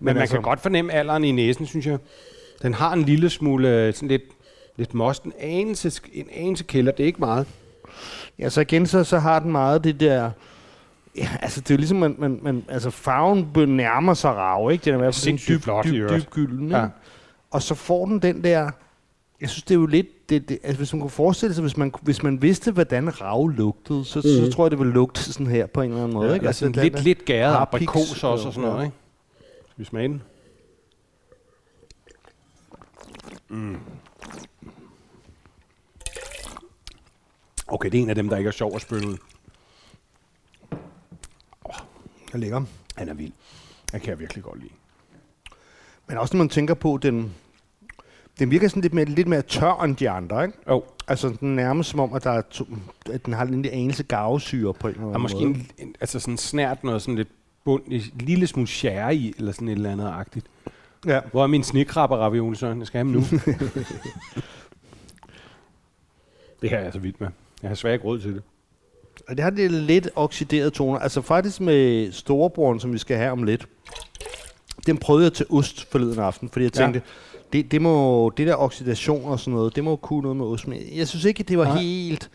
Men 0.00 0.14
man 0.14 0.20
altså- 0.20 0.36
kan 0.36 0.42
godt 0.42 0.60
fornemme 0.60 0.92
alderen 0.92 1.24
i 1.24 1.32
næsen, 1.32 1.66
synes 1.66 1.86
jeg. 1.86 1.98
Den 2.62 2.74
har 2.74 2.92
en 2.92 3.02
lille 3.02 3.30
smule 3.30 3.68
øh, 3.68 3.94
sådan 3.94 4.08
lidt, 4.08 4.22
lidt 4.76 4.94
most, 4.94 5.24
en 5.24 5.32
anelse, 5.38 6.00
en 6.12 6.28
anelse 6.34 6.64
kælder. 6.64 6.92
Det 6.92 7.02
er 7.02 7.06
ikke 7.06 7.20
meget. 7.20 7.46
Ja, 8.38 8.48
så 8.48 8.60
igen, 8.60 8.86
så, 8.86 9.04
så 9.04 9.18
har 9.18 9.38
den 9.38 9.52
meget 9.52 9.84
det 9.84 10.00
der... 10.00 10.30
Ja, 11.16 11.28
altså 11.42 11.60
det 11.60 11.70
er 11.70 11.74
jo 11.74 11.78
ligesom, 11.78 11.98
man, 11.98 12.16
man, 12.18 12.38
man, 12.42 12.64
altså 12.68 12.90
farven 12.90 13.68
nærmer 13.76 14.14
sig 14.14 14.30
rav, 14.30 14.72
ikke? 14.72 14.84
Den 14.84 14.92
er 14.92 14.96
i 14.96 14.98
hvert 14.98 15.14
fald 15.14 15.20
sådan 15.20 15.38
Sindssygt 15.38 15.56
dyb, 15.56 15.62
flot 15.62 15.84
dyb, 15.84 16.08
dyb 16.10 16.30
gylden, 16.30 16.64
ikke? 16.64 16.76
Ja. 16.76 16.88
Og 17.50 17.62
så 17.62 17.74
får 17.74 18.06
den 18.06 18.18
den 18.22 18.44
der... 18.44 18.70
Jeg 19.40 19.50
synes, 19.50 19.62
det 19.62 19.70
er 19.74 19.78
jo 19.78 19.86
lidt... 19.86 20.28
Det, 20.30 20.48
det, 20.48 20.58
altså, 20.62 20.76
hvis 20.76 20.92
man 20.92 21.00
kunne 21.00 21.10
forestille 21.10 21.54
sig, 21.54 21.62
hvis 21.62 21.76
man, 21.76 21.92
hvis 22.02 22.22
man 22.22 22.42
vidste, 22.42 22.72
hvordan 22.72 23.20
rav 23.20 23.48
lugtede, 23.48 24.04
så, 24.04 24.18
mm. 24.18 24.22
så 24.22 24.52
tror 24.52 24.64
jeg, 24.64 24.70
det 24.70 24.78
ville 24.78 24.92
lugte 24.92 25.20
sådan 25.22 25.46
her 25.46 25.66
på 25.66 25.82
en 25.82 25.90
eller 25.90 26.02
anden 26.02 26.14
måde. 26.14 26.28
Ja, 26.28 26.34
ikke? 26.34 26.46
altså 26.46 26.64
den 26.64 26.72
lidt, 26.72 26.94
der- 26.94 27.00
lidt 27.02 27.24
gæret 27.24 27.54
aprikos 27.56 28.24
også 28.24 28.46
og 28.48 28.54
sådan 28.54 28.70
noget, 28.70 28.84
ikke? 28.84 28.96
Skal 29.70 29.80
vi 29.80 29.84
smage 29.84 30.08
den? 30.08 30.22
Mm. 33.48 33.76
Okay, 37.66 37.90
det 37.90 37.98
er 37.98 38.02
en 38.02 38.08
af 38.08 38.14
dem, 38.14 38.28
der 38.28 38.36
ikke 38.36 38.48
er 38.48 38.52
sjov 38.52 38.72
at 38.76 38.82
spytte 38.82 39.08
ud. 39.08 39.16
er 42.32 42.38
lækker. 42.38 42.62
Han 42.96 43.08
er 43.08 43.14
vild. 43.14 43.32
Den 43.92 44.00
kan 44.00 44.10
jeg 44.10 44.18
virkelig 44.18 44.44
godt 44.44 44.58
lide. 44.60 44.72
Men 46.08 46.18
også 46.18 46.36
når 46.36 46.38
man 46.38 46.48
tænker 46.48 46.74
på, 46.74 46.98
den, 47.02 47.34
den 48.38 48.50
virker 48.50 48.68
sådan 48.68 48.82
lidt 48.82 48.94
mere, 48.94 49.04
lidt 49.04 49.28
mere 49.28 49.42
tør 49.42 49.82
end 49.84 49.96
de 49.96 50.10
andre, 50.10 50.44
ikke? 50.44 50.58
Jo, 50.68 50.84
Altså, 51.08 51.36
den 51.40 51.56
nærmest 51.56 51.90
som 51.90 52.00
om, 52.00 52.12
at, 52.14 52.24
der 52.24 52.30
er 52.30 52.42
to, 52.50 52.66
at 53.12 53.26
den 53.26 53.34
har 53.34 53.44
en 53.44 53.50
lille 53.50 53.70
anelse 53.70 54.02
gavsyre 54.02 54.74
på 54.74 54.88
en 54.88 54.94
eller 54.94 55.04
og 55.04 55.10
anden 55.10 55.22
måske 55.22 55.36
måde. 55.46 55.48
en, 55.48 55.70
en, 55.78 55.94
altså 56.00 56.20
sådan 56.20 56.36
snært 56.38 56.84
noget 56.84 57.02
sådan 57.02 57.16
lidt 57.16 57.28
bund, 57.64 57.82
en 57.86 58.02
lille 58.20 58.46
smule 58.46 58.68
share 58.68 59.16
i, 59.16 59.34
eller 59.38 59.52
sådan 59.52 59.68
et 59.68 59.72
eller 59.72 59.92
andet 59.92 60.06
agtigt. 60.06 60.46
Ja. 61.06 61.20
Hvor 61.30 61.42
er 61.42 61.46
min 61.46 61.62
snekrabber 61.64 62.16
ravioli 62.16 62.56
så? 62.56 62.66
Jeg 62.66 62.86
skal 62.86 62.98
have 62.98 63.12
dem 63.12 63.20
nu. 63.20 63.20
det 66.62 66.70
her 66.70 66.78
er 66.78 66.82
jeg 66.82 66.92
så 66.92 66.98
vidt 66.98 67.20
med. 67.20 67.28
Jeg 67.62 67.70
har 67.70 67.74
svært 67.74 67.92
ikke 67.92 68.04
råd 68.04 68.20
til 68.20 68.34
det. 68.34 68.42
Og 69.32 69.36
det 69.36 69.42
har 69.42 69.50
det 69.50 69.70
lidt 69.70 70.08
oxiderede 70.16 70.70
toner. 70.70 70.98
Altså 70.98 71.20
faktisk 71.20 71.60
med 71.60 72.12
storebroren, 72.12 72.80
som 72.80 72.92
vi 72.92 72.98
skal 72.98 73.16
have 73.16 73.30
om 73.30 73.42
lidt. 73.42 73.66
Den 74.86 74.96
prøvede 74.98 75.24
jeg 75.24 75.32
til 75.32 75.46
ost 75.50 75.90
forleden 75.92 76.18
aften, 76.18 76.48
fordi 76.48 76.64
jeg 76.64 76.76
Ja. 76.78 76.82
tænkte, 76.84 77.02
det, 77.52 77.72
det, 77.72 77.82
må, 77.82 78.30
det 78.36 78.46
der 78.46 78.54
oxidation 78.56 79.24
og 79.24 79.40
sådan 79.40 79.54
noget, 79.54 79.76
det 79.76 79.84
må 79.84 79.96
kunne 79.96 80.22
noget 80.22 80.36
med 80.36 80.46
ost. 80.46 80.68
Men 80.68 80.78
jeg 80.96 81.08
synes 81.08 81.24
ikke, 81.24 81.42
det 81.42 81.58
var 81.58 81.64
Nej. 81.64 81.78
helt... 81.82 82.30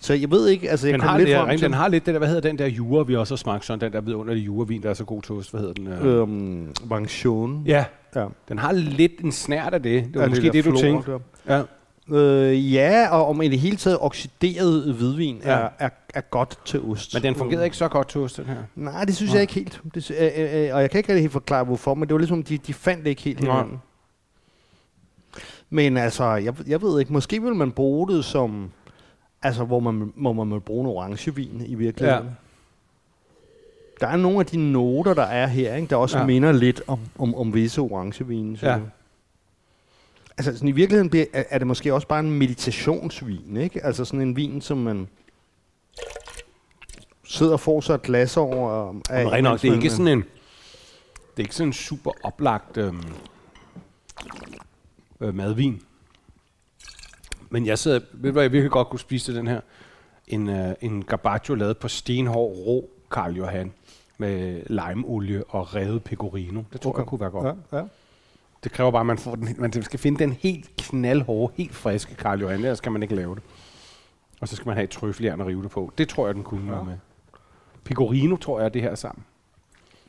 Så 0.00 0.14
jeg 0.14 0.30
ved 0.30 0.48
ikke, 0.48 0.70
altså 0.70 0.86
jeg 0.86 0.92
Den 0.92 1.00
kom 1.00 1.08
har, 1.08 1.18
lidt 1.18 1.28
det, 1.28 1.36
frem 1.36 1.48
til... 1.50 1.60
den 1.62 1.72
har 1.74 1.88
lidt 1.88 2.06
det 2.06 2.14
der, 2.14 2.18
hvad 2.18 2.28
hedder 2.28 2.48
den 2.48 2.58
der 2.58 2.66
jura, 2.66 3.02
vi 3.04 3.16
også 3.16 3.34
har 3.34 3.36
smagt 3.36 3.64
sådan, 3.64 3.80
den 3.80 3.92
der 3.92 4.00
vidunderlige 4.00 4.44
jurevin, 4.44 4.82
der 4.82 4.90
er 4.90 4.94
så 4.94 5.04
god 5.04 5.22
til 5.22 5.32
ost. 5.34 5.50
Hvad 5.50 5.60
hedder 5.60 5.74
den? 5.74 5.86
Øh? 5.88 6.20
Øhm, 6.20 6.66
Vangtion. 6.84 7.62
Ja, 7.66 7.84
ja. 8.16 8.26
den 8.48 8.58
har 8.58 8.72
lidt 8.72 9.12
en 9.24 9.32
snært 9.32 9.74
af 9.74 9.82
det. 9.82 10.04
Det 10.04 10.14
var 10.14 10.20
Ja, 10.22 10.28
måske 10.28 10.42
der 10.46 10.52
det, 10.52 10.64
du 10.64 10.76
tænkte. 10.76 11.10
der. 11.10 11.18
Ja. 11.48 11.62
Øh, 12.10 12.74
ja, 12.74 13.08
og 13.10 13.26
om 13.28 13.42
i 13.42 13.48
det 13.48 13.58
hele 13.58 13.76
taget 13.76 13.98
oxideret 14.00 14.94
hvidvin 14.94 15.40
Ja. 15.44 15.50
er, 15.50 15.68
er, 15.78 15.88
er 16.14 16.20
godt 16.20 16.58
til 16.64 16.80
ost. 16.80 17.14
Men 17.14 17.22
den 17.22 17.34
fungerede 17.34 17.64
ikke 17.64 17.76
så 17.76 17.88
godt 17.88 18.08
til 18.08 18.20
ost, 18.20 18.36
den 18.36 18.44
her. 18.46 18.56
Nej, 18.76 19.04
det 19.04 19.16
synes 19.16 19.30
Nej. 19.30 19.34
jeg 19.36 19.42
ikke 19.42 19.54
helt. 19.54 19.80
Det, 19.94 20.10
øh, 20.10 20.16
øh, 20.36 20.64
øh, 20.68 20.74
og 20.74 20.80
jeg 20.80 20.90
kan 20.90 20.98
ikke 20.98 21.08
rigtig 21.08 21.22
helt 21.22 21.32
forklare, 21.32 21.64
hvorfor, 21.64 21.94
men 21.94 22.08
det 22.08 22.14
var 22.14 22.18
ligesom, 22.18 22.42
de, 22.42 22.58
de 22.58 22.74
fandt 22.74 23.04
det 23.04 23.10
ikke 23.10 23.22
helt 23.22 23.40
Nej. 23.42 23.52
hinanden. 23.56 23.78
Men 25.70 25.96
altså, 25.96 26.24
jeg, 26.24 26.54
jeg 26.66 26.82
ved 26.82 27.00
ikke, 27.00 27.12
måske 27.12 27.42
vil 27.42 27.54
man 27.54 27.72
bruge 27.72 28.08
det 28.08 28.24
som, 28.24 28.70
altså 29.42 29.64
hvor 29.64 29.80
man, 29.80 30.12
hvor 30.16 30.32
man 30.32 30.50
vil 30.50 30.60
bruge 30.60 30.80
en 30.80 30.86
orangevin 30.96 31.62
i 31.66 31.74
virkeligheden. 31.74 32.24
Ja. 32.24 32.30
Der 34.00 34.06
er 34.06 34.16
nogle 34.16 34.38
af 34.40 34.46
de 34.46 34.72
noter, 34.72 35.14
der 35.14 35.22
er 35.22 35.46
her, 35.46 35.74
ikke, 35.74 35.88
der 35.88 35.96
også 35.96 36.18
ja. 36.18 36.26
minder 36.26 36.52
lidt 36.52 36.82
om, 36.86 36.98
om, 37.18 37.34
om 37.34 37.54
visse 37.54 37.80
orangevine. 37.80 38.56
synes 38.56 38.62
Ja. 38.62 38.72
jeg. 38.72 38.82
Altså 40.38 40.52
sådan, 40.52 40.68
i 40.68 40.72
virkeligheden 40.72 41.10
bliver, 41.10 41.26
er, 41.32 41.44
er 41.50 41.58
det 41.58 41.66
måske 41.66 41.94
også 41.94 42.06
bare 42.06 42.20
en 42.20 42.30
meditationsvin, 42.30 43.56
ikke? 43.56 43.84
Altså 43.84 44.04
sådan 44.04 44.20
en 44.20 44.36
vin, 44.36 44.60
som 44.60 44.78
man 44.78 45.08
sidder 47.24 47.52
og 47.52 47.60
får 47.60 47.80
sig 47.80 47.94
et 47.94 48.02
glas 48.02 48.36
over. 48.36 48.70
Og, 48.70 48.94
Men 48.94 49.04
rent 49.32 49.44
nok, 49.44 49.62
det 49.62 49.70
er 49.70 49.74
ikke 49.74 49.90
sådan 49.90 50.08
en, 50.08 50.18
det 50.18 51.36
er 51.36 51.40
ikke 51.40 51.54
sådan 51.54 51.68
en 51.68 51.72
super 51.72 52.10
oplagt 52.22 52.76
øhm, 52.76 53.02
øh, 55.20 55.34
madvin. 55.34 55.82
Men 57.50 57.66
jeg 57.66 57.78
sidder, 57.78 58.00
ved 58.12 58.30
du 58.30 58.32
hvad, 58.32 58.42
jeg 58.42 58.52
virkelig 58.52 58.70
godt 58.70 58.88
kunne 58.88 59.00
spise 59.00 59.24
til 59.24 59.34
den 59.34 59.46
her? 59.46 59.60
En, 60.26 60.48
øh, 60.48 60.74
en 60.80 61.04
garbaccio 61.04 61.54
lavet 61.54 61.78
på 61.78 61.88
stenhård 61.88 62.56
rå 62.56 62.90
Karl 63.10 63.36
Johan 63.36 63.72
med 64.18 64.62
limeolie 64.66 65.44
og 65.44 65.74
revet 65.74 66.04
pecorino. 66.04 66.62
Det 66.72 66.80
tror. 66.80 66.90
Okay. 66.90 67.00
jeg 67.00 67.06
kunne 67.06 67.20
være 67.20 67.30
godt. 67.30 67.56
Ja, 67.72 67.78
ja. 67.78 67.84
Det 68.64 68.72
kræver 68.72 68.90
bare, 68.90 69.00
at 69.00 69.06
man, 69.06 69.18
får 69.18 69.34
den, 69.34 69.56
man 69.58 69.82
skal 69.82 69.98
finde 69.98 70.18
den 70.18 70.32
helt 70.32 70.70
knaldhårde, 70.78 71.52
helt 71.56 71.74
friske 71.74 72.14
Karl 72.14 72.40
Johan. 72.40 72.54
Ellers 72.54 72.80
kan 72.80 72.92
man 72.92 73.02
ikke 73.02 73.14
lave 73.14 73.34
det. 73.34 73.42
Og 74.40 74.48
så 74.48 74.56
skal 74.56 74.66
man 74.66 74.76
have 74.76 74.84
et 74.84 74.90
trøffeljern 74.90 75.40
at 75.40 75.46
rive 75.46 75.62
det 75.62 75.70
på. 75.70 75.92
Det 75.98 76.08
tror 76.08 76.26
jeg, 76.26 76.34
den 76.34 76.44
kunne 76.44 76.70
være 76.70 76.84
med. 76.84 76.96
Pecorino 77.84 78.36
tror 78.36 78.58
jeg, 78.58 78.64
er 78.64 78.68
det 78.68 78.82
her 78.82 78.94
sammen. 78.94 79.24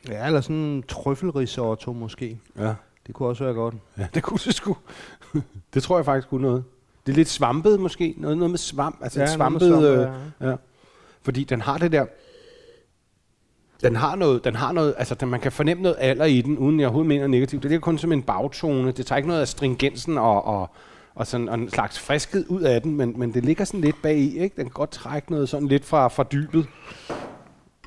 ja, 0.08 0.26
eller 0.26 0.40
sådan 0.40 0.56
en 0.56 0.82
trøffelrisotto 0.82 1.92
måske. 1.92 2.40
Ja. 2.58 2.74
Det 3.06 3.14
kunne 3.14 3.28
også 3.28 3.44
være 3.44 3.54
godt. 3.54 3.74
Ja, 3.98 4.06
det 4.14 4.22
kunne 4.22 4.38
det 4.44 4.54
sgu. 4.54 4.76
det 5.74 5.82
tror 5.82 5.98
jeg 5.98 6.04
faktisk 6.04 6.28
kunne 6.28 6.42
noget. 6.42 6.64
Det 7.06 7.12
er 7.12 7.16
lidt 7.16 7.28
svampet 7.28 7.80
måske. 7.80 8.14
Noget, 8.18 8.38
noget 8.38 8.50
med 8.50 8.58
svamp. 8.58 8.98
Altså 9.02 9.20
ja, 9.20 9.26
svampet... 9.26 9.68
svamp, 9.68 9.84
øh, 9.84 10.08
ja. 10.48 10.56
Fordi 11.22 11.44
den 11.44 11.60
har 11.60 11.78
det 11.78 11.92
der... 11.92 12.06
Den 13.82 13.96
har 13.96 14.16
noget, 14.16 14.44
den 14.44 14.56
har 14.56 14.72
noget, 14.72 14.94
altså 14.98 15.14
den, 15.14 15.28
man 15.28 15.40
kan 15.40 15.52
fornemme 15.52 15.82
noget 15.82 15.96
alder 16.00 16.24
i 16.24 16.40
den, 16.40 16.58
uden 16.58 16.80
jeg 16.80 16.86
overhovedet 16.86 17.08
mener 17.08 17.26
negativt. 17.26 17.62
Det 17.62 17.72
er 17.72 17.78
kun 17.78 17.98
som 17.98 18.12
en 18.12 18.22
bagtone. 18.22 18.92
Det 18.92 19.06
tager 19.06 19.16
ikke 19.16 19.28
noget 19.28 19.40
af 19.40 19.48
stringensen 19.48 20.18
og, 20.18 20.44
og, 20.46 20.70
og, 21.14 21.26
sådan, 21.26 21.48
og 21.48 21.54
en 21.54 21.70
slags 21.70 21.98
friskhed 21.98 22.44
ud 22.48 22.62
af 22.62 22.82
den, 22.82 22.96
men, 22.96 23.14
men 23.16 23.34
det 23.34 23.44
ligger 23.44 23.64
sådan 23.64 23.80
lidt 23.80 24.02
bag 24.02 24.16
i, 24.18 24.38
ikke? 24.38 24.56
Den 24.56 24.64
kan 24.64 24.72
godt 24.72 24.90
trække 24.90 25.30
noget 25.32 25.48
sådan 25.48 25.68
lidt 25.68 25.84
fra, 25.84 26.08
fra 26.08 26.22
dybet. 26.32 26.66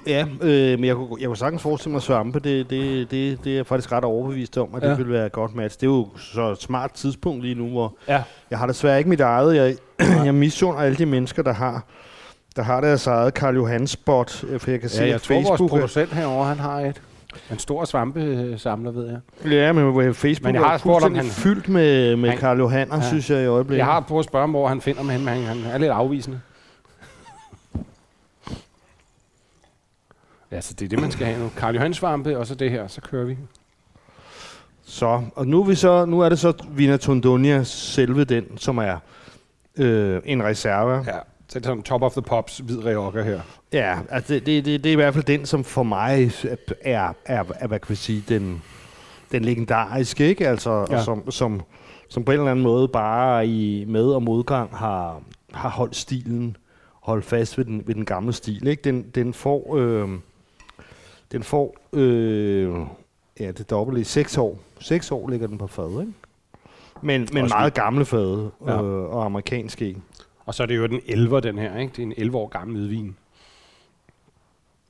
Ja, 0.08 0.25
øh, 0.41 0.79
men 0.79 0.84
jeg 0.86 0.95
kunne, 0.95 1.17
jeg 1.19 1.27
kunne 1.27 1.38
sagtens 1.38 1.62
forestille 1.62 1.91
mig 1.91 2.01
svampe. 2.01 2.39
Det, 2.39 2.69
det, 2.69 3.12
det, 3.12 3.43
det 3.43 3.51
er 3.51 3.56
jeg 3.56 3.65
faktisk 3.65 3.91
ret 3.91 4.03
overbevist 4.03 4.58
om, 4.58 4.75
at 4.75 4.84
Ja. 4.84 4.89
det 4.89 4.97
vil 4.97 5.10
være 5.10 5.25
et 5.25 5.32
godt 5.32 5.56
match. 5.56 5.79
Det 5.79 5.86
er 5.88 5.91
jo 5.91 6.08
så 6.17 6.51
et 6.51 6.62
smart 6.62 6.91
tidspunkt 6.93 7.43
lige 7.43 7.56
nu, 7.56 7.69
hvor 7.69 7.95
Ja. 8.08 8.23
jeg 8.51 8.60
har 8.60 8.67
desværre 8.67 8.97
ikke 8.97 9.10
mit 9.10 9.21
eget. 9.21 9.56
Jeg, 9.56 9.75
jeg 10.25 10.34
misunder 10.36 10.79
alle 10.79 10.97
de 10.97 11.06
mennesker, 11.06 11.43
der 11.43 11.53
har 11.53 11.86
der 12.55 12.61
har 12.63 12.81
deres 12.81 13.07
eget 13.07 13.33
Karl 13.33 13.55
Johan 13.55 13.87
spot, 13.87 14.43
øh, 14.43 14.59
for 14.59 14.71
jeg 14.71 14.79
kan 14.79 14.89
se, 14.89 15.01
ja, 15.01 15.07
jeg 15.07 15.15
at 15.15 15.21
tror, 15.21 15.35
vores 15.35 15.47
Facebook, 15.47 15.71
er, 15.71 15.75
producent 15.75 16.13
herovre, 16.13 16.45
han 16.47 16.59
har 16.59 16.79
et. 16.79 17.01
En 17.51 17.59
stor 17.59 17.85
svampesamler, 17.85 18.91
ved 18.91 19.07
jeg. 19.45 19.51
ja, 19.51 19.71
men 19.71 19.91
hvor 19.91 20.13
Facebook 20.13 20.43
Men 20.45 20.55
jeg 20.55 20.63
har 20.63 20.73
er 20.73 20.77
spurgt, 20.77 21.05
om 21.05 21.15
han- 21.15 21.25
fyldt 21.25 21.69
med, 21.69 22.15
med 22.15 22.29
Han- 22.29 22.37
Karl 22.39 22.57
Johanner, 22.59 22.95
Ja. 22.95 23.01
synes 23.07 23.29
jeg 23.29 23.43
i 23.43 23.45
øjeblikket. 23.45 23.77
Jeg 23.77 23.85
har 23.85 23.99
prøvet 23.99 24.19
at 24.23 24.25
spørge 24.29 24.43
ham, 24.43 24.49
hvor 24.49 24.67
han 24.67 24.81
finder 24.81 25.03
mig 25.03 25.15
hen, 25.15 25.25
men 25.25 25.33
han, 25.33 25.57
han 25.63 25.71
er 25.71 25.77
lidt 25.77 25.91
afvisende. 25.91 26.39
Ja, 30.51 30.61
så 30.61 30.73
det 30.73 30.85
er 30.85 30.89
det, 30.89 30.99
man 31.01 31.11
skal 31.11 31.25
have 31.27 31.39
nu. 31.39 31.51
Karl 31.57 31.75
Johan 31.75 31.93
svampe, 31.93 32.37
og 32.37 32.47
så 32.47 32.55
det 32.55 32.71
her, 32.71 32.87
så 32.87 33.01
kører 33.01 33.25
vi. 33.25 33.37
Så, 34.85 35.21
og 35.35 35.47
nu 35.47 35.61
er, 35.61 35.65
vi 35.65 35.75
så, 35.75 36.05
nu 36.05 36.19
er 36.19 36.29
det 36.29 36.39
så 36.39 36.53
Vina 36.69 36.97
Tondonia, 36.97 37.63
selve 37.63 38.23
den, 38.23 38.57
som 38.57 38.77
er 38.77 38.97
øh, 39.77 40.21
en 40.25 40.43
reserve. 40.43 41.03
Ja, 41.07 41.17
så 41.53 41.59
det 41.59 41.65
er 41.65 41.69
sådan 41.69 41.83
top 41.83 42.01
of 42.01 42.11
the 42.11 42.21
pops, 42.21 42.57
hvid 42.57 42.85
Rioja 42.85 43.23
her. 43.23 43.39
Ja, 43.73 43.99
altså 44.09 44.33
det, 44.33 44.45
det, 44.45 44.65
det, 44.65 44.83
det 44.83 44.89
er 44.89 44.93
i 44.93 44.95
hvert 44.95 45.13
fald 45.13 45.23
den, 45.23 45.45
som 45.45 45.63
for 45.63 45.83
mig 45.83 46.31
er, 46.81 47.13
er, 47.25 47.43
er 47.59 47.67
hvad 47.67 47.79
kan 47.79 47.89
vi 47.89 47.95
sige, 47.95 48.23
den, 48.29 48.61
den 49.31 49.45
legendariske, 49.45 50.27
ikke? 50.27 50.47
Altså, 50.47 50.85
Ja. 50.91 51.03
som, 51.03 51.31
som, 51.31 51.61
som 52.09 52.23
på 52.23 52.31
en 52.31 52.37
eller 52.39 52.51
anden 52.51 52.63
måde 52.63 52.87
bare 52.87 53.47
i 53.47 53.85
med- 53.87 54.05
og 54.13 54.23
modgang 54.23 54.75
har, 54.77 55.21
har 55.53 55.69
holdt 55.69 55.95
stilen, 55.95 56.57
holdt 57.01 57.25
fast 57.25 57.57
ved 57.57 57.65
den, 57.65 57.83
ved 57.87 57.95
den 57.95 58.05
gamle 58.05 58.33
stil, 58.33 58.67
ikke? 58.67 58.81
Den, 58.81 59.03
den 59.15 59.33
får, 59.33 59.75
øh, 59.77 60.09
den 61.31 61.43
får, 61.43 61.77
øh, 61.93 62.73
ja, 63.39 63.51
det 63.51 63.69
dobbelt 63.69 63.99
i 63.99 64.03
seks 64.03 64.37
år. 64.37 64.57
Seks 64.79 65.11
år 65.11 65.29
ligger 65.29 65.47
den 65.47 65.57
på 65.57 65.67
fad, 65.67 65.99
ikke? 66.01 66.13
Men, 67.01 67.27
men 67.33 67.43
Også 67.43 67.55
meget 67.55 67.73
gamle 67.73 68.05
fade 68.05 68.51
øh, 68.61 68.67
Ja. 68.67 68.73
og 68.81 69.25
amerikansk 69.25 69.81
ikke. 69.81 69.99
Og 70.45 70.56
så 70.56 70.63
er 70.63 70.67
det 70.67 70.77
jo 70.77 70.88
den 70.88 71.01
11, 71.06 71.41
den 71.41 71.58
her. 71.58 71.77
Ikke? 71.77 71.91
Det 71.91 71.99
er 71.99 72.03
en 72.03 72.13
11 72.17 72.38
år 72.38 72.47
gammel 72.47 72.77
hvidvin. 72.77 73.17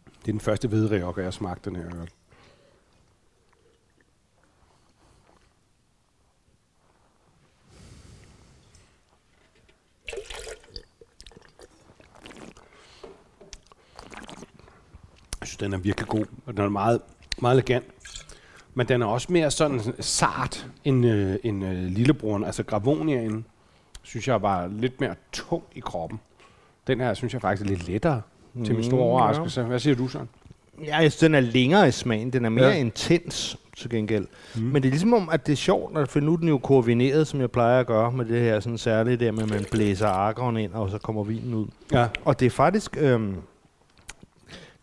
Det 0.05 0.27
er 0.29 0.31
den 0.31 0.39
første 0.39 0.67
hvidreokke, 0.67 1.21
jeg 1.21 1.25
har 1.25 1.31
smagt 1.31 1.65
den 1.65 1.75
her 1.75 1.85
øl. 1.85 2.09
Jeg 15.39 15.47
synes, 15.47 15.57
den 15.57 15.73
er 15.73 15.77
virkelig 15.77 16.07
god, 16.07 16.25
og 16.45 16.57
den 16.57 16.65
er 16.65 16.69
meget, 16.69 17.01
meget 17.41 17.55
elegant. 17.55 17.85
Men 18.73 18.87
den 18.87 19.01
er 19.01 19.05
også 19.05 19.31
mere 19.31 19.51
sådan 19.51 19.81
sart 19.99 20.67
end, 20.83 21.05
øh, 21.05 21.35
end 21.43 21.65
øh, 21.65 21.83
lillebroren, 21.83 22.43
altså 22.43 22.63
Gravoniaen 22.63 23.45
synes 24.03 24.27
jeg 24.27 24.41
var 24.41 24.67
lidt 24.67 25.01
mere 25.01 25.15
tung 25.31 25.63
i 25.75 25.79
kroppen. 25.79 26.19
Den 26.87 26.99
her 26.99 27.13
synes 27.13 27.33
jeg 27.33 27.41
faktisk 27.41 27.65
er 27.65 27.69
lidt 27.75 27.87
lettere, 27.87 28.21
mm, 28.53 28.65
til 28.65 28.75
min 28.75 28.83
store 28.83 29.01
overraskelse. 29.01 29.63
Hvad 29.63 29.79
siger 29.79 29.95
du, 29.95 30.07
Søren? 30.07 30.29
Ja, 30.85 30.97
jeg 30.97 31.11
synes, 31.11 31.17
den 31.19 31.35
er 31.35 31.39
længere 31.39 31.87
i 31.87 31.91
smagen. 31.91 32.33
Den 32.33 32.45
er 32.45 32.49
mere 32.49 32.65
Ja. 32.65 32.71
ja. 32.71 32.77
intens 32.79 33.57
til 33.77 33.89
gengæld. 33.89 34.27
Mm. 34.55 34.61
Men 34.61 34.83
det 34.83 34.89
er 34.89 34.91
ligesom 34.91 35.13
om, 35.13 35.29
at 35.31 35.45
det 35.47 35.51
er 35.51 35.57
sjovt, 35.57 35.97
at 35.97 36.09
for 36.09 36.19
nu 36.19 36.35
den 36.35 36.47
jo 36.47 36.57
koordineret, 36.57 37.27
som 37.27 37.39
jeg 37.41 37.51
plejer 37.51 37.79
at 37.79 37.87
gøre 37.87 38.11
med 38.11 38.25
det 38.25 38.41
her 38.41 38.59
sådan 38.59 38.77
særligt 38.77 39.19
der 39.19 39.31
med, 39.31 39.43
at 39.43 39.49
man 39.49 39.65
blæser 39.71 40.07
arkeren 40.07 40.57
ind, 40.57 40.73
og 40.73 40.89
så 40.89 40.97
kommer 40.97 41.23
vinen 41.23 41.53
ud. 41.53 41.67
Ja. 41.91 42.07
Og 42.25 42.39
det 42.39 42.45
er 42.45 42.49
faktisk... 42.49 42.97
Øhm, 42.99 43.35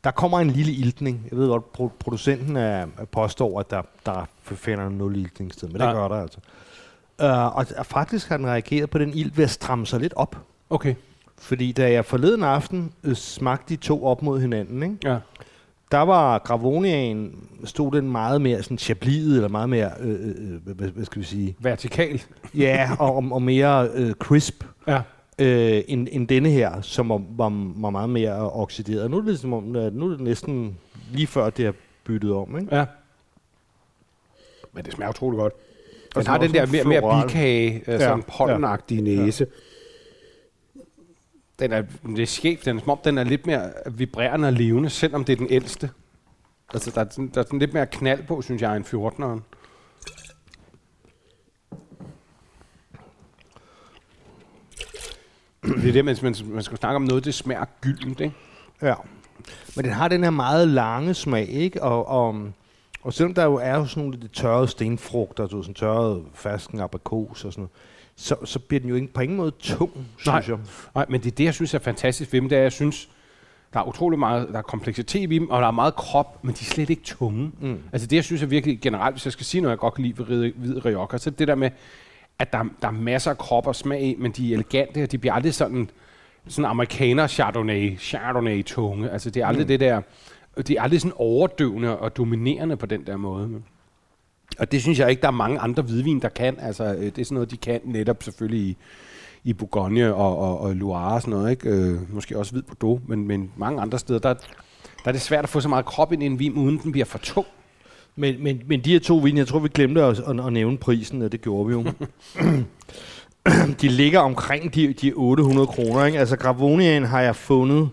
der 0.04 0.10
kommer 0.10 0.40
en 0.40 0.50
lille 0.50 0.72
iltning. 0.72 1.26
Jeg 1.30 1.38
ved 1.38 1.48
godt, 1.48 1.64
pro- 1.80 1.96
producenten 1.98 2.56
er, 2.56 2.86
påstår, 3.12 3.60
at 3.60 3.70
der, 3.70 3.82
der 4.06 4.24
finder 4.42 4.88
nul 4.88 5.16
iltningssted, 5.16 5.68
men 5.68 5.80
det 5.80 5.86
Ja. 5.86 5.92
gør 5.92 6.08
der 6.08 6.22
altså. 6.22 6.38
Uh, 7.22 7.56
og 7.56 7.66
og 7.76 7.86
faktisk 7.86 8.28
har 8.28 8.36
den 8.36 8.46
reageret 8.46 8.90
på 8.90 8.98
den 8.98 9.14
ilt 9.14 9.36
ved 9.36 9.44
at 9.44 9.50
stramme 9.50 9.86
sig 9.86 10.00
lidt 10.00 10.12
op. 10.16 10.36
Okay. 10.70 10.94
Fordi 11.38 11.72
da 11.72 11.92
jeg 11.92 12.04
forleden 12.04 12.42
aften 12.42 12.92
øh, 13.04 13.14
smagte 13.16 13.64
de 13.68 13.76
to 13.80 14.04
op 14.04 14.22
mod 14.22 14.40
hinanden, 14.40 14.82
ikke? 14.82 14.96
Ja. 15.04 15.18
der 15.92 15.98
var 15.98 16.38
Gravoniaen, 16.38 17.48
stod 17.64 17.92
den 17.92 18.10
meget 18.10 18.40
mere 18.40 18.62
sådan 18.62 18.78
chablidet, 18.78 19.34
eller 19.36 19.48
meget 19.48 19.68
mere, 19.68 19.90
øh, 20.00 20.10
øh, 20.10 20.52
øh, 20.66 20.74
hvad, 20.76 20.88
hvad 20.88 21.04
skal 21.04 21.20
vi 21.20 21.26
sige, 21.26 21.56
Vertikal. 21.58 22.22
ja, 22.54 22.90
og, 22.98 23.16
og- 23.16 23.24
og 23.32 23.42
mere 23.42 23.88
øh, 23.94 24.12
crisp, 24.12 24.64
Ja. 24.86 25.02
øh, 25.38 25.82
end, 25.88 26.08
end 26.10 26.28
denne 26.28 26.48
her, 26.50 26.80
som 26.80 27.08
var, 27.08 27.22
var, 27.36 27.72
var 27.76 27.90
meget 27.90 28.10
mere 28.10 28.50
oxideret. 28.52 29.10
Nu 29.10 29.16
er 29.16 29.20
det 29.20 29.28
ligesom 29.28 29.50
nu 29.92 30.06
er 30.06 30.10
det 30.10 30.20
næsten 30.20 30.76
lige 31.12 31.26
før 31.26 31.50
det 31.50 31.66
er 31.66 31.72
byttet 32.04 32.32
om, 32.32 32.58
ikke? 32.58 32.76
Ja. 32.76 32.84
Men 34.72 34.84
det 34.84 34.92
smager 34.92 35.10
utrolig 35.10 35.38
godt. 35.38 35.52
Den 36.14 36.26
har 36.26 36.38
den 36.38 36.54
der 36.54 36.66
mere, 36.66 36.84
mere 36.84 37.22
bikage, 37.26 37.74
øh, 37.74 37.82
Ja, 37.86 37.98
sådan 37.98 38.22
pollenagtige 38.22 39.00
næse. 39.00 39.46
Den 41.58 41.72
er, 41.72 41.82
det 42.06 42.20
er 42.20 42.26
skævt. 42.26 42.64
Den 42.64 42.76
er 42.76 42.80
som 42.80 42.90
om, 42.90 42.98
den 43.04 43.18
er 43.18 43.24
lidt 43.24 43.46
mere 43.46 43.72
vibrerende 43.90 44.48
og 44.48 44.52
levende, 44.52 44.90
selvom 44.90 45.24
det 45.24 45.32
er 45.32 45.36
den 45.36 45.46
ældste. 45.50 45.90
Altså, 46.74 46.90
der 46.94 47.00
er, 47.00 47.06
sådan, 47.10 47.30
der 47.34 47.40
er 47.40 47.44
sådan 47.44 47.58
lidt 47.58 47.74
mere 47.74 47.86
knald 47.86 48.22
på, 48.26 48.42
synes 48.42 48.62
jeg, 48.62 48.76
end 48.76 48.84
14'eren. 48.84 49.56
Det 55.62 55.88
er 55.88 55.92
det, 55.92 56.04
man, 56.04 56.16
man, 56.22 56.34
man 56.44 56.62
skal 56.62 56.78
snakke 56.78 56.96
om 56.96 57.02
noget, 57.02 57.24
det 57.24 57.34
smager 57.34 57.64
gyldent, 57.80 58.20
ikke? 58.20 58.34
Ja. 58.82 58.94
Men 59.76 59.84
den 59.84 59.92
har 59.92 60.08
den 60.08 60.22
her 60.22 60.30
meget 60.30 60.68
lange 60.68 61.14
smag, 61.14 61.48
ikke? 61.48 61.82
Og, 61.82 62.08
og, 62.08 62.52
og 63.02 63.12
selvom 63.12 63.34
der 63.34 63.44
jo 63.44 63.54
er 63.54 63.76
jo 63.76 63.86
sådan 63.86 64.02
nogle 64.04 64.20
lidt 64.20 64.32
tørrede 64.32 64.68
stenfrugter, 64.68 65.42
ved, 65.42 65.62
sådan 65.62 65.74
tørrede 65.74 66.22
fersken 66.34 66.80
aprikos 66.80 67.44
og 67.44 67.52
sådan 67.52 67.62
noget, 67.62 67.70
så, 68.16 68.36
så 68.44 68.58
bliver 68.58 68.80
den 68.80 68.88
jo 68.88 68.94
ikke 68.94 69.12
på 69.12 69.20
ingen 69.20 69.36
måde 69.36 69.50
tung, 69.58 69.90
synes 70.18 70.26
Nej. 70.26 70.42
jeg. 70.48 70.58
Nej, 70.94 71.06
men 71.08 71.20
det 71.20 71.32
er 71.32 71.36
det, 71.36 71.44
jeg 71.44 71.54
synes 71.54 71.74
er 71.74 71.78
fantastisk 71.78 72.32
ved 72.32 72.40
dem, 72.40 72.48
det 72.48 72.58
er, 72.58 72.62
jeg 72.62 72.72
synes, 72.72 73.08
der 73.72 73.80
er 73.80 73.84
utrolig 73.88 74.18
meget, 74.18 74.48
der 74.48 74.58
er 74.58 74.62
kompleksitet 74.62 75.32
i 75.32 75.38
dem, 75.38 75.50
og 75.50 75.60
der 75.62 75.66
er 75.68 75.72
meget 75.72 75.94
krop, 75.96 76.44
men 76.44 76.54
de 76.54 76.58
er 76.60 76.64
slet 76.64 76.90
ikke 76.90 77.02
tunge. 77.02 77.52
Mm. 77.60 77.78
Altså 77.92 78.06
det, 78.06 78.16
jeg 78.16 78.24
synes 78.24 78.42
er 78.42 78.46
virkelig 78.46 78.80
generelt, 78.80 79.14
hvis 79.14 79.24
jeg 79.24 79.32
skal 79.32 79.46
sige 79.46 79.60
noget, 79.60 79.70
jeg 79.70 79.78
godt 79.78 79.94
kan 79.94 80.04
lide 80.04 80.18
ved 80.18 80.52
hvid- 80.52 80.84
Rioja, 80.84 81.18
så 81.18 81.30
det 81.30 81.38
det 81.38 81.48
der 81.48 81.54
med, 81.54 81.70
at 82.38 82.52
der, 82.52 82.64
der 82.82 82.88
er 82.88 82.92
masser 82.92 83.30
af 83.30 83.38
krop 83.38 83.66
og 83.66 83.76
smag 83.76 84.02
i, 84.02 84.14
men 84.18 84.32
de 84.32 84.50
er 84.50 84.54
elegante, 84.54 85.02
og 85.02 85.12
de 85.12 85.18
bliver 85.18 85.34
aldrig 85.34 85.54
sådan, 85.54 85.90
sådan 86.48 86.70
amerikaner 86.70 87.26
chardonnay, 87.26 87.98
chardonnay 87.98 88.64
tunge. 88.64 89.10
Altså 89.10 89.30
det 89.30 89.42
er 89.42 89.46
aldrig 89.46 89.64
mm. 89.64 89.68
det 89.68 89.80
der, 89.80 90.00
de 90.68 90.76
er 90.76 90.82
aldrig 90.82 91.00
sådan 91.00 91.16
overdøvende 91.16 91.98
og 91.98 92.16
dominerende 92.16 92.76
på 92.76 92.86
den 92.86 93.06
der 93.06 93.16
måde. 93.16 93.48
Men. 93.48 93.64
Og 94.58 94.72
det 94.72 94.82
synes 94.82 94.98
jeg 94.98 95.10
ikke, 95.10 95.22
der 95.22 95.28
er 95.28 95.32
mange 95.32 95.58
andre 95.58 95.82
hvidvin, 95.82 96.20
der 96.20 96.28
kan. 96.28 96.56
Altså, 96.60 96.84
øh, 96.84 97.02
det 97.02 97.18
er 97.18 97.24
sådan 97.24 97.34
noget, 97.34 97.50
de 97.50 97.56
kan 97.56 97.80
netop 97.84 98.22
selvfølgelig 98.22 98.60
i, 98.60 98.76
i 99.44 99.52
Bourgogne 99.52 100.14
og, 100.14 100.38
og, 100.38 100.60
og 100.60 100.76
Loire 100.76 101.14
og 101.14 101.20
sådan 101.20 101.38
noget. 101.38 101.50
Ikke? 101.50 101.68
Øh, 101.68 102.14
måske 102.14 102.38
også 102.38 102.52
hvid 102.52 102.62
Bordeaux, 102.62 103.00
men, 103.06 103.26
men 103.26 103.52
mange 103.56 103.82
andre 103.82 103.98
steder, 103.98 104.18
der, 104.18 104.34
der 104.34 105.08
er 105.08 105.12
det 105.12 105.20
svært 105.20 105.44
at 105.44 105.48
få 105.50 105.60
så 105.60 105.68
meget 105.68 105.84
krop 105.84 106.12
ind 106.12 106.22
i 106.22 106.26
en 106.26 106.38
vin, 106.38 106.52
uden 106.52 106.78
den 106.78 106.92
bliver 106.92 107.04
for 107.04 107.18
tung. 107.18 107.46
Men, 108.16 108.42
men, 108.42 108.62
men 108.66 108.80
de 108.80 108.92
her 108.92 109.00
to 109.00 109.16
vine, 109.16 109.38
jeg 109.38 109.46
tror, 109.46 109.58
vi 109.58 109.68
glemte 109.68 110.02
at, 110.02 110.18
at, 110.18 110.46
at 110.46 110.52
nævne 110.52 110.78
prisen, 110.78 111.22
og 111.22 111.32
det 111.32 111.40
gjorde 111.40 111.66
vi 111.66 111.72
jo. 111.72 111.84
de 113.80 113.88
ligger 113.88 114.20
omkring 114.20 114.74
de, 114.74 114.92
de 114.92 115.12
800 115.12 115.66
kroner. 115.66 116.04
Ikke? 116.04 116.18
Altså 116.18 116.36
Gravoniaen 116.36 117.04
har 117.04 117.20
jeg 117.20 117.36
fundet 117.36 117.88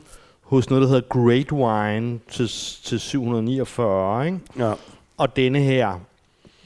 hos 0.48 0.70
noget, 0.70 0.82
der 0.82 0.88
hedder 0.88 1.08
Great 1.10 1.52
Wine 1.52 2.20
til, 2.32 2.48
til 2.84 3.00
749. 3.00 4.26
Ikke? 4.26 4.40
Ja. 4.60 4.74
Og 5.18 5.36
denne 5.36 5.60
her, 5.60 6.00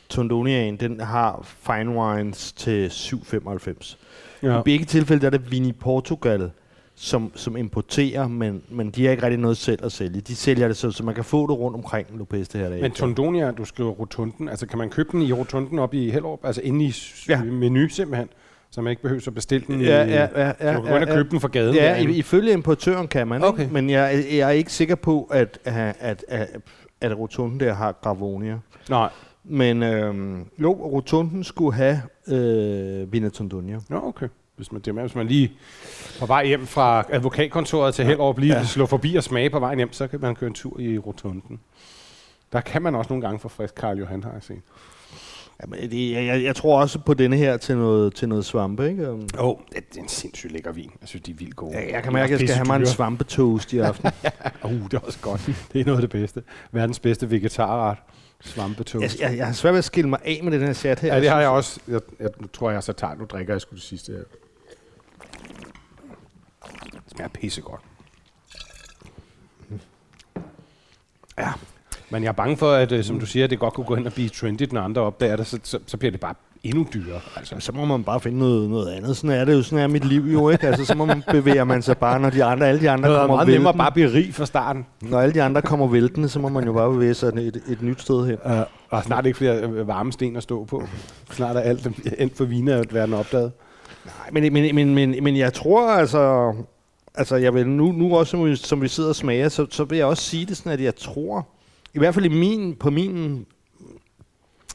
Tondoniaen, 0.09 0.75
den 0.77 0.99
har 0.99 1.39
Fine 1.43 1.89
Wines 1.97 2.51
til 2.51 2.91
795. 2.91 3.97
Ja. 4.43 4.59
I 4.59 4.61
begge 4.65 4.85
tilfælde 4.85 5.21
der 5.21 5.27
er 5.27 5.31
det 5.31 5.51
Vini 5.51 5.71
Portugal, 5.71 6.51
som, 6.95 7.31
som 7.35 7.57
importerer, 7.57 8.27
men, 8.27 8.61
men 8.69 8.89
de 8.89 9.03
har 9.05 9.11
ikke 9.11 9.23
rigtig 9.23 9.39
noget 9.39 9.57
selv 9.57 9.85
at 9.85 9.91
sælge. 9.91 10.21
De 10.21 10.35
sælger 10.35 10.67
det 10.67 10.77
så, 10.77 10.91
så 10.91 11.03
man 11.03 11.15
kan 11.15 11.23
få 11.23 11.41
det 11.47 11.57
rundt 11.59 11.75
omkring 11.77 12.07
Lopez 12.17 12.47
det 12.47 12.61
her 12.61 12.69
dag. 12.69 12.81
Men 12.81 12.91
Tondonia, 12.91 13.51
du 13.51 13.65
skriver 13.65 13.91
rotunden, 13.91 14.49
altså 14.49 14.65
kan 14.67 14.77
man 14.77 14.89
købe 14.89 15.09
den 15.11 15.21
i 15.21 15.33
rotunden 15.33 15.79
op 15.79 15.93
i 15.93 16.09
Hellerup, 16.11 16.39
altså 16.45 16.61
inde 16.61 16.85
i 16.85 16.93
Ja. 17.29 17.43
menu 17.43 17.87
simpelthen, 17.89 18.29
så 18.71 18.81
man 18.81 18.91
ikke 18.91 19.01
behøver 19.01 19.21
at 19.27 19.33
bestille 19.33 19.67
den? 19.67 19.81
Ja, 19.81 20.03
ja, 20.03 20.27
ja, 20.35 20.45
ja, 20.47 20.73
så 20.73 20.79
du 20.79 20.85
kan 20.85 20.93
og 20.93 20.99
ja, 20.99 21.05
købe 21.15 21.29
den 21.29 21.39
fra 21.39 21.47
gaden? 21.47 21.75
Ja, 21.75 21.81
derinde. 21.83 22.13
ifølge 22.13 22.53
importøren 22.53 23.07
kan 23.07 23.27
man, 23.27 23.43
Okay. 23.43 23.61
ikke? 23.61 23.73
men 23.73 23.89
jeg, 23.89 24.25
jeg 24.31 24.39
er 24.39 24.49
ikke 24.49 24.73
sikker 24.73 24.95
på, 24.95 25.23
at, 25.31 25.59
at, 25.63 25.95
at, 25.99 26.25
at, 26.27 26.49
at 27.01 27.17
rotunden 27.17 27.59
der 27.59 27.73
har 27.73 27.91
Gravonia. 27.91 28.59
Nej, 28.89 29.09
Men 29.43 29.83
øhm, 29.83 30.45
jo, 30.59 30.71
rotunden 30.71 31.43
skulle 31.43 31.73
have 31.73 32.01
øh, 32.27 33.13
Vinatondonia. 33.13 33.79
Nå, 33.89 34.01
okay. 34.03 34.27
Hvis 34.55 34.71
man, 34.71 34.81
det 34.81 34.97
er 34.97 35.01
hvis 35.01 35.15
man 35.15 35.27
lige 35.27 35.51
på 36.19 36.25
vej 36.25 36.45
hjem 36.45 36.65
fra 36.67 37.05
advokatkontoret 37.09 37.95
til 37.95 38.05
Hellerup 38.05 38.37
lige 38.37 38.57
ja. 38.57 38.63
slå 38.63 38.85
forbi 38.85 39.15
og 39.15 39.23
smage 39.23 39.49
på 39.49 39.59
vejen 39.59 39.77
hjem, 39.77 39.93
så 39.93 40.07
kan 40.07 40.21
man 40.21 40.35
køre 40.35 40.47
en 40.47 40.53
tur 40.53 40.79
i 40.79 40.97
rotunden. 40.97 41.59
Der 42.53 42.61
kan 42.61 42.81
man 42.81 42.95
også 42.95 43.09
nogle 43.09 43.21
gange 43.21 43.39
få 43.39 43.47
frisk 43.49 43.75
Karl 43.75 43.97
Johan, 43.97 44.23
har 44.23 44.31
jeg 44.31 44.43
set. 44.43 44.61
Jamen, 45.61 45.91
det, 45.91 46.11
jeg, 46.11 46.25
jeg, 46.25 46.43
jeg 46.43 46.55
tror 46.55 46.81
også 46.81 46.99
på 46.99 47.13
denne 47.13 47.37
her 47.37 47.57
til 47.57 47.77
noget, 47.77 48.15
til 48.15 48.29
noget 48.29 48.45
svampe, 48.45 48.89
ikke? 48.89 49.11
Um, 49.11 49.27
Åh, 49.37 49.45
oh, 49.45 49.57
det 49.69 49.97
er 49.97 50.01
en 50.01 50.07
sindssygt 50.07 50.53
lækker 50.53 50.71
vin. 50.71 50.91
Jeg 51.01 51.09
synes, 51.09 51.23
de 51.23 51.31
er 51.31 51.35
vildt 51.35 51.55
gode. 51.55 51.77
jeg, 51.77 51.89
jeg 51.91 52.03
kan 52.03 52.13
mærke, 52.13 52.33
at 52.33 52.39
jeg 52.39 52.49
skal 52.49 52.55
have 52.55 52.65
mig 52.65 52.75
en 52.75 52.85
svampetoast 52.85 53.73
i 53.73 53.77
aften. 53.77 54.11
Uh, 54.63 54.71
det 54.71 54.93
er 54.93 54.99
også 54.99 55.19
godt. 55.19 55.49
Det 55.73 55.81
er 55.81 55.85
noget 55.85 55.97
af 55.97 56.01
det 56.01 56.09
bedste. 56.09 56.43
Verdens 56.71 56.99
bedste 56.99 57.31
vegetarret. 57.31 57.97
Svampetoast. 58.41 59.19
jeg, 59.19 59.29
jeg, 59.29 59.37
jeg 59.37 59.45
har 59.45 59.53
svært 59.53 59.73
ved 59.73 59.77
at 59.77 59.83
skille 59.83 60.09
mig 60.09 60.19
af 60.25 60.39
med 60.43 60.51
den 60.51 60.61
her 60.61 60.73
chat 60.73 60.99
her. 60.99 61.13
Ja, 61.13 61.21
det 61.21 61.29
har 61.29 61.39
jeg 61.39 61.49
også. 61.49 61.79
Jeg, 61.87 62.01
jeg 62.19 62.29
nu 62.39 62.47
tror, 62.47 62.71
jeg 62.71 62.83
så 62.83 62.93
tager. 62.93 63.15
Nu 63.15 63.25
drikker 63.25 63.53
jeg 63.53 63.61
sgu 63.61 63.75
det 63.75 63.83
sidste 63.83 64.11
her. 64.11 64.23
Det 66.93 67.15
smager 67.15 67.29
pissegodt. 67.29 67.81
Ja. 71.37 71.51
Men 72.11 72.23
jeg 72.23 72.29
er 72.29 72.33
bange 72.33 72.57
for, 72.57 72.71
at 72.71 72.91
øh, 72.91 73.03
som 73.03 73.19
du 73.19 73.25
siger, 73.25 73.47
det 73.47 73.59
godt 73.59 73.73
kunne 73.73 73.85
gå 73.85 73.95
hen 73.95 74.05
og 74.05 74.13
blive 74.13 74.29
trendy, 74.29 74.67
når 74.71 74.81
andre 74.81 75.01
opdager 75.01 75.35
det, 75.35 75.47
så, 75.47 75.59
så, 75.63 75.79
så 75.87 75.97
bliver 75.97 76.11
det 76.11 76.19
bare 76.19 76.33
endnu 76.63 76.87
dyrere. 76.93 77.19
Altså. 77.35 77.55
Så 77.59 77.71
må 77.71 77.85
man 77.85 78.03
bare 78.03 78.19
finde 78.19 78.39
noget, 78.39 78.69
noget 78.69 78.91
andet. 78.91 79.17
Sådan 79.17 79.39
er 79.39 79.45
det 79.45 79.53
jo. 79.53 79.63
Sådan 79.63 79.83
er 79.83 79.87
mit 79.87 80.05
liv 80.05 80.21
jo, 80.21 80.49
ikke? 80.49 80.67
Altså, 80.67 80.85
så 80.85 80.95
må 80.95 81.05
man 81.05 81.23
bevæge 81.31 81.65
man 81.65 81.81
sig 81.81 81.97
bare, 81.97 82.19
når 82.19 82.29
de 82.29 82.43
andre, 82.43 82.67
alle 82.67 82.81
de 82.81 82.89
andre 82.89 83.09
Det 83.09 83.15
er 83.15 83.19
kommer 83.19 83.35
meget 83.35 83.47
nemmere 83.47 83.63
væltende. 83.63 83.77
bare 83.77 83.87
at 83.87 83.93
blive 83.93 84.13
rig 84.13 84.33
fra 84.33 84.45
starten. 84.45 84.85
Når 85.01 85.19
alle 85.19 85.33
de 85.33 85.43
andre 85.43 85.61
kommer 85.61 85.87
væltende, 85.87 86.29
så 86.29 86.39
må 86.39 86.49
man 86.49 86.63
jo 86.63 86.73
bare 86.73 86.91
bevæge 86.91 87.13
sig 87.13 87.27
et, 87.27 87.61
et, 87.67 87.81
nyt 87.81 88.01
sted 88.01 88.25
hen. 88.25 88.37
Uh, 88.45 88.61
og 88.89 89.03
snart 89.03 89.25
ikke 89.25 89.37
flere 89.37 89.61
øh, 89.61 89.87
varme 89.87 90.11
sten 90.11 90.35
at 90.35 90.43
stå 90.43 90.65
på. 90.65 90.83
Snart 91.31 91.55
er 91.55 91.59
alt 91.59 91.87
endt 92.17 92.37
for 92.37 92.45
viner 92.45 92.77
at 92.77 92.93
være 92.93 93.13
opdaget. 93.13 93.51
Nej, 94.05 94.29
men, 94.31 94.53
men, 94.53 94.75
men, 94.75 94.95
men, 94.95 95.23
men 95.23 95.37
jeg 95.37 95.53
tror 95.53 95.91
altså... 95.91 96.53
Altså, 97.15 97.35
jeg 97.35 97.53
vil 97.53 97.67
nu, 97.67 97.91
nu 97.91 98.17
også, 98.17 98.31
som 98.31 98.45
vi, 98.45 98.55
som 98.55 98.81
vi 98.81 98.87
sidder 98.87 99.09
og 99.09 99.15
smager, 99.15 99.49
så, 99.49 99.65
så 99.69 99.83
vil 99.83 99.97
jeg 99.97 100.07
også 100.07 100.23
sige 100.23 100.45
det 100.45 100.57
sådan, 100.57 100.71
at 100.71 100.81
jeg 100.81 100.95
tror, 100.95 101.47
i 101.93 101.99
hvert 101.99 102.13
fald 102.13 102.25
i 102.25 102.29
min, 102.29 102.75
på 102.75 102.89
min, 102.89 103.45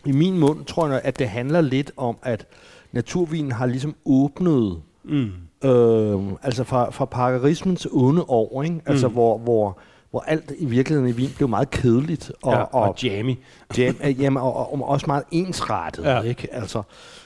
i 0.05 0.12
min 0.12 0.38
mund, 0.38 0.64
tror 0.64 0.88
jeg, 0.88 1.00
at 1.05 1.18
det 1.18 1.29
handler 1.29 1.61
lidt 1.61 1.93
om, 1.97 2.16
at 2.22 2.47
naturvinen 2.93 3.53
har 3.53 3.66
ligesom 3.66 3.95
åbnet, 4.05 4.82
Mm. 5.09 5.30
øh, 5.64 6.20
altså 6.43 6.64
fra, 6.64 6.91
fra 6.91 7.05
parkerismens 7.05 7.86
onde 7.93 8.22
år, 8.28 8.62
ikke? 8.62 8.80
Altså, 8.86 9.09
Mm. 9.09 9.12
hvor, 9.14 9.38
hvor, 9.38 9.78
hvor 10.11 10.20
alt 10.26 10.53
i 10.59 10.64
virkeligheden 10.64 11.09
i 11.11 11.12
vin 11.12 11.30
blev 11.36 11.49
meget 11.49 11.70
kedeligt, 11.70 12.32
og, 12.43 12.53
ja, 12.53 12.59
og, 12.62 12.82
og 12.88 12.97
jammy. 13.05 13.36
jam, 13.78 13.97
øh, 14.05 14.20
jamen, 14.20 14.43
og, 14.43 14.57
og, 14.57 14.72
og 14.74 14.88
også 14.88 15.07
meget 15.07 15.22
ensrettet, 15.30 16.05
ja. 16.05 16.20
Ikke? 16.22 16.49
Altså, 16.55 16.82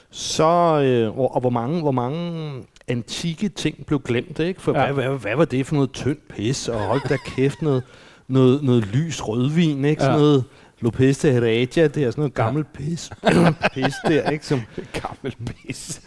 så, 0.09 0.43
øh, 0.83 1.19
og, 1.19 1.35
og 1.35 1.41
hvor 1.41 1.49
mange, 1.49 1.81
hvor 1.81 1.91
mange 1.91 2.51
antikke 2.87 3.49
ting 3.49 3.85
blev 3.85 3.99
glemt, 4.01 4.39
ikke? 4.39 4.61
For 4.61 4.79
ja. 4.79 4.91
hvad, 4.91 5.03
hvad, 5.07 5.17
hvad 5.19 5.35
var 5.35 5.45
det 5.45 5.65
for 5.65 5.75
noget 5.75 5.91
tyndt 5.91 6.27
pis, 6.27 6.67
og 6.67 6.79
hold 6.79 7.01
da 7.09 7.17
kæft, 7.25 7.61
noget, 7.61 7.83
noget, 8.31 8.63
noget 8.63 8.85
lys 8.85 9.27
rødvin, 9.27 9.85
ikke? 9.85 10.01
Sådan 10.01 10.15
Ja. 10.15 10.21
noget 10.21 10.43
Lopez 10.79 11.17
de 11.21 11.31
Heredia, 11.31 11.87
det 11.87 12.03
er 12.03 12.11
sådan 12.11 12.13
noget 12.21 12.33
gammelt 12.33 12.73
pis, 12.73 13.09
pis 13.73 13.93
der, 14.07 14.29
ikke? 14.29 14.45
Som, 14.45 14.61
Gammel 14.93 15.35
pis. 15.45 16.01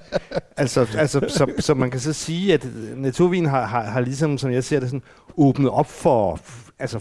altså, 0.56 0.86
altså 0.98 1.20
så, 1.28 1.52
så 1.58 1.74
man 1.74 1.90
kan 1.90 2.00
så 2.00 2.12
sige, 2.12 2.54
at 2.54 2.66
naturvin 2.96 3.46
har, 3.46 3.66
har, 3.66 3.82
har 3.82 4.00
ligesom, 4.00 4.38
som 4.38 4.50
jeg 4.50 4.64
ser 4.64 4.80
det, 4.80 4.88
sådan, 4.88 5.02
åbnet 5.36 5.70
op 5.70 5.90
for, 5.90 6.40
altså 6.78 6.98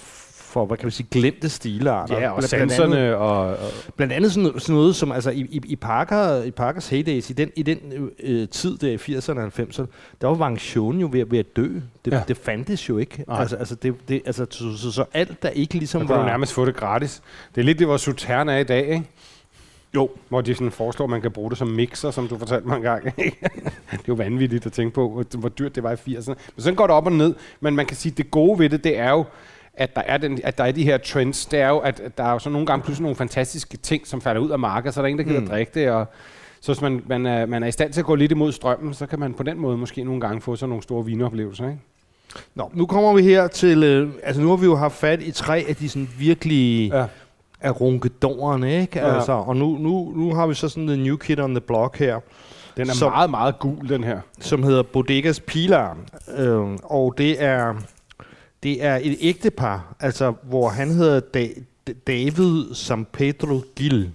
for, 0.56 0.66
hvad 0.66 0.78
kan 0.78 0.86
man 0.86 0.92
sige, 0.92 1.08
glemte 1.12 1.50
stilarter. 1.50 2.20
Ja, 2.20 2.30
og 2.30 2.38
Bla- 2.38 2.48
blandt 2.48 2.54
andet- 2.54 2.72
sanserne 2.76 3.18
og, 3.18 3.40
og 3.48 3.58
Blandt 3.96 4.14
andet 4.14 4.32
sådan, 4.32 4.60
sådan 4.60 4.76
noget 4.76 4.96
som, 4.96 5.12
altså 5.12 5.30
i, 5.30 5.40
i, 5.52 5.62
i, 5.66 5.76
Parker, 5.76 6.44
i 6.44 6.52
Parkers 6.52 6.90
heydays, 6.90 7.30
i 7.30 7.34
den, 7.34 7.52
i 7.56 7.64
den 7.64 7.78
øh, 8.20 8.50
tid 8.50 8.78
der 8.78 8.90
i 8.90 8.96
80'erne 8.96 9.40
og 9.40 9.52
90'erne, 9.60 9.86
der 10.22 10.28
var 10.28 10.36
Wang 10.36 10.60
Chun 10.60 11.00
jo 11.00 11.10
ved, 11.12 11.26
ved 11.26 11.40
at 11.40 11.56
dø. 11.56 11.68
Det, 12.06 12.12
Ja. 12.14 12.22
det 12.28 12.38
fandtes 12.38 12.90
jo 12.90 12.98
ikke. 12.98 13.24
Nej. 13.28 13.40
Altså, 13.42 13.56
altså, 13.56 13.76
det, 13.76 13.96
det, 14.08 14.22
altså 14.26 14.46
så, 14.50 14.78
så, 14.78 14.92
så 14.92 15.06
alt, 15.14 15.44
der 15.44 15.50
ikke 15.50 15.74
ligesom 15.74 16.02
så 16.02 16.08
kunne 16.08 16.16
du 16.16 16.22
var... 16.22 16.28
nærmest 16.30 16.54
få 16.54 16.66
det 16.66 16.76
gratis. 16.76 17.22
Det 17.56 17.62
er 17.62 17.66
lidt 17.66 17.80
det, 17.80 17.88
hvor 17.88 17.98
Sutern 17.98 18.50
er 18.50 18.58
i 18.58 18.64
dag, 18.64 18.88
ikke? 18.88 19.04
Jo. 19.96 20.10
Hvor 20.30 20.42
de 20.42 20.56
sådan 20.56 20.72
foreslår, 20.72 21.04
at 21.06 21.10
man 21.10 21.22
kan 21.22 21.32
bruge 21.32 21.50
det 21.50 21.58
som 21.58 21.68
mixer, 21.68 22.12
som 22.12 22.28
du 22.28 22.38
fortalte 22.38 22.68
mig 22.68 22.76
engang. 22.76 23.04
det 23.16 23.34
er 23.92 23.98
jo 24.08 24.14
vanvittigt 24.14 24.66
at 24.66 24.72
tænke 24.74 24.94
på, 24.94 25.10
hvor, 25.10 25.38
hvor 25.38 25.50
dyrt 25.50 25.76
det 25.76 25.84
var 25.84 25.92
i 25.92 25.96
80'erne. 26.16 26.28
Men 26.28 26.38
sådan 26.58 26.76
går 26.76 26.88
det 26.88 26.96
op 26.96 27.06
og 27.06 27.12
ned. 27.12 27.36
Men 27.60 27.76
man 27.76 27.86
kan 27.86 27.98
sige, 27.98 28.12
at 28.12 28.18
det 28.18 28.32
gode 28.32 28.60
ved 28.60 28.70
det, 28.70 28.84
det 28.84 28.98
er 29.00 29.10
jo, 29.10 29.26
at 29.78 29.96
der 29.96 30.02
er, 30.06 30.18
den, 30.18 30.40
at 30.44 30.58
der 30.58 30.64
er 30.64 30.72
de 30.72 30.84
her 30.84 30.98
trends. 30.98 31.46
Det 31.46 31.60
er 31.60 31.70
jo, 31.70 31.78
at, 31.78 32.02
der 32.18 32.24
er 32.24 32.32
jo 32.32 32.40
så 32.40 32.50
nogle 32.50 32.68
gange 32.68 32.84
pludselig 32.84 33.04
nogle 33.04 33.16
fantastiske 33.16 33.78
ting, 33.78 34.08
som 34.08 34.22
falder 34.22 34.42
ud 34.42 34.50
af 34.50 34.60
markedet, 34.60 34.94
så 34.94 35.00
er 35.00 35.02
der 35.02 35.08
ingen, 35.08 35.26
der 35.26 35.32
gider 35.32 35.42
mm. 35.42 35.48
Drikke 35.48 35.72
det. 35.74 35.90
Og 35.90 36.06
så 36.62 36.72
hvis 36.74 36.82
man, 36.82 37.02
man, 37.08 37.26
er, 37.26 37.46
man 37.46 37.64
er 37.64 37.68
i 37.68 37.72
stand 37.72 37.94
til 37.94 38.00
at 38.02 38.06
gå 38.06 38.16
lidt 38.16 38.32
imod 38.32 38.52
strømmen, 38.52 38.94
så 38.94 39.06
kan 39.06 39.20
man 39.20 39.34
på 39.34 39.44
den 39.44 39.60
måde 39.60 39.78
måske 39.78 40.04
nogle 40.04 40.22
gange 40.22 40.42
få 40.42 40.56
sådan 40.56 40.70
nogle 40.70 40.84
store 40.84 41.06
vinoplevelser. 41.06 41.66
Ikke? 41.66 41.80
Nå, 42.56 42.72
nu 42.74 42.86
kommer 42.86 43.14
vi 43.14 43.22
her 43.22 43.48
til... 43.48 43.84
Øh, 43.84 44.10
altså 44.24 44.42
nu 44.42 44.50
har 44.50 44.56
vi 44.56 44.66
jo 44.66 44.76
haft 44.76 44.94
fat 44.96 45.22
i 45.22 45.32
tre 45.32 45.66
af 45.70 45.76
de 45.76 45.90
sådan 45.90 46.10
virkelig... 46.20 46.90
Ja. 46.94 47.06
af 47.62 47.82
runkedårene, 47.82 48.82
ikke? 48.82 49.00
Ja. 49.00 49.16
Altså, 49.16 49.32
og 49.32 49.58
nu, 49.58 49.78
nu, 49.80 50.14
nu 50.16 50.34
har 50.34 50.48
vi 50.48 50.54
så 50.54 50.70
sådan 50.70 50.88
the 50.88 50.98
new 50.98 51.18
kid 51.18 51.40
on 51.40 51.52
the 51.52 51.62
block 51.62 51.98
her, 52.00 52.20
Den 52.78 52.90
er 52.90 52.94
Så- 52.94 53.10
meget, 53.10 53.30
meget 53.30 53.60
gul, 53.60 53.90
den 53.90 54.04
her. 54.04 54.20
som 54.40 54.64
hedder 54.64 54.84
Bodegas 54.84 55.40
Pilar. 55.40 55.98
Øh, 56.38 56.60
og 56.84 57.14
det 57.18 57.44
er, 57.44 57.74
det 58.66 58.84
er 58.84 59.00
et 59.02 59.18
ægtepar, 59.22 59.96
altså 60.00 60.34
hvor 60.44 60.70
han 60.70 60.90
hedder 60.90 61.20
da- 61.20 61.94
David 62.08 62.74
San 62.74 63.06
Pedro 63.14 63.62
Gil. 63.76 64.12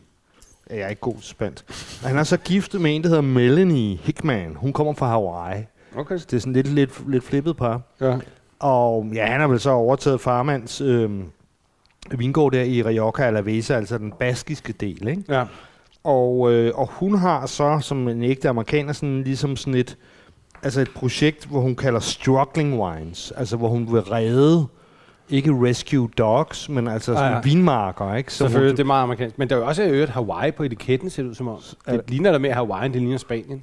Jeg 0.71 0.79
er 0.79 0.89
ikke 0.89 1.01
god 1.01 1.15
spansk. 1.21 1.65
Og 2.03 2.09
Han 2.09 2.19
er 2.19 2.23
så 2.25 2.37
gift 2.37 2.75
med 2.81 2.97
en, 2.97 3.03
der 3.03 3.09
hedder 3.09 3.23
Melanie 3.23 3.97
Hickman. 3.97 4.55
Hun 4.57 4.73
kommer 4.73 4.93
fra 4.95 5.07
Hawaii. 5.09 5.63
Okay. 5.97 6.15
Det 6.15 6.33
er 6.33 6.39
sådan 6.39 6.53
lidt, 6.53 6.67
lidt, 6.67 7.11
lidt 7.11 7.25
flippet 7.25 7.57
par. 7.57 7.81
Ja. 8.01 8.17
Og 8.59 9.11
ja, 9.15 9.27
han 9.27 9.41
har 9.41 9.49
vel 9.49 9.61
så 9.61 9.71
overtaget 9.71 10.21
farmands 10.21 10.81
øh, 10.81 11.11
vingård 12.11 12.53
der 12.53 12.63
i 12.63 12.83
Rioja 12.83 13.23
Alavesa, 13.27 13.75
altså 13.75 13.99
den 13.99 14.13
baskiske 14.13 14.73
del, 14.73 15.09
ikke? 15.09 15.23
ja. 15.29 15.45
Og, 16.05 16.53
øh, 16.53 16.73
og 16.75 16.87
hun 16.93 17.19
har 17.19 17.47
så, 17.47 17.79
som 17.83 18.09
en 18.09 18.23
ægte 18.23 18.49
amerikaner, 18.49 18.93
sådan, 18.93 19.23
ligesom 19.25 19.57
sådan 19.57 19.75
et, 19.75 19.97
altså 20.63 20.81
et 20.81 20.91
projekt, 20.95 21.45
hvor 21.47 21.61
hun 21.61 21.77
kalder 21.77 22.01
struggling 22.01 22.81
wines. 22.81 23.33
Altså 23.37 23.57
hvor 23.57 23.69
hun 23.69 23.93
vil 23.93 24.01
redde, 24.01 24.67
ikke 25.31 25.51
rescue 25.69 26.09
dogs, 26.19 26.69
men 26.69 26.89
altså 26.89 27.13
sådan 27.15 27.33
Ah, 27.33 27.43
ja, 27.47 27.51
vinmarker, 27.51 28.15
ikke? 28.15 28.33
Så 28.33 28.39
Selvfølgelig, 28.39 28.71
hun, 28.71 28.77
det 28.77 28.83
er 28.83 28.87
meget 28.87 29.03
amerikansk. 29.03 29.39
Men 29.39 29.51
der 29.51 29.57
er 29.57 29.61
jo 29.61 29.67
også 29.67 29.83
øvrigt 29.83 30.11
Hawaii 30.11 30.51
på 30.51 30.63
etiketten, 30.63 31.11
ser 31.11 31.23
det 31.23 31.31
ud 31.31 31.35
som 31.35 31.49
om. 31.49 31.59
Det 31.91 32.01
ligner 32.09 32.33
der 32.33 32.39
mere 32.39 32.53
Hawaii, 32.53 32.87
end 32.87 32.93
det 32.93 33.03
ligner 33.03 33.19
Spanien. 33.19 33.63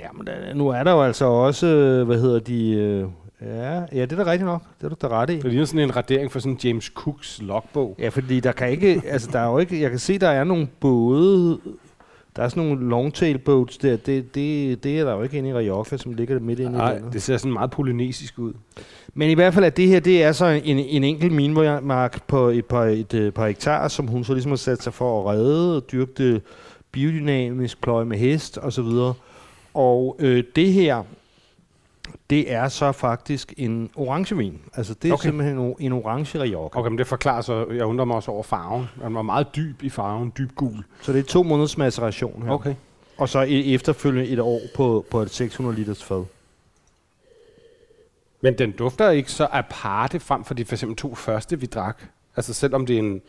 Ja, 0.00 0.06
men 0.14 0.26
der, 0.26 0.54
nu 0.54 0.68
er 0.68 0.82
der 0.84 0.92
jo 0.92 1.02
altså 1.02 1.24
også, 1.24 1.66
øh, 1.66 2.06
hvad 2.06 2.20
hedder 2.20 2.38
de... 2.38 2.70
Øh, 2.72 3.04
ja, 3.42 3.80
ja, 3.92 4.02
det 4.02 4.12
er 4.18 4.24
da 4.24 4.30
rigtigt 4.30 4.46
nok. 4.46 4.62
Det 4.80 4.84
er 4.84 4.88
du 4.88 4.96
da 5.02 5.08
ret 5.08 5.30
i. 5.30 5.36
Det 5.36 5.44
ligner 5.44 5.64
sådan 5.64 5.80
en 5.80 5.96
radering 5.96 6.32
for 6.32 6.38
sådan 6.38 6.58
James 6.64 6.84
Cooks 6.94 7.38
logbog. 7.42 7.96
Ja, 7.98 8.08
fordi 8.08 8.40
der 8.40 8.52
kan 8.52 8.70
ikke, 8.70 9.02
altså 9.06 9.28
der 9.32 9.38
er 9.38 9.50
jo 9.50 9.58
ikke, 9.58 9.82
jeg 9.82 9.90
kan 9.90 9.98
se, 9.98 10.18
der 10.18 10.28
er 10.28 10.44
nogle 10.44 10.68
både, 10.80 11.58
der 12.36 12.42
er 12.42 12.48
sådan 12.48 12.62
nogle 12.62 12.88
longtail 12.88 13.38
boats 13.38 13.78
der, 13.78 13.96
det, 13.96 14.34
det, 14.34 14.84
det 14.84 14.98
er 14.98 15.04
der 15.04 15.12
jo 15.12 15.22
ikke 15.22 15.38
inde 15.38 15.48
i 15.48 15.54
Rioja, 15.54 15.96
som 15.96 16.12
ligger 16.12 16.40
midt 16.40 16.58
inde 16.58 16.72
i 16.72 16.74
Nej, 16.74 16.92
landet. 16.92 17.12
det 17.12 17.22
ser 17.22 17.36
sådan 17.36 17.52
meget 17.52 17.70
polynesisk 17.70 18.38
ud. 18.38 18.52
Men 19.14 19.30
i 19.30 19.34
hvert 19.34 19.54
fald, 19.54 19.64
at 19.64 19.76
det 19.76 19.88
her, 19.88 20.00
det 20.00 20.22
er 20.22 20.32
så 20.32 20.46
en, 20.46 20.78
en 20.78 21.04
enkelt 21.04 21.32
minemark 21.32 22.26
på 22.26 22.48
et 22.48 22.64
par, 22.64 22.84
et, 22.84 23.14
øh, 23.14 23.32
par 23.32 23.46
hektar, 23.46 23.88
som 23.88 24.06
hun 24.06 24.24
så 24.24 24.32
ligesom 24.32 24.50
har 24.52 24.56
sat 24.56 24.82
sig 24.82 24.94
for 24.94 25.20
at 25.20 25.34
redde 25.34 25.76
og 25.76 25.92
dyrke 25.92 26.12
det 26.18 26.42
biodynamisk, 26.92 27.82
pløje 27.82 28.04
med 28.04 28.18
hest 28.18 28.58
og 28.58 28.72
så 28.72 28.82
videre. 28.82 29.14
Og 29.74 30.16
øh, 30.18 30.44
det 30.56 30.72
her, 30.72 31.02
det 32.30 32.52
er 32.52 32.68
så 32.68 32.92
faktisk 32.92 33.54
en 33.56 33.90
orangevin. 33.96 34.60
Altså 34.74 34.94
det 34.94 35.08
er 35.08 35.12
Okay. 35.14 35.28
simpelthen 35.28 35.74
en, 35.80 35.92
orange 35.92 36.40
Rioja. 36.42 36.78
Okay, 36.78 36.88
men 36.88 36.98
det 36.98 37.06
forklarer 37.06 37.40
så, 37.40 37.66
jeg 37.70 37.84
undrer 37.84 38.04
mig 38.04 38.16
også 38.16 38.30
over 38.30 38.42
farven. 38.42 38.86
Den 39.02 39.14
var 39.14 39.22
meget 39.22 39.46
dyb 39.56 39.82
i 39.82 39.88
farven, 39.88 40.32
dyb 40.38 40.50
gul. 40.56 40.84
Så 41.02 41.12
det 41.12 41.18
er 41.18 41.22
to 41.22 41.42
måneders 41.42 41.78
maceration 41.78 42.42
her. 42.42 42.50
Okay. 42.50 42.74
Og 43.18 43.28
så 43.28 43.40
efterfølgende 43.50 44.28
et 44.30 44.38
år 44.38 44.60
på, 44.74 45.06
på 45.10 45.20
et 45.22 45.30
600 45.30 45.76
liters 45.76 46.04
fad. 46.04 46.24
Men 48.40 48.58
den 48.58 48.72
dufter 48.72 49.10
ikke 49.10 49.32
så 49.32 49.48
aparte 49.50 50.20
frem 50.20 50.44
for 50.44 50.54
de 50.54 50.64
for 50.64 50.74
eksempel 50.74 50.96
to 50.96 51.14
første, 51.14 51.60
vi 51.60 51.66
drak. 51.66 52.02
Altså 52.36 52.54
selvom 52.54 52.86
det 52.86 52.94
er 52.94 52.98
en 52.98 53.22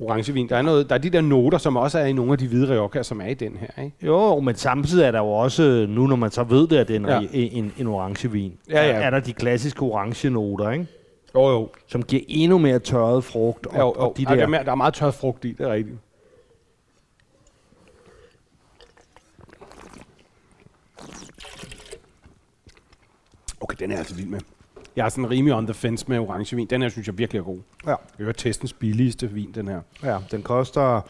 orangevin. 0.00 0.48
Der 0.48 0.56
er, 0.56 0.62
noget, 0.62 0.88
der 0.88 0.94
er 0.94 0.98
de 0.98 1.10
der 1.10 1.20
noter, 1.20 1.58
som 1.58 1.76
også 1.76 1.98
er 1.98 2.04
i 2.04 2.12
nogle 2.12 2.32
af 2.32 2.38
de 2.38 2.48
hvide 2.48 2.72
Riojaer, 2.74 3.02
som 3.02 3.20
er 3.20 3.26
i 3.26 3.34
den 3.34 3.56
her. 3.56 3.82
Ikke? 3.84 3.96
Jo, 4.06 4.40
men 4.40 4.54
samtidig 4.54 5.04
er 5.06 5.10
der 5.10 5.18
jo 5.18 5.30
også, 5.30 5.86
nu 5.88 6.06
når 6.06 6.16
man 6.16 6.30
så 6.30 6.42
ved 6.44 6.66
det, 6.68 6.76
at 6.76 6.88
det 6.88 6.96
er 6.96 7.00
en, 7.00 7.06
Ja. 7.06 7.20
ja. 7.20 7.26
en, 7.32 7.72
en 7.78 7.86
orangevin, 7.86 8.52
Ja, 8.70 8.86
ja. 8.86 8.92
Er, 8.92 8.98
er 9.00 9.10
der 9.10 9.20
de 9.20 9.32
klassiske 9.32 9.82
orange 9.82 10.30
noter, 10.30 10.70
ikke? 10.70 10.86
Jo, 11.34 11.48
jo. 11.50 11.68
som 11.86 12.02
giver 12.02 12.22
endnu 12.28 12.58
mere 12.58 12.78
tørret 12.78 13.24
frugt. 13.24 13.66
Og, 13.66 13.74
jo, 13.78 13.80
jo. 13.80 13.90
og 13.92 14.14
de 14.16 14.24
Der, 14.24 14.34
der, 14.34 14.42
er, 14.42 14.46
mere- 14.46 14.64
der 14.64 14.70
er 14.70 14.74
meget 14.74 14.94
tørt 14.94 15.14
frugt 15.14 15.44
i, 15.44 15.52
det 15.52 15.66
er 15.66 15.72
rigtigt. 15.72 15.96
Okay, 23.60 23.76
den 23.78 23.90
er 23.90 23.94
jeg 23.94 23.98
altså 23.98 24.14
vild 24.14 24.28
med. 24.28 24.40
Jeg 25.00 25.06
er 25.06 25.08
sådan 25.08 25.30
rimelig 25.30 25.54
on 25.54 25.66
the 25.66 25.74
fence 25.74 26.04
med 26.08 26.18
orangevin. 26.18 26.66
Den 26.66 26.82
her 26.82 26.88
synes 26.88 27.06
jeg 27.06 27.18
virkelig 27.18 27.40
er 27.40 27.44
god. 27.44 27.58
ja, 27.86 27.94
Det 28.18 28.28
er 28.28 28.32
testens 28.32 28.72
billigste 28.72 29.30
vin, 29.30 29.52
den 29.54 29.68
her. 29.68 29.80
ja, 30.02 30.18
den 30.30 30.42
koster 30.42 31.00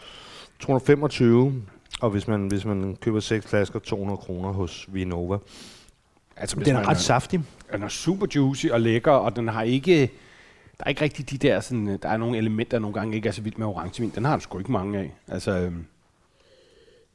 225, 0.59 1.63
og 2.01 2.09
hvis 2.09 2.27
man, 2.27 2.47
hvis 2.47 2.65
man 2.65 2.95
køber 3.01 3.19
seks 3.19 3.47
flasker, 3.47 3.79
200 3.79 4.17
kroner 4.17 4.51
hos 4.51 4.85
Vinova. 4.93 5.37
Altså, 6.35 6.59
Den 6.59 6.75
er 6.75 6.87
ret 6.87 6.97
saftig. 6.97 7.41
Den 7.73 7.83
er 7.83 7.87
super 7.87 8.27
juicy 8.35 8.67
og 8.67 8.81
lækker, 8.81 9.11
og 9.11 9.35
den 9.35 9.47
har 9.47 9.61
ikke... 9.63 10.11
Der 10.77 10.83
er 10.85 10.89
ikke 10.89 11.01
rigtig 11.01 11.29
de 11.29 11.37
der 11.37 11.59
sådan... 11.59 11.99
Der 12.03 12.09
er 12.09 12.17
nogle 12.17 12.37
elementer, 12.37 12.77
der 12.77 12.79
nogle 12.81 12.93
gange 12.93 13.15
ikke 13.15 13.27
er 13.27 13.33
så 13.33 13.41
vildt 13.41 13.57
med 13.57 13.67
orangevin. 13.67 14.11
Den 14.15 14.25
har 14.25 14.31
den 14.31 14.41
sgu 14.41 14.57
ikke 14.59 14.71
mange 14.71 14.99
af. 14.99 15.15
Altså... 15.27 15.51
Øhm, 15.51 15.85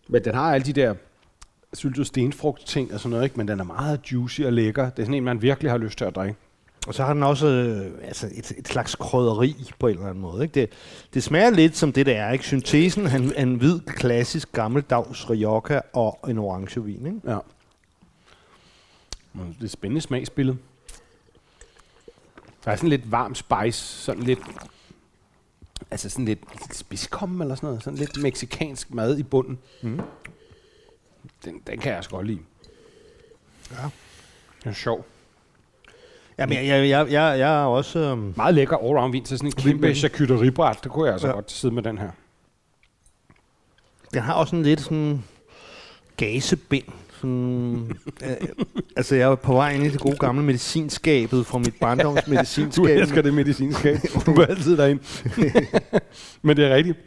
men 0.09 0.24
den 0.24 0.35
har 0.35 0.55
alle 0.55 0.64
de 0.64 0.72
der 0.72 0.95
syltet 1.72 2.07
stenfrugt 2.07 2.66
ting 2.66 2.95
og 2.95 3.01
sådan 3.01 3.11
noget, 3.11 3.24
ikke? 3.24 3.37
Men 3.37 3.49
den 3.49 3.61
er 3.61 3.64
meget 3.64 4.12
juicy 4.12 4.41
og 4.41 4.53
lækker. 4.53 4.91
Det 4.91 4.99
er 4.99 5.03
sådan 5.03 5.14
en, 5.14 5.24
man 5.24 5.43
virkelig 5.43 5.70
har 5.70 5.79
lyst 5.79 5.99
til 5.99 6.05
at 6.05 6.14
drikke. 6.16 6.37
Og 6.87 6.95
så 6.95 7.05
har 7.05 7.14
den 7.14 7.22
også 7.22 7.47
øh, 7.47 7.93
altså 8.03 8.30
et, 8.34 8.53
et 8.59 8.68
slags 8.68 8.95
krydderi 8.95 9.72
på 9.78 9.87
en 9.87 9.95
eller 9.95 10.07
anden 10.07 10.22
måde. 10.22 10.43
Ikke? 10.43 10.61
Det, 10.61 10.70
det 11.14 11.22
smager 11.22 11.51
lidt 11.51 11.76
som 11.76 11.93
det, 11.93 12.07
der 12.07 12.16
er. 12.16 12.32
Ikke? 12.32 12.45
Syntesen 12.45 13.07
er 13.07 13.16
en, 13.16 13.34
en 13.37 13.55
hvid, 13.55 13.80
klassisk, 13.80 14.53
gammeldags 14.53 15.30
Rioja 15.30 15.80
og 15.93 16.18
en 16.28 16.39
orangevin. 16.39 17.07
Ikke? 17.07 17.20
Ja. 17.30 17.39
Men 19.32 19.57
Det 19.61 19.64
er 19.64 19.68
spændende 19.68 20.01
smagsbillede. 20.01 20.59
Der 22.64 22.70
er 22.70 22.76
sådan 22.76 22.91
lidt 22.91 23.11
varm 23.11 23.34
spice, 23.34 23.78
sådan 23.78 24.22
lidt... 24.22 24.41
Altså 25.91 26.09
sådan 26.09 26.24
lidt, 26.24 26.41
lidt 26.61 26.76
spidskommen 26.76 27.43
eller 27.43 27.55
sådan 27.55 27.66
noget. 27.66 27.82
Sådan 27.82 27.99
lidt 27.99 28.22
meksikansk 28.22 28.95
mad 28.95 29.18
i 29.18 29.22
bunden. 29.22 29.59
Mm. 29.82 30.01
Den, 31.45 31.61
den 31.66 31.78
kan 31.78 31.91
jeg 31.91 31.99
også 31.99 32.11
godt 32.11 32.26
lide. 32.26 32.41
Ja. 33.70 33.82
Den 34.62 34.70
er 34.70 34.72
sjov. 34.72 35.07
Jamen, 36.39 36.55
jeg, 36.59 36.66
jeg, 36.66 36.89
jeg, 36.89 37.07
jeg, 37.12 37.39
jeg 37.39 37.62
er 37.62 37.64
også... 37.64 37.99
øhm, 37.99 38.32
Meget 38.37 38.55
lækker 38.55 38.76
allround 38.76 39.12
vin 39.12 39.24
til 39.24 39.39
sådan 39.39 39.49
en 39.49 39.53
kæmpe 39.53 39.95
charcuteriebræt. 39.95 40.78
Det 40.84 40.93
kunne 40.93 41.05
jeg 41.07 41.12
altså 41.12 41.26
ja. 41.26 41.30
Ja. 41.30 41.34
godt 41.37 41.53
sidde 41.53 41.74
med 41.74 41.82
den 41.82 41.99
her. 41.99 42.11
Den 44.14 44.22
har 44.22 44.34
også 44.34 44.57
en 44.57 44.62
lidt 44.62 44.80
sådan 44.80 45.24
gasebind. 46.16 46.84
Sådan, 47.20 47.91
øh, 48.24 48.37
altså, 48.97 49.14
jeg 49.16 49.30
er 49.30 49.34
på 49.34 49.53
vej 49.53 49.72
ind 49.74 49.84
i 49.84 49.89
det 49.89 50.01
gode 50.01 50.16
gamle 50.16 50.43
medicinskabet 50.43 51.47
fra 51.47 51.59
mit 51.59 51.74
barndoms 51.80 52.26
medicinskab. 52.26 52.84
Du 52.84 52.87
elsker 52.87 53.22
det 53.22 53.34
medicinskab. 53.34 53.97
du 54.26 54.34
går 54.34 54.43
altid 54.43 54.76
derind. 54.76 55.01
Men 56.43 56.57
det 56.57 56.64
er 56.70 56.74
rigtigt. 56.74 56.99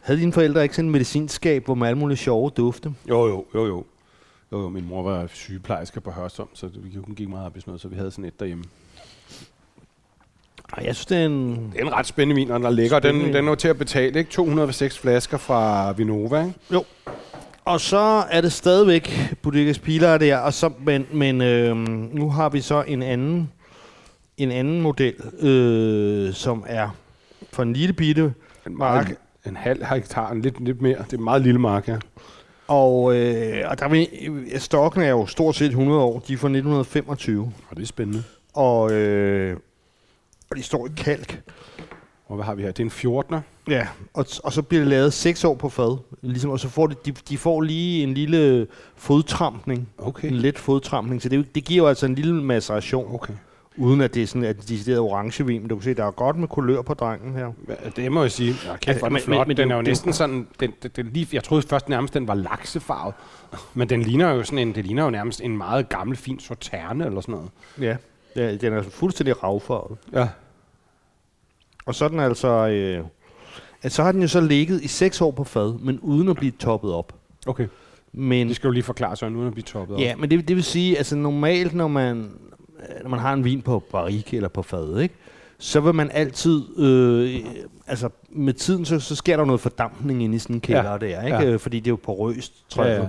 Havde 0.00 0.20
dine 0.20 0.32
forældre 0.32 0.62
ikke 0.62 0.76
sådan 0.76 0.88
et 0.88 0.92
medicinskab, 0.92 1.64
hvor 1.64 1.74
med 1.74 1.86
alle 1.88 1.98
mulige 1.98 2.16
sjove 2.16 2.50
dufte? 2.56 2.94
Jo, 3.08 3.26
jo, 3.26 3.44
jo, 3.54 3.66
jo. 3.66 3.84
Jo, 4.52 4.60
jo, 4.60 4.68
min 4.68 4.88
mor 4.88 5.02
var 5.02 5.26
sygeplejerske 5.26 6.00
på 6.00 6.10
Hørsholm, 6.10 6.48
så 6.54 6.66
det, 6.66 7.02
hun 7.06 7.14
gik 7.14 7.28
meget 7.28 7.46
op 7.46 7.56
i 7.56 7.60
sådan 7.60 7.70
noget, 7.70 7.80
så 7.80 7.88
vi 7.88 7.96
havde 7.96 8.10
sådan 8.10 8.24
et 8.24 8.40
derhjemme. 8.40 8.64
Og 10.72 10.84
jeg 10.84 10.94
synes, 10.94 11.06
det 11.06 11.18
er 11.18 11.26
en... 11.26 11.70
Det 11.72 11.80
er 11.80 11.84
en 11.86 11.92
ret 11.92 12.06
spændende 12.06 12.40
vin, 12.40 12.50
og 12.50 12.58
den 12.58 12.66
er 12.66 12.70
lækker. 12.70 12.98
Den, 12.98 13.20
den 13.20 13.34
er 13.46 13.50
jo 13.50 13.54
til 13.54 13.68
at 13.68 13.78
betale, 13.78 14.18
ikke? 14.18 14.30
206 14.30 14.98
flasker 14.98 15.38
fra 15.38 15.92
Vinova, 15.92 16.44
ikke? 16.46 16.58
Og 17.64 17.80
så 17.80 18.24
er 18.30 18.40
det 18.40 18.52
stadigvæk 18.52 19.34
Bodegas 19.42 19.78
Pilar 19.78 20.18
der, 20.18 20.36
og 20.38 20.54
så, 20.54 20.70
men, 20.84 21.06
men 21.12 21.40
øh, 21.40 21.76
nu 22.14 22.30
har 22.30 22.48
vi 22.48 22.60
så 22.60 22.82
en 22.82 23.02
anden, 23.02 23.50
en 24.36 24.50
anden 24.50 24.80
model, 24.80 25.14
øh, 25.38 26.34
som 26.34 26.64
er 26.66 26.88
for 27.52 27.62
en 27.62 27.72
lille 27.72 27.92
bitte 27.92 28.22
En, 28.66 28.78
Mark. 28.78 29.04
meget, 29.04 29.16
en 29.46 29.56
halv 29.56 29.84
hektar, 29.84 30.30
en 30.30 30.42
lidt, 30.42 30.60
lidt 30.64 30.82
mere. 30.82 30.98
Det 30.98 31.12
er 31.12 31.18
en 31.18 31.24
meget 31.24 31.42
lille 31.42 31.60
mark, 31.60 31.88
ja. 31.88 31.96
Og, 32.68 33.16
øh, 33.16 33.70
og 33.70 33.78
der 33.78 33.88
vil, 33.88 34.08
stokken 34.60 35.02
er 35.02 35.08
jo 35.08 35.26
stort 35.26 35.56
set 35.56 35.68
100 35.68 36.00
år. 36.00 36.18
De 36.28 36.32
er 36.32 36.36
fra 36.36 36.48
1925. 36.48 37.52
Og 37.70 37.76
det 37.76 37.82
er 37.82 37.86
spændende. 37.86 38.22
Og, 38.54 38.92
øh, 38.92 39.56
Og 40.50 40.56
de 40.56 40.62
står 40.62 40.86
i 40.86 40.90
kalk. 40.96 41.42
Og 42.26 42.36
hvad 42.36 42.44
har 42.44 42.54
vi 42.54 42.62
her? 42.62 42.70
Det 42.70 42.80
er 42.80 43.06
en 43.06 43.20
14'er. 43.34 43.40
Ja, 43.68 43.86
og, 44.14 44.26
og 44.44 44.52
så 44.52 44.62
bliver 44.62 44.80
det 44.80 44.88
lavet 44.88 45.12
seks 45.12 45.44
år 45.44 45.54
på 45.54 45.68
fad. 45.68 45.98
Ligesom, 46.22 46.50
og 46.50 46.60
så 46.60 46.68
får 46.68 46.86
de, 46.86 46.94
de, 47.06 47.12
de 47.28 47.38
får 47.38 47.60
lige 47.60 48.02
en 48.02 48.14
lille 48.14 48.66
fodtrampning. 48.96 49.88
Okay. 49.98 50.28
En 50.28 50.34
let 50.34 50.58
fodtrampning. 50.58 51.22
Så 51.22 51.28
det, 51.28 51.54
det 51.54 51.64
giver 51.64 51.82
jo 51.82 51.88
altså 51.88 52.06
en 52.06 52.14
lille 52.14 52.34
maceration, 52.34 53.14
Okay. 53.14 53.34
Uden 53.76 54.00
at 54.00 54.14
det 54.14 54.22
er 54.22 54.26
sådan, 54.26 54.44
at 54.44 54.56
de 54.56 54.62
decideret 54.62 55.00
orange 55.00 55.46
vin. 55.46 55.60
Men 55.60 55.68
du 55.68 55.76
kan 55.76 55.82
se, 55.82 55.94
der 55.94 56.04
er 56.04 56.10
godt 56.10 56.36
med 56.36 56.48
kulør 56.48 56.82
på 56.82 56.94
drengen 56.94 57.34
her. 57.34 57.52
Ja, 57.68 57.74
Det 57.96 58.12
må 58.12 58.22
jeg 58.22 58.30
sige. 58.30 58.54
Ja, 58.66 58.76
kæft, 58.76 58.98
hvor 58.98 59.06
er 59.06 59.08
den 59.08 59.12
men- 59.12 59.22
flot. 59.22 59.38
men- 59.38 59.48
men 59.48 59.56
den 59.56 59.68
det- 59.68 59.72
er 59.72 59.76
jo 59.76 59.80
det- 59.82 59.88
næsten 59.88 60.12
sådan... 60.12 60.46
Den, 60.60 60.72
den, 60.82 60.90
den, 60.96 61.10
lige, 61.12 61.28
jeg 61.32 61.44
troede 61.44 61.62
først 61.68 61.88
nærmest, 61.88 62.14
den 62.14 62.28
var 62.28 62.34
laksefarvet. 62.34 63.14
Men 63.74 63.88
den 63.88 64.02
ligner 64.02 64.30
jo 64.30 64.42
sådan 64.44 64.58
en, 64.58 64.74
det 64.74 64.84
ligner 64.84 65.04
jo 65.04 65.10
nærmest 65.10 65.40
en 65.40 65.56
meget 65.56 65.88
gammel, 65.88 66.16
fin 66.16 66.38
sorterne 66.40 67.06
eller 67.06 67.20
sådan 67.20 67.32
noget. 67.34 67.50
Ja, 67.80 67.96
ja 68.36 68.54
den 68.56 68.72
er 68.72 68.82
fuldstændig 68.82 69.42
ravfarvet. 69.42 69.98
Ja. 70.12 70.28
Og 71.86 71.94
så 71.94 72.04
er 72.04 72.08
den 72.08 72.20
altså... 72.20 72.48
Øh, 72.68 73.04
at 73.82 73.92
så 73.92 74.02
har 74.02 74.12
den 74.12 74.22
jo 74.22 74.28
så 74.28 74.40
ligget 74.40 74.82
i 74.82 74.88
seks 74.88 75.20
år 75.20 75.30
på 75.30 75.44
fad, 75.44 75.78
men 75.78 76.00
uden 76.00 76.28
at 76.28 76.36
blive 76.36 76.52
toppet 76.58 76.92
op. 76.92 77.12
Okay. 77.46 77.66
Men, 78.12 78.48
Det 78.48 78.56
skal 78.56 78.68
du 78.68 78.72
lige 78.72 78.82
forklare, 78.82 79.16
så 79.16 79.26
uden 79.26 79.46
at 79.46 79.52
blive 79.52 79.62
toppet 79.64 79.94
op. 79.96 80.00
ja, 80.02 80.16
men 80.16 80.30
det, 80.30 80.48
det 80.48 80.56
vil 80.56 80.64
sige, 80.64 80.96
altså 80.98 81.16
normalt, 81.16 81.74
når 81.74 81.88
man, 81.88 82.30
når 83.02 83.10
man 83.10 83.18
har 83.20 83.32
en 83.32 83.44
vin 83.44 83.62
på 83.62 83.78
barrik 83.92 84.34
eller 84.34 84.48
på 84.48 84.62
fad, 84.62 84.98
ikke? 85.00 85.14
så 85.58 85.80
vil 85.80 85.94
man 85.94 86.10
altid, 86.10 86.78
øh, 86.78 87.40
altså 87.86 88.08
med 88.30 88.52
tiden, 88.54 88.84
så, 88.84 89.00
så 89.00 89.14
sker 89.16 89.36
der 89.36 89.44
noget 89.44 89.60
fordampning 89.60 90.22
inde 90.22 90.36
i 90.36 90.38
sådan 90.38 90.56
en 90.56 90.60
kælder 90.60 90.92
Ja. 90.92 90.98
der, 90.98 91.22
ikke? 91.22 91.36
Ja. 91.36 91.50
Ja. 91.50 91.56
fordi 91.56 91.80
det 91.80 91.86
er 91.86 91.92
jo 91.92 91.98
porøst, 92.02 92.64
tror 92.68 92.84
Ja, 92.84 92.90
jeg. 92.92 93.00
ja. 93.02 93.08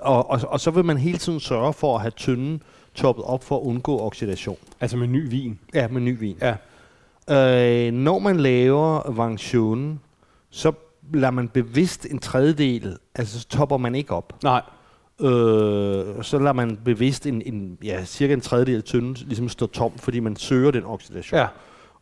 Og, 0.00 0.30
og, 0.30 0.40
og 0.48 0.60
så 0.60 0.70
vil 0.70 0.84
man 0.84 0.96
hele 0.98 1.18
tiden 1.18 1.40
sørge 1.40 1.72
for 1.72 1.94
at 1.94 2.00
have 2.00 2.10
tynden 2.10 2.62
toppet 2.94 3.24
op 3.24 3.44
for 3.44 3.56
at 3.56 3.62
undgå 3.62 4.00
oxidation. 4.00 4.56
Altså 4.80 4.96
med 4.96 5.06
ny 5.06 5.30
vin. 5.30 5.58
Ja, 5.74 5.88
med 5.88 6.00
ny 6.00 6.18
vin. 6.18 6.38
Ja. 6.40 7.86
Øh, 7.86 7.92
når 7.92 8.18
man 8.18 8.36
laver 8.36 9.10
Vangtionen, 9.12 10.00
så 10.50 10.72
lader 11.14 11.30
man 11.30 11.48
bevidst 11.48 12.06
en 12.10 12.18
tredjedel, 12.18 12.96
altså 13.14 13.40
så 13.40 13.48
topper 13.48 13.76
man 13.76 13.94
ikke 13.94 14.14
op. 14.14 14.32
Nej. 14.42 14.62
Øh, 15.20 16.22
så 16.22 16.38
lader 16.38 16.52
man 16.52 16.78
bevidst 16.84 17.26
en, 17.26 17.42
en 17.46 17.78
ja, 17.84 18.04
cirka 18.04 18.32
en 18.32 18.40
tredjedel 18.40 18.76
af 18.76 18.82
tynden 18.84 19.16
ligesom 19.26 19.48
stå 19.48 19.66
tom, 19.66 19.92
fordi 19.98 20.20
man 20.20 20.36
søger 20.36 20.70
den 20.70 20.84
oxidation. 20.84 21.38
Ja. 21.40 21.46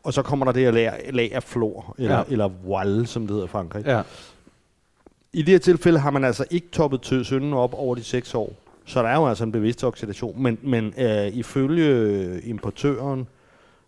Og 0.03 0.13
så 0.13 0.21
kommer 0.21 0.45
der 0.45 0.51
det 0.51 0.61
her 0.61 0.71
lag, 0.71 1.09
lag 1.13 1.33
af 1.35 1.43
flor, 1.43 1.95
eller, 1.97 2.17
Ja. 2.17 2.23
eller 2.29 2.49
voile, 2.65 3.07
som 3.07 3.21
det 3.21 3.31
hedder 3.31 3.45
i 3.45 3.47
Frankrig. 3.49 3.85
Ja. 3.85 4.01
I 5.33 5.41
det 5.41 5.49
her 5.49 5.59
tilfælde 5.59 5.99
har 5.99 6.09
man 6.11 6.23
altså 6.23 6.45
ikke 6.51 6.67
toppet 6.71 7.05
synden 7.25 7.53
op 7.53 7.73
over 7.73 7.95
de 7.95 8.03
seks 8.03 8.35
år. 8.35 8.53
Så 8.85 9.01
der 9.03 9.09
er 9.09 9.15
jo 9.15 9.27
altså 9.27 9.43
en 9.43 9.51
bevidst 9.51 9.83
oxidation. 9.83 10.43
Men, 10.43 10.57
men 10.63 10.93
øh, 10.97 11.27
ifølge 11.27 12.41
importøren, 12.41 13.27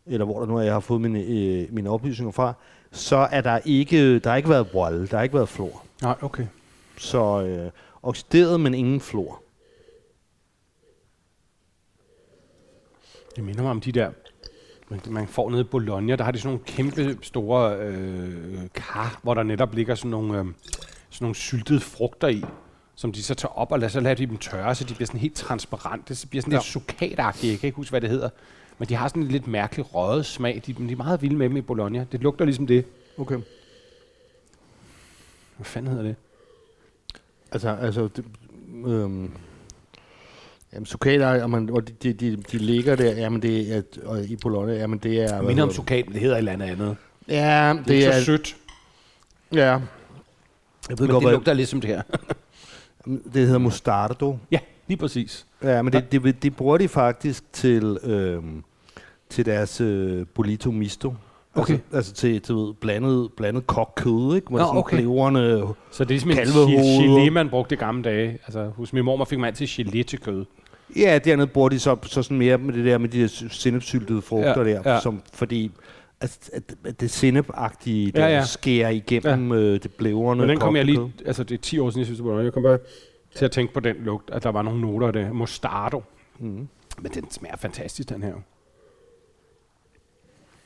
eller 0.05 0.25
hvor 0.25 0.39
der 0.39 0.45
nu 0.47 0.57
er, 0.57 0.61
jeg 0.61 0.73
har 0.73 0.79
fået 0.79 1.01
mine, 1.01 1.19
øh, 1.21 1.73
mine 1.73 1.89
oplysninger 1.89 2.31
fra, 2.31 2.53
så 2.91 3.15
er 3.31 3.41
der 3.41 3.59
ikke, 3.65 4.19
der 4.19 4.29
har 4.29 4.37
ikke 4.37 4.49
været 4.49 4.67
vold, 4.73 5.07
der 5.07 5.17
har 5.17 5.23
ikke 5.23 5.35
været 5.35 5.49
flor. 5.49 5.83
Nej, 6.01 6.15
okay. 6.21 6.45
Så 6.97 7.41
øh, 7.43 7.71
oxideret, 8.03 8.59
men 8.59 8.73
ingen 8.73 9.01
flor. 9.01 9.43
Det 13.35 13.43
minder 13.43 13.61
mig 13.61 13.71
om 13.71 13.81
de 13.81 13.91
der, 13.91 14.11
man, 14.89 15.01
man 15.09 15.27
får 15.27 15.49
nede 15.49 15.61
i 15.61 15.63
Bologna, 15.63 16.15
der 16.15 16.23
har 16.23 16.31
de 16.31 16.39
sådan 16.39 16.47
nogle 16.47 16.65
kæmpe 16.65 17.17
store 17.21 17.77
øh, 17.77 18.59
kar, 18.73 19.19
hvor 19.23 19.33
der 19.33 19.43
netop 19.43 19.73
ligger 19.73 19.95
sådan 19.95 20.11
nogle, 20.11 20.39
øh, 20.39 20.45
sådan 21.09 21.25
nogle 21.25 21.35
syltede 21.35 21.79
frugter 21.79 22.27
i, 22.27 22.43
som 22.95 23.11
de 23.11 23.23
så 23.23 23.35
tager 23.35 23.57
op 23.57 23.71
og 23.71 23.79
lader, 23.79 23.89
så 23.89 23.99
lader 23.99 24.15
de 24.15 24.25
dem 24.25 24.37
tørre, 24.37 24.75
så 24.75 24.83
de 24.83 24.93
bliver 24.93 25.07
sådan 25.07 25.19
helt 25.19 25.35
transparente. 25.35 26.15
Så 26.15 26.27
bliver 26.27 26.41
sådan 26.41 26.53
lidt 26.53 26.63
sukatagtige, 26.63 27.51
jeg 27.51 27.59
kan 27.59 27.67
ikke 27.67 27.75
huske, 27.75 27.91
hvad 27.91 28.01
det 28.01 28.09
hedder. 28.09 28.29
Men 28.77 28.89
de 28.89 28.95
har 28.95 29.07
sådan 29.07 29.23
en 29.23 29.27
lidt 29.27 29.47
mærkelig 29.47 29.95
røget 29.95 30.25
smag. 30.25 30.61
De, 30.65 30.73
de 30.73 30.91
er 30.91 30.95
meget 30.95 31.21
vilde 31.21 31.35
med 31.35 31.49
dem 31.49 31.57
i 31.57 31.61
Bologna. 31.61 32.05
Det 32.11 32.21
lugter 32.21 32.45
ligesom 32.45 32.67
det. 32.67 32.85
Okay. 33.17 33.39
Hvad 35.55 35.65
fanden 35.65 35.91
hedder 35.91 36.03
det? 36.03 36.15
Altså, 37.51 37.69
altså 37.81 38.07
det, 38.15 38.25
øhm, 38.85 39.31
jamen, 40.73 40.85
sukater, 40.85 41.33
jamen, 41.33 41.69
og 41.69 41.87
de, 41.87 41.93
de, 41.93 42.13
de, 42.13 42.35
de 42.51 42.57
ligger 42.57 42.95
der, 42.95 43.11
jamen 43.15 43.41
det 43.41 43.75
er, 43.77 43.81
og 44.05 44.23
i 44.23 44.35
Bologna, 44.35 44.73
jamen 44.73 44.99
det 44.99 45.21
er... 45.21 45.35
Jeg 45.35 45.43
minder 45.43 45.63
om 45.63 45.71
sukat, 45.71 46.05
men 46.05 46.13
det 46.13 46.21
hedder 46.21 46.35
et 46.35 46.39
eller 46.39 46.51
andet 46.51 46.65
andet. 46.67 46.87
det? 47.27 47.33
Ja, 47.33 47.73
Det, 47.77 47.87
det 47.87 48.05
er 48.05 48.09
er... 48.09 48.19
så 48.19 48.25
sødt, 48.25 48.55
Ja. 49.53 49.79
Jeg 50.89 50.99
ved 50.99 51.07
men 51.07 51.09
godt, 51.09 51.23
det 51.23 51.31
lugter 51.31 51.53
lidt 51.53 51.69
som 51.69 51.81
det 51.81 51.89
her. 51.89 52.01
det 53.05 53.33
hedder 53.45 53.57
mustardo. 53.57 54.37
ja, 54.51 54.59
lige 54.87 54.97
præcis. 54.97 55.45
Ja, 55.63 55.81
men 55.81 55.93
det, 55.93 56.11
det, 56.11 56.43
det 56.43 56.55
bruger 56.55 56.77
de 56.77 56.87
faktisk 56.87 57.43
til, 57.53 57.97
øhm, 58.03 58.63
til 59.29 59.45
deres 59.45 59.81
øh, 59.81 60.25
bolito 60.35 60.71
misto. 60.71 61.13
Okay. 61.57 61.73
Altså, 61.73 61.95
altså 61.95 62.13
til, 62.13 62.41
til 62.41 62.55
ved, 62.55 62.73
blandet, 62.73 63.29
blandet 63.37 63.67
kogt 63.67 63.95
kød, 63.95 64.35
ikke? 64.35 64.53
Med 64.53 64.59
Nå, 64.59 64.65
sådan 64.65 64.79
okay. 64.79 64.97
kleverne. 64.97 65.63
Så 65.91 66.03
det 66.03 66.25
er 66.25 66.33
ligesom 66.33 66.69
en 66.69 67.27
gelé, 67.27 67.29
man 67.29 67.49
brugte 67.49 67.75
i 67.75 67.77
gamle 67.77 68.03
dage. 68.03 68.31
Altså, 68.31 68.71
hos 68.75 68.93
min 68.93 69.05
mormor 69.05 69.25
fik 69.25 69.39
man 69.39 69.47
altid 69.47 69.67
gelé 69.67 70.03
til 70.03 70.19
kød. 70.19 70.45
Ja, 70.95 71.19
dernede 71.25 71.47
bruger 71.47 71.69
de 71.69 71.79
så, 71.79 71.95
så 72.03 72.23
sådan 72.23 72.37
mere 72.37 72.57
med 72.57 72.73
det 72.73 72.85
der 72.85 72.97
med 72.97 73.09
de 73.09 73.21
der 73.21 73.27
sennepsyltede 73.49 74.21
frugter 74.21 74.63
Ja, 74.63 74.73
der, 74.73 74.93
ja. 74.93 74.99
som, 74.99 75.21
fordi 75.33 75.71
at, 76.21 76.49
at, 76.53 77.01
det 77.01 77.11
sennepagtige, 77.11 78.11
der 78.11 78.27
Ja, 78.27 78.35
ja, 78.35 78.45
skærer 78.45 78.89
igennem 78.89 79.51
ja. 79.51 79.57
øh, 79.57 79.83
det 79.83 79.93
blæverne. 79.93 80.41
Men 80.41 80.49
den 80.49 80.59
kom 80.59 80.75
jeg 80.75 80.85
lige, 80.85 81.13
altså 81.25 81.43
det 81.43 81.57
er 81.57 81.61
10 81.61 81.79
år 81.79 81.89
siden, 81.89 81.99
jeg 81.99 82.05
synes, 82.05 82.19
det 82.19 82.27
var 82.27 82.41
Jeg 82.41 82.53
kom 82.53 82.63
bare 82.63 82.79
til 83.35 83.45
at 83.45 83.51
tænke 83.51 83.73
på 83.73 83.79
den 83.79 83.95
lugt, 83.99 84.29
at 84.31 84.43
der 84.43 84.49
var 84.49 84.61
nogle 84.61 84.81
noter 84.81 85.07
af 85.07 85.13
det. 85.13 85.31
Mostardo. 85.35 86.03
Mm. 86.39 86.67
Men 87.01 87.11
den 87.13 87.31
smager 87.31 87.57
fantastisk, 87.57 88.09
den 88.09 88.23
her. 88.23 88.33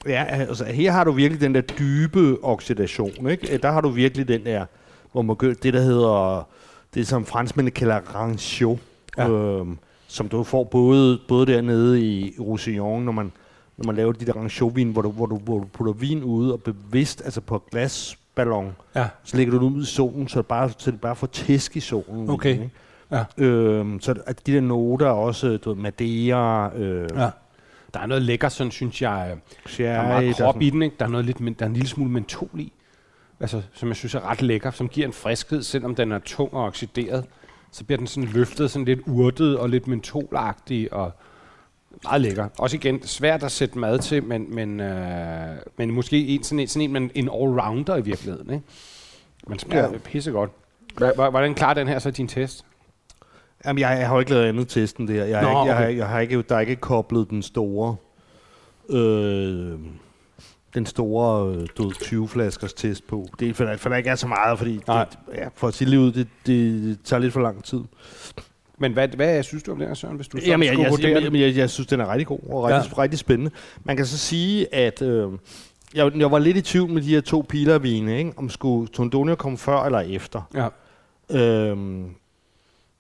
Ja, 0.08 0.24
altså 0.24 0.66
her 0.66 0.92
har 0.92 1.04
du 1.04 1.12
virkelig 1.12 1.42
den 1.42 1.56
der 1.56 1.62
dybe 1.62 2.38
oxidation, 2.44 3.30
ikke? 3.30 3.58
Der 3.58 3.72
har 3.72 3.82
du 3.82 3.90
virkelig 3.90 4.28
den 4.28 4.46
der, 4.46 4.66
hvor 5.12 5.22
man 5.22 5.36
gør 5.36 5.54
det, 5.54 5.74
der 5.74 5.82
hedder, 5.82 6.48
det 6.94 7.08
som 7.08 7.26
franskmændene 7.26 7.72
kalder 7.72 7.96
rancio, 8.16 8.78
Ja. 9.18 9.30
øhm, 9.30 9.78
som 10.08 10.28
du 10.30 10.44
får 10.44 10.64
både, 10.64 11.20
både 11.28 11.46
dernede 11.54 12.02
i 12.02 12.36
Roussillon, 12.40 13.04
når 13.04 13.12
man, 13.12 13.32
når 13.78 13.86
man 13.86 13.96
laver 13.96 14.12
de 14.12 14.26
der 14.26 14.34
rancio-vin, 14.34 14.92
hvor 14.92 15.02
du, 15.02 15.12
hvor, 15.12 15.26
du, 15.26 15.38
hvor 15.38 15.60
du 15.60 15.66
putter 15.74 15.94
vin 15.94 16.24
ude 16.24 16.54
og 16.54 16.62
bevidst, 16.64 17.22
altså 17.26 17.42
på 17.42 17.64
glasballon, 17.72 18.76
Ja. 18.96 19.08
så 19.24 19.38
lægger 19.38 19.60
du 19.60 19.66
det 19.66 19.74
ud 19.76 19.82
i 19.84 19.86
solen, 19.86 20.28
så 20.28 20.40
det 20.40 20.46
bare, 20.48 20.70
så 20.78 20.92
det 20.92 21.02
bare 21.02 21.16
får 21.16 21.28
tæsk 21.28 21.78
i 21.78 21.80
solen. 21.80 22.30
Okay. 22.30 22.52
Ikke? 22.54 22.70
Ja. 23.12 23.24
Øhm, 23.38 24.00
så 24.02 24.16
at 24.26 24.48
de 24.48 24.54
der 24.54 24.62
noter 24.62 25.08
også, 25.08 25.58
du 25.58 25.74
ved, 25.74 25.82
Madeira, 25.82 26.72
øh, 26.78 27.10
ja. 27.16 27.30
Der 27.94 28.00
er 28.00 28.06
noget 28.06 28.24
lækker, 28.24 28.50
sådan 28.50 28.72
synes 28.72 29.02
jeg. 29.02 29.38
Der 29.78 29.90
er 29.90 30.08
meget 30.08 30.36
krop 30.36 30.62
i 30.62 30.70
den, 30.70 30.82
ikke? 30.82 30.96
Der 31.00 31.06
er, 31.06 31.10
noget 31.10 31.26
lidt, 31.26 31.38
der 31.38 31.66
er 31.66 31.66
en 31.66 31.74
lille 31.74 31.90
smule 31.90 32.12
mentol 32.12 32.60
i. 32.60 32.74
Altså, 33.40 33.62
som 33.74 33.90
jeg 33.90 33.96
synes 33.96 34.16
er 34.16 34.30
ret 34.30 34.42
lækker, 34.42 34.72
som 34.72 34.90
giver 34.90 35.08
en 35.08 35.14
friskhed, 35.14 35.64
selvom 35.64 35.96
den 35.96 36.12
er 36.12 36.20
tung 36.20 36.54
og 36.54 36.64
oxideret. 36.64 37.26
Så 37.72 37.84
bliver 37.84 37.98
den 37.98 38.08
sådan 38.08 38.30
løftet, 38.30 38.72
sådan 38.72 38.86
lidt 38.86 39.00
urtet 39.08 39.58
og 39.58 39.70
lidt 39.70 39.88
mentolagtig 39.88 40.94
og 40.94 41.12
meget 42.04 42.22
lækker. 42.22 42.48
Også 42.58 42.78
igen, 42.78 43.04
svært 43.04 43.44
at 43.44 43.52
sætte 43.52 43.80
mad 43.80 44.00
til, 44.00 44.24
men, 44.24 44.56
men, 44.56 44.80
øh, 44.80 45.58
men 45.78 45.92
måske 45.92 46.28
en, 46.28 46.44
sådan 46.44 46.60
en, 46.60 46.68
sådan 46.68 46.82
en, 46.82 46.94
men 46.94 47.12
en 47.16 47.30
all-rounder 47.30 47.96
i 47.96 48.02
virkeligheden. 48.02 48.54
Ikke? 48.54 48.66
Man 49.48 49.60
smager 49.60 49.92
ja. 49.92 49.98
Pissegodt. 49.98 50.52
Hvordan 51.16 51.56
klarer 51.56 51.74
den 51.74 51.88
her 51.88 52.00
så 52.00 52.12
din 52.12 52.28
test? 52.28 52.66
Jamen, 53.66 53.80
jeg, 53.80 53.98
jeg 54.00 54.08
har 54.08 54.16
jo 54.16 54.20
ikke 54.20 54.32
lavet 54.32 54.46
andet 54.46 54.68
test 54.68 54.98
end 54.98 55.08
det 55.08 55.16
her. 55.16 55.26
Jeg, 55.26 55.42
Nå, 55.42 55.48
har 55.48 55.62
ikke, 55.62 55.70
jeg, 55.70 55.78
har, 55.78 55.86
okay. 55.86 55.98
jeg 55.98 56.08
har 56.08 56.20
ikke, 56.20 56.42
der 56.42 56.56
er 56.56 56.60
ikke 56.60 56.76
koblet 56.76 57.30
den 57.30 57.42
store, 57.42 57.96
øh, 58.90 59.80
den 60.74 60.86
store 60.86 61.56
øh, 61.56 61.68
du 61.78 61.84
ved, 61.84 61.94
20 62.02 62.28
flaskers 62.28 62.74
test 62.74 63.08
på. 63.08 63.28
Det 63.40 63.50
er, 63.50 63.54
for, 63.54 63.64
der, 63.64 63.78
for 63.78 63.90
der 63.90 63.96
ikke 63.96 64.10
er 64.10 64.16
så 64.16 64.28
meget, 64.28 64.58
fordi 64.58 64.80
Nej. 64.88 65.06
det, 65.06 65.18
ja, 65.36 65.48
for 65.56 65.68
at 65.68 65.74
sige 65.74 65.92
det 65.92 65.98
ud, 65.98 66.12
det, 66.12 66.28
det, 66.46 66.84
det 66.84 67.00
tager 67.04 67.20
lidt 67.20 67.34
for 67.34 67.42
lang 67.42 67.64
tid. 67.64 67.82
Men 68.78 68.94
hvad, 68.94 69.08
hvad 69.08 69.44
synes 69.44 69.64
du 69.64 69.72
om 69.72 69.78
den 69.78 69.88
her, 69.88 69.94
Søren, 69.94 70.16
hvis 70.16 70.28
du 70.28 70.38
Jamen, 70.46 70.68
jeg, 70.68 70.80
jeg, 70.80 70.90
vurdere 70.90 71.12
jeg, 71.12 71.24
jeg, 71.24 71.34
jeg, 71.34 71.56
jeg 71.56 71.70
synes, 71.70 71.88
den 71.88 72.00
er 72.00 72.12
rigtig 72.12 72.28
god 72.28 72.40
og 72.50 72.64
rigtig, 72.64 72.92
ja. 72.98 73.02
rigtig 73.02 73.20
spændende. 73.20 73.52
Man 73.84 73.98
kan 73.98 74.06
så 74.06 74.18
sige, 74.18 74.76
at 74.76 75.02
øh, 75.02 75.32
jeg, 75.94 76.12
jeg 76.18 76.32
var 76.32 76.40
lidt 76.40 76.58
i 76.58 76.62
tvivl 76.62 76.90
med 76.90 77.02
de 77.02 77.10
her 77.14 77.22
to 77.22 77.46
pilervine, 77.50 78.18
ikke? 78.18 78.32
om 78.38 78.50
skulle 78.50 78.88
Tondonia 78.88 79.36
komme 79.36 79.58
før 79.58 79.84
eller 79.84 80.00
efter. 80.00 80.42
Ja. 80.54 80.68
Øhm, 81.40 82.06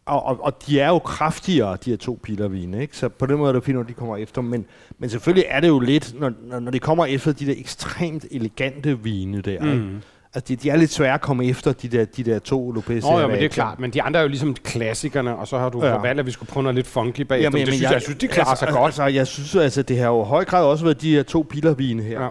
og, 0.05 0.25
og, 0.25 0.43
og 0.43 0.67
de 0.67 0.79
er 0.79 0.87
jo 0.87 0.99
kraftigere, 0.99 1.77
de 1.85 1.89
her 1.89 1.97
to 1.97 2.19
pilervine, 2.23 2.81
ikke? 2.81 2.97
Så 2.97 3.09
på 3.09 3.25
den 3.25 3.37
måde 3.37 3.49
er 3.49 3.53
det 3.53 3.63
fint, 3.63 3.77
når 3.77 3.83
de 3.83 3.93
kommer 3.93 4.17
efter. 4.17 4.41
Men, 4.41 4.65
men 4.99 5.09
selvfølgelig 5.09 5.45
er 5.49 5.59
det 5.59 5.67
jo 5.67 5.79
lidt, 5.79 6.19
når, 6.19 6.31
når, 6.43 6.59
når 6.59 6.71
de 6.71 6.79
kommer 6.79 7.05
efter 7.05 7.31
de 7.31 7.45
der 7.45 7.53
ekstremt 7.57 8.25
elegante 8.31 8.99
vine 8.99 9.41
der, 9.41 9.61
mm. 9.61 9.71
ikke? 9.71 9.85
Altså, 10.33 10.47
de, 10.47 10.55
de 10.55 10.69
er 10.69 10.75
lidt 10.75 10.91
svære 10.91 11.13
at 11.13 11.21
komme 11.21 11.45
efter, 11.45 11.73
de 11.73 11.87
der, 11.87 12.05
de 12.05 12.23
der 12.23 12.39
to 12.39 12.71
Lopez. 12.71 13.03
Nå, 13.03 13.19
ja, 13.19 13.27
men 13.27 13.35
det 13.35 13.45
er 13.45 13.49
klart. 13.49 13.79
Men 13.79 13.91
de 13.91 14.01
andre 14.01 14.19
er 14.19 14.21
jo 14.21 14.29
ligesom 14.29 14.53
klassikerne, 14.53 15.35
og 15.35 15.47
så 15.47 15.57
har 15.57 15.69
du 15.69 15.85
ja. 15.85 15.91
Ja. 15.91 15.97
valgt, 15.97 16.19
at 16.19 16.25
vi 16.25 16.31
skulle 16.31 16.49
prøve 16.49 16.63
noget 16.63 16.75
lidt 16.75 16.87
funky 16.87 17.21
bagefter. 17.21 17.35
Jamen, 17.35 17.57
Jamen, 17.57 17.65
det 17.65 17.73
synes 17.73 17.81
jeg, 17.81 17.93
jeg 17.93 18.01
synes, 18.01 18.17
de 18.19 18.27
klarer 18.27 18.49
altså, 18.49 18.65
sig 18.65 18.73
godt. 18.73 18.85
Altså, 18.85 19.05
jeg 19.05 19.27
synes, 19.27 19.55
altså, 19.55 19.81
det 19.81 19.97
har 19.97 20.07
jo 20.07 20.23
i 20.23 20.27
høj 20.27 20.45
grad 20.45 20.65
også 20.65 20.83
været 20.83 21.01
de 21.01 21.15
her 21.15 21.23
to 21.23 21.47
pilervine 21.49 22.03
her, 22.03 22.21
Ja. 22.21 22.27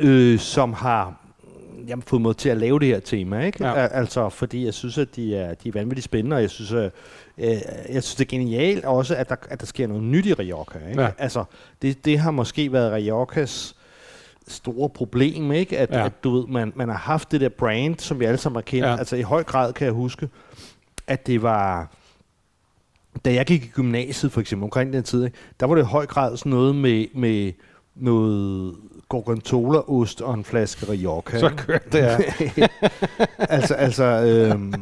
ja. 0.00 0.06
øh, 0.06 0.38
som 0.38 0.72
har 0.72 1.21
jeg 1.88 1.96
har 1.96 2.02
fået 2.06 2.22
mig 2.22 2.36
til 2.36 2.48
at 2.48 2.56
lave 2.56 2.78
det 2.80 2.88
her 2.88 3.00
tema, 3.00 3.44
ikke? 3.46 3.64
Ja. 3.64 3.86
Altså, 3.86 4.28
fordi 4.28 4.64
jeg 4.64 4.74
synes, 4.74 4.98
at 4.98 5.16
de 5.16 5.36
er, 5.36 5.54
de 5.54 5.68
er 5.68 5.72
vanvittigt 5.72 6.04
spændende, 6.04 6.36
og 6.36 6.40
jeg 6.42 6.50
synes, 6.50 6.72
at, 6.72 6.90
øh, 7.38 7.48
jeg 7.92 8.02
synes 8.02 8.14
det 8.14 8.24
er 8.24 8.28
genialt 8.38 8.84
også, 8.84 9.16
at 9.16 9.28
der, 9.28 9.36
at 9.50 9.60
der 9.60 9.66
sker 9.66 9.86
noget 9.86 10.02
nyt 10.02 10.26
i 10.26 10.32
Rioja, 10.34 10.88
ikke? 10.90 11.02
Ja. 11.02 11.10
Altså, 11.18 11.44
det, 11.82 12.04
det 12.04 12.18
har 12.18 12.30
måske 12.30 12.72
været 12.72 12.92
Riojas 12.92 13.76
store 14.48 14.88
problem, 14.90 15.52
ikke? 15.52 15.78
At, 15.78 15.90
Ja. 15.90 16.06
at 16.06 16.24
du 16.24 16.30
ved, 16.36 16.46
man, 16.48 16.72
man 16.76 16.88
har 16.88 16.96
haft 16.96 17.32
det 17.32 17.40
der 17.40 17.48
brand, 17.48 17.98
som 17.98 18.20
vi 18.20 18.24
alle 18.24 18.38
sammen 18.38 18.56
har 18.56 18.62
kendt. 18.62 18.86
Ja. 18.86 18.96
Altså, 18.96 19.16
i 19.16 19.22
høj 19.22 19.42
grad 19.44 19.72
kan 19.72 19.84
jeg 19.84 19.94
huske, 19.94 20.28
at 21.06 21.26
det 21.26 21.42
var 21.42 21.92
da 23.24 23.34
jeg 23.34 23.46
gik 23.46 23.64
i 23.64 23.68
gymnasiet 23.68 24.32
for 24.32 24.40
eksempel, 24.40 24.64
omkring 24.64 24.92
den 24.92 25.02
tid, 25.02 25.24
ikke, 25.24 25.36
der 25.60 25.66
var 25.66 25.74
det 25.74 25.82
i 25.82 25.84
høj 25.86 26.06
grad 26.06 26.36
sådan 26.36 26.50
noget 26.50 26.74
med, 26.76 27.06
med 27.14 27.52
noget 27.94 28.74
gorgonzola-ost 29.12 30.20
og 30.20 30.34
en 30.34 30.44
flaske 30.44 30.86
Rioja. 30.88 31.38
Så 31.38 31.50
kørte 31.56 31.92
det, 31.92 32.02
ja. 32.56 32.66
altså, 33.56 33.74
altså, 33.74 34.04
øhm, 34.04 34.74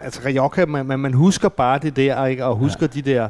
altså 0.00 0.20
Rioja, 0.26 0.66
man, 0.66 0.86
man, 0.86 1.00
man 1.00 1.14
husker 1.14 1.48
bare 1.48 1.78
det 1.78 1.96
der, 1.96 2.26
ikke? 2.26 2.44
og 2.44 2.56
husker 2.56 2.88
ja. 2.94 3.00
de 3.00 3.02
der 3.02 3.28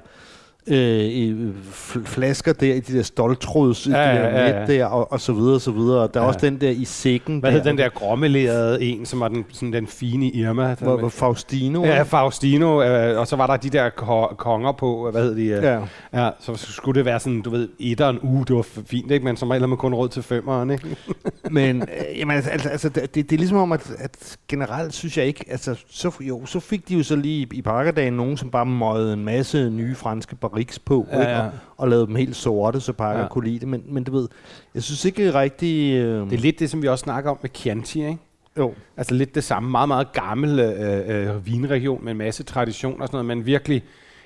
øh, 0.71 1.31
øh, 1.31 1.51
fl- 1.73 2.05
flasker 2.05 2.53
der 2.53 2.75
i 2.75 2.81
de 2.81 2.97
der 2.97 3.03
stoltråds, 3.03 3.87
ja, 3.87 3.93
Ja, 4.01 4.15
ja, 4.17 4.39
ja, 4.47 4.53
der 4.53 4.59
net 4.61 4.69
der, 4.69 4.85
og, 4.87 5.13
og 5.13 5.21
så 5.21 5.33
videre, 5.33 5.55
og 5.55 5.61
så 5.61 5.71
videre. 5.71 6.01
Og 6.03 6.15
der 6.15 6.21
er 6.21 6.25
Ja. 6.25 6.29
også 6.29 6.41
den 6.47 6.61
der 6.61 6.71
i 6.71 6.85
sækken 6.85 7.39
Hvad 7.41 7.53
der, 7.53 7.63
den 7.63 7.79
der 7.79 7.89
gråmelerede 7.89 8.83
en, 8.83 9.07
som 9.07 9.21
var 9.21 9.29
den, 9.29 9.45
sådan 9.53 9.73
den 9.73 9.87
fine 9.87 10.31
Irma? 10.31 10.75
Hvor, 10.81 10.97
hvor 10.99 11.09
Faustino. 11.09 11.85
Ja? 11.85 12.03
Faustino, 12.03 12.83
øh, 12.83 13.19
og 13.21 13.27
så 13.27 13.37
var 13.37 13.47
der 13.47 13.57
de 13.57 13.71
der 13.71 13.89
ko- 13.91 14.35
konger 14.37 14.73
på, 14.73 15.09
hvad 15.11 15.23
hed 15.23 15.37
de? 15.37 15.43
Øh, 15.47 15.63
ja. 15.65 15.81
ja. 16.15 16.31
så 16.41 16.55
skulle 16.57 16.99
det 16.99 17.05
være 17.05 17.21
sådan, 17.21 17.43
du 17.43 17.51
ved, 17.51 17.69
etteren, 17.81 18.19
uh, 18.23 18.45
det 18.49 18.57
var 18.57 18.67
fint, 18.87 19.11
ikke? 19.11 19.25
Men 19.25 19.37
som 19.37 19.51
regel 19.51 19.63
har 19.63 19.67
man 19.67 19.79
kun 19.79 19.95
råd 19.95 20.09
til 20.09 20.23
femeren, 20.23 20.71
ikke? 20.71 20.97
Men 21.51 21.83
øh, 21.83 22.19
jamen, 22.19 22.37
altså, 22.37 22.51
altså, 22.51 22.69
altså 22.69 22.89
det, 22.89 23.15
det 23.15 23.33
er 23.33 23.37
ligesom 23.37 23.57
om, 23.59 23.73
at, 23.73 23.91
at 23.99 24.37
generelt 24.49 24.95
synes 24.95 25.19
jeg 25.19 25.27
ikke, 25.27 25.45
altså 25.51 25.85
så, 25.91 26.11
jo, 26.21 26.47
så 26.47 26.61
fik 26.61 26.89
de 26.89 26.95
jo 26.97 27.03
så 27.03 27.17
lige 27.17 27.43
i, 27.43 27.57
i 27.59 27.63
parkerdagen 27.63 28.13
nogen, 28.13 28.37
som 28.37 28.51
bare 28.51 28.67
møjede 28.67 29.13
en 29.13 29.25
masse 29.25 29.71
nye 29.71 29.95
franske 29.95 30.37
barriques 30.59 30.79
på, 30.79 31.07
Ja, 31.13 31.21
ikke? 31.21 31.33
Og, 31.37 31.51
og 31.77 31.89
lavede 31.89 32.07
dem 32.07 32.15
helt 32.17 32.37
sorte, 32.37 32.81
så 32.81 32.93
pakker 32.93 33.23
Ja. 33.23 33.29
kunne 33.29 33.45
lide 33.49 33.59
det. 33.59 33.69
Men, 33.69 33.83
men 33.89 34.05
du 34.05 34.13
ved, 34.13 34.29
jeg 34.75 34.83
synes 34.83 35.05
ikke 35.05 35.35
rigtig... 35.35 35.95
Øh, 35.95 36.25
Det 36.31 36.33
er 36.33 36.39
lidt 36.41 36.59
det, 36.59 36.71
som 36.71 36.83
vi 36.83 36.89
også 36.89 37.03
snakker 37.03 37.31
om 37.31 37.39
med 37.43 37.51
Chianti, 37.55 38.05
ikke? 38.07 38.19
jo. 38.59 38.75
Altså 38.97 39.15
lidt 39.15 39.35
det 39.35 39.45
samme, 39.45 39.71
meget, 39.71 39.89
meget 39.89 40.13
gammel 40.13 40.59
øh, 40.61 41.29
øh, 41.29 41.47
vinregion 41.47 42.05
med 42.05 42.13
en 42.13 42.19
masse 42.19 42.43
tradition 42.43 43.01
og 43.03 43.09
sådan 43.09 43.25
noget, 43.25 43.37
men 43.39 43.47
virkelig 43.47 43.83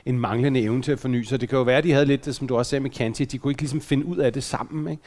en 0.06 0.18
manglende 0.18 0.60
evne 0.60 0.82
til 0.82 0.92
at 0.92 0.98
forny 0.98 1.22
sig. 1.22 1.40
Det 1.40 1.48
kan 1.48 1.58
jo 1.58 1.64
være, 1.64 1.78
at 1.78 1.84
de 1.84 1.92
havde 1.92 2.06
lidt 2.06 2.24
det, 2.24 2.34
som 2.34 2.48
du 2.48 2.56
også 2.56 2.70
sagde 2.70 2.82
med 2.82 2.90
Chianti, 2.90 3.24
de 3.24 3.38
kunne 3.38 3.50
ikke 3.50 3.62
ligesom 3.62 3.80
finde 3.80 4.06
ud 4.06 4.16
af 4.16 4.32
det 4.32 4.42
sammen, 4.42 4.90
ikke? 4.90 5.02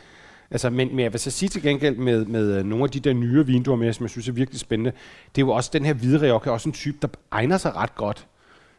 Altså, 0.52 0.70
men, 0.70 0.90
men 0.96 1.00
jeg 1.00 1.14
vil 1.14 1.20
så 1.20 1.32
sige 1.32 1.50
til 1.50 1.62
gengæld 1.62 1.96
med, 1.96 2.26
med 2.26 2.58
øh, 2.58 2.66
nogle 2.66 2.84
af 2.84 2.90
de 2.90 3.00
der 3.00 3.14
nye 3.14 3.46
vin, 3.46 3.64
du 3.64 3.72
har 3.72 3.78
med, 3.78 3.94
som 3.94 4.04
jeg 4.04 4.10
synes 4.10 4.28
er 4.28 4.32
virkelig 4.34 4.60
spændende, 4.60 4.92
det 5.36 5.42
er 5.42 5.46
jo 5.46 5.52
også 5.52 5.70
den 5.74 5.86
her 5.86 5.94
hvide 5.94 6.22
Rioja, 6.22 6.50
også 6.52 6.70
en 6.70 6.74
type, 6.74 6.98
der 7.02 7.08
egner 7.32 7.58
sig 7.58 7.76
ret 7.76 7.96
godt 7.96 8.28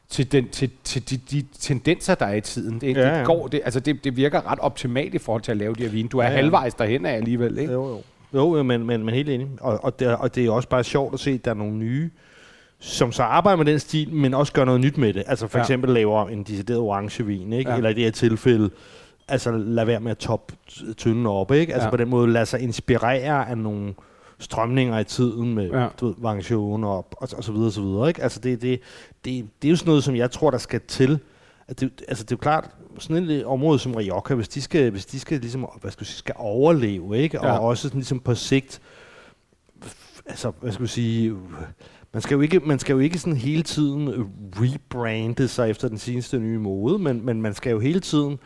til, 0.08 0.32
den, 0.32 0.48
til, 0.48 0.70
til 0.84 1.10
de, 1.10 1.16
de 1.30 1.44
tendenser, 1.60 2.14
der 2.14 2.26
er 2.26 2.34
i 2.34 2.40
tiden. 2.40 2.80
Det, 2.80 2.96
Ja, 2.96 3.18
det, 3.18 3.26
går, 3.26 3.46
det, 3.46 3.60
altså 3.64 3.80
det, 3.80 4.04
det 4.04 4.16
virker 4.16 4.50
ret 4.52 4.58
optimalt 4.58 5.14
i 5.14 5.18
forhold 5.18 5.42
til 5.42 5.50
at 5.50 5.56
lave 5.56 5.74
de 5.74 5.82
her 5.82 5.90
vin. 5.90 6.06
Du 6.08 6.18
er 6.18 6.22
Ja, 6.24 6.30
ja, 6.30 6.36
halvvejs 6.36 6.74
derhen 6.74 7.06
af 7.06 7.12
alligevel, 7.16 7.58
ikke? 7.58 7.72
Jo, 7.72 7.88
jo. 7.88 8.02
Jo, 8.56 8.62
men, 8.62 8.86
men, 8.86 9.04
men 9.04 9.14
helt 9.14 9.28
enig. 9.28 9.46
Og, 9.60 9.84
og, 9.84 9.98
det, 9.98 10.08
er- 10.08 10.14
og 10.16 10.34
det 10.34 10.46
er 10.46 10.50
også 10.50 10.68
bare 10.68 10.84
sjovt 10.84 11.14
at 11.14 11.20
se, 11.20 11.30
at 11.30 11.44
der 11.44 11.50
er 11.50 11.54
nogle 11.54 11.74
nye, 11.76 12.10
som 12.78 13.12
så 13.12 13.22
arbejder 13.22 13.56
med 13.56 13.64
den 13.64 13.78
stil, 13.78 14.12
men 14.14 14.34
også 14.34 14.52
gør 14.52 14.64
noget 14.64 14.80
nyt 14.80 14.98
med 14.98 15.12
det. 15.12 15.24
Altså 15.26 15.46
for 15.46 15.58
Ja. 15.58 15.62
eksempel 15.62 15.90
laver 15.90 16.28
en 16.28 16.42
decideret 16.42 16.80
orangevin, 16.80 17.52
ikke? 17.52 17.70
Ja. 17.70 17.76
Eller 17.76 17.90
i 17.90 17.94
det 17.94 18.04
her 18.04 18.10
tilfælde, 18.10 18.70
altså 19.28 19.50
lad 19.50 19.84
være 19.84 20.00
med 20.00 20.10
at 20.10 20.18
toppe 20.18 20.54
t- 20.70 20.92
tynden 20.94 21.26
op, 21.26 21.52
ikke? 21.52 21.72
Altså 21.74 21.86
ja. 21.86 21.90
på 21.90 21.96
den 21.96 22.08
måde 22.08 22.32
lade 22.32 22.46
sig 22.46 22.60
inspirere 22.60 23.48
af 23.48 23.58
nogle 23.58 23.94
strømninger 24.38 24.98
i 24.98 25.04
tiden 25.04 25.54
med 25.54 25.70
Ja. 25.70 25.88
du 26.00 26.06
ved, 26.06 26.14
variation 26.18 26.84
og, 26.84 26.96
og, 26.96 27.28
og 27.36 27.44
så 27.44 27.52
videre, 27.52 27.66
og 27.66 27.72
så 27.72 27.80
videre, 27.82 28.08
ikke? 28.08 28.22
Altså 28.22 28.40
det, 28.40 28.62
det, 28.62 28.80
det, 29.24 29.46
det 29.62 29.68
er 29.68 29.70
jo 29.70 29.76
sådan 29.76 29.90
noget, 29.90 30.04
som 30.04 30.16
jeg 30.16 30.30
tror, 30.30 30.50
der 30.50 30.58
skal 30.58 30.80
til. 30.88 31.18
At 31.68 31.80
det, 31.80 32.04
altså 32.08 32.24
det 32.24 32.32
er 32.32 32.36
jo 32.36 32.40
klart, 32.40 32.70
sådan 32.98 33.30
et 33.30 33.44
område 33.44 33.78
som 33.78 33.94
Rioja, 33.94 34.34
hvis 34.34 34.48
de 34.48 34.62
skal, 34.62 34.90
hvis 34.90 35.06
de 35.06 35.20
skal, 35.20 35.40
ligesom, 35.40 35.66
hvad 35.80 35.90
skal, 35.90 36.06
sige, 36.06 36.16
skal 36.16 36.34
overleve, 36.38 37.18
ikke? 37.18 37.38
Ja. 37.42 37.58
og 37.58 37.66
også 37.66 37.82
sådan, 37.82 37.98
ligesom 37.98 38.20
på 38.20 38.34
sigt, 38.34 38.80
altså, 40.26 40.52
hvad 40.60 40.72
skal 40.72 40.88
sige, 40.88 41.36
man 42.12 42.22
skal 42.22 42.34
jo 42.34 42.40
ikke, 42.40 42.60
man 42.60 42.78
skal 42.78 42.92
jo 42.92 42.98
ikke 42.98 43.18
sådan 43.18 43.36
hele 43.36 43.62
tiden 43.62 44.08
øh, 44.08 44.24
rebrande 44.52 45.48
sig 45.48 45.70
efter 45.70 45.88
den 45.88 45.98
seneste 45.98 46.38
nye 46.38 46.58
mode, 46.58 46.98
men, 46.98 47.24
men 47.26 47.42
man 47.42 47.54
skal 47.54 47.70
jo 47.70 47.78
hele 47.78 48.00
tiden, 48.00 48.38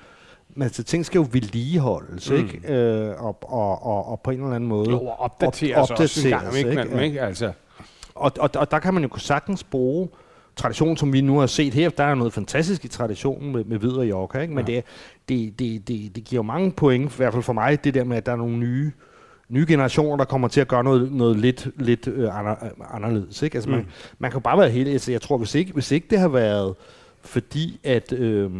man, 0.54 0.66
altså, 0.66 0.82
ting 0.82 1.06
skal 1.06 1.18
jo 1.18 1.26
vedligeholdes, 1.32 2.30
Mm. 2.30 2.36
ikke? 2.36 2.74
Øh, 2.74 3.24
og, 3.24 3.38
og, 3.42 3.82
og, 3.86 4.08
og, 4.08 4.20
på 4.20 4.30
en 4.30 4.40
eller 4.40 4.54
anden 4.54 4.68
måde. 4.68 4.90
Jo, 4.90 5.00
og 5.00 5.20
opdateres 5.20 5.90
Op- 5.90 6.00
også 6.00 6.20
en 6.28 6.30
gang, 6.30 6.46
opdateres, 6.46 6.58
ikke? 6.58 6.70
ikke? 6.70 6.82
ikke? 6.82 6.94
Men, 6.94 7.04
ikke? 7.04 7.20
Altså, 7.20 7.52
Og, 8.14 8.32
og, 8.40 8.50
og 8.54 8.70
der 8.70 8.78
kan 8.78 8.94
man 8.94 9.02
jo 9.02 9.10
sagtens 9.18 9.64
bruge 9.64 10.08
tradition, 10.56 10.96
som 10.96 11.12
vi 11.12 11.20
nu 11.20 11.38
har 11.38 11.46
set 11.46 11.74
her. 11.74 11.90
Der 11.90 12.04
er 12.04 12.14
noget 12.14 12.32
fantastisk 12.32 12.84
i 12.84 12.88
traditionen 12.88 13.52
med, 13.52 13.64
med 13.64 13.78
hvid 13.78 13.90
og 13.92 14.06
Yorka, 14.06 14.38
ikke? 14.40 14.54
Men 14.54 14.68
Ja. 14.68 14.74
det, 14.74 14.84
det, 15.28 15.58
det, 15.58 15.88
det, 15.88 16.16
det 16.16 16.24
giver 16.24 16.38
jo 16.38 16.42
mange 16.42 16.72
point, 16.72 17.12
i 17.12 17.16
hvert 17.16 17.32
fald 17.32 17.42
for 17.42 17.52
mig, 17.52 17.84
det 17.84 17.94
der 17.94 18.04
med, 18.04 18.16
at 18.16 18.26
der 18.26 18.32
er 18.32 18.36
nogle 18.36 18.56
nye 18.58 18.92
nye 19.48 19.64
generationer, 19.68 20.16
der 20.16 20.24
kommer 20.24 20.48
til 20.48 20.60
at 20.60 20.68
gøre 20.68 20.84
noget, 20.84 21.12
noget 21.12 21.36
lidt, 21.36 21.68
lidt 21.76 22.08
øh, 22.08 22.38
ander, 22.38 22.54
øh, 22.64 22.70
anderledes. 22.94 23.42
Ikke? 23.42 23.54
Altså, 23.56 23.70
mm. 23.70 23.76
man, 23.76 23.86
man 24.18 24.30
kan 24.30 24.38
jo 24.38 24.42
bare 24.42 24.58
være 24.58 24.70
helt... 24.70 24.88
Altså, 24.88 25.12
jeg 25.12 25.20
tror, 25.22 25.38
hvis 25.38 25.54
ikke, 25.54 25.72
hvis 25.72 25.90
ikke 25.90 26.06
det 26.10 26.18
har 26.18 26.28
været 26.28 26.74
fordi, 27.22 27.80
at, 27.84 28.12
øh, 28.12 28.50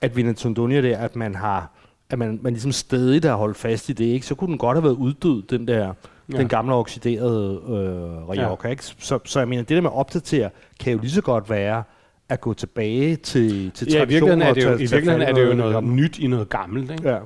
at 0.00 0.16
Vincenzonia 0.16 0.82
der, 0.82 0.98
at 0.98 1.16
man 1.16 1.34
har 1.34 1.70
at 2.10 2.18
man, 2.18 2.38
man 2.42 2.52
ligesom 2.52 2.72
stadig 2.72 3.22
har 3.22 3.34
holdt 3.36 3.56
fast 3.56 3.88
i 3.88 3.92
det, 3.92 4.04
ikke? 4.04 4.26
så 4.26 4.34
kunne 4.34 4.48
den 4.48 4.58
godt 4.58 4.76
have 4.76 4.84
været 4.84 4.94
uddød, 4.94 5.42
den 5.42 5.68
der 5.68 5.78
Ja. 5.78 5.90
ja. 6.32 6.38
den 6.38 6.48
gamle 6.48 6.74
oxiderede 6.74 7.60
øh, 7.68 8.28
Rioja. 8.28 8.70
Ikke? 8.70 8.84
Så, 8.84 9.18
så 9.24 9.38
jeg 9.38 9.48
mener, 9.48 9.62
det 9.62 9.74
der 9.74 9.80
med 9.80 9.90
at 9.90 9.96
opdatere, 9.96 10.50
kan 10.80 10.92
jo 10.92 10.98
lige 10.98 11.10
så 11.10 11.22
godt 11.22 11.50
være 11.50 11.82
at 12.28 12.40
gå 12.40 12.54
tilbage 12.54 13.16
til, 13.16 13.70
til 13.70 13.88
ja, 13.92 14.04
i 14.04 14.08
virkeligheden 14.08 14.42
er 14.42 14.54
det 14.54 14.64
jo, 14.64 14.74
i 14.74 14.78
virkeligheden 14.78 15.22
er 15.22 15.32
det 15.32 15.46
jo 15.46 15.54
noget 15.54 15.74
gamle. 15.74 15.94
nyt 15.94 16.18
i 16.18 16.26
noget 16.26 16.48
gammelt. 16.48 16.90
Ikke? 16.90 17.10
Ja. 17.10 17.18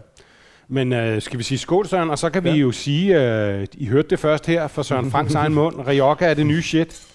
Men 0.68 0.92
øh, 0.92 1.22
skal 1.22 1.38
vi 1.38 1.44
sige 1.44 1.58
skål, 1.58 1.86
Søren? 1.86 2.10
Og 2.10 2.18
så 2.18 2.30
kan 2.30 2.44
vi 2.44 2.48
Ja. 2.48 2.54
jo 2.54 2.72
sige, 2.72 3.22
øh, 3.22 3.66
I 3.74 3.86
hørte 3.86 4.08
det 4.08 4.18
først 4.18 4.46
her 4.46 4.66
fra 4.68 4.82
Søren 4.82 5.10
Franks 5.10 5.34
egen 5.34 5.54
mund. 5.54 5.74
Rioja 5.88 6.30
er 6.30 6.34
det 6.34 6.46
nye 6.46 6.62
shit. 6.62 7.06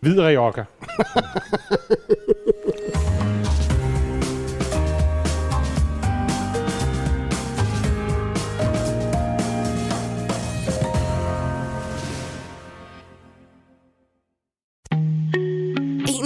Hvid 0.00 0.20
Rioja. 0.20 0.64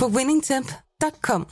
på 0.00 0.08
winningtemp.com. 0.08 1.46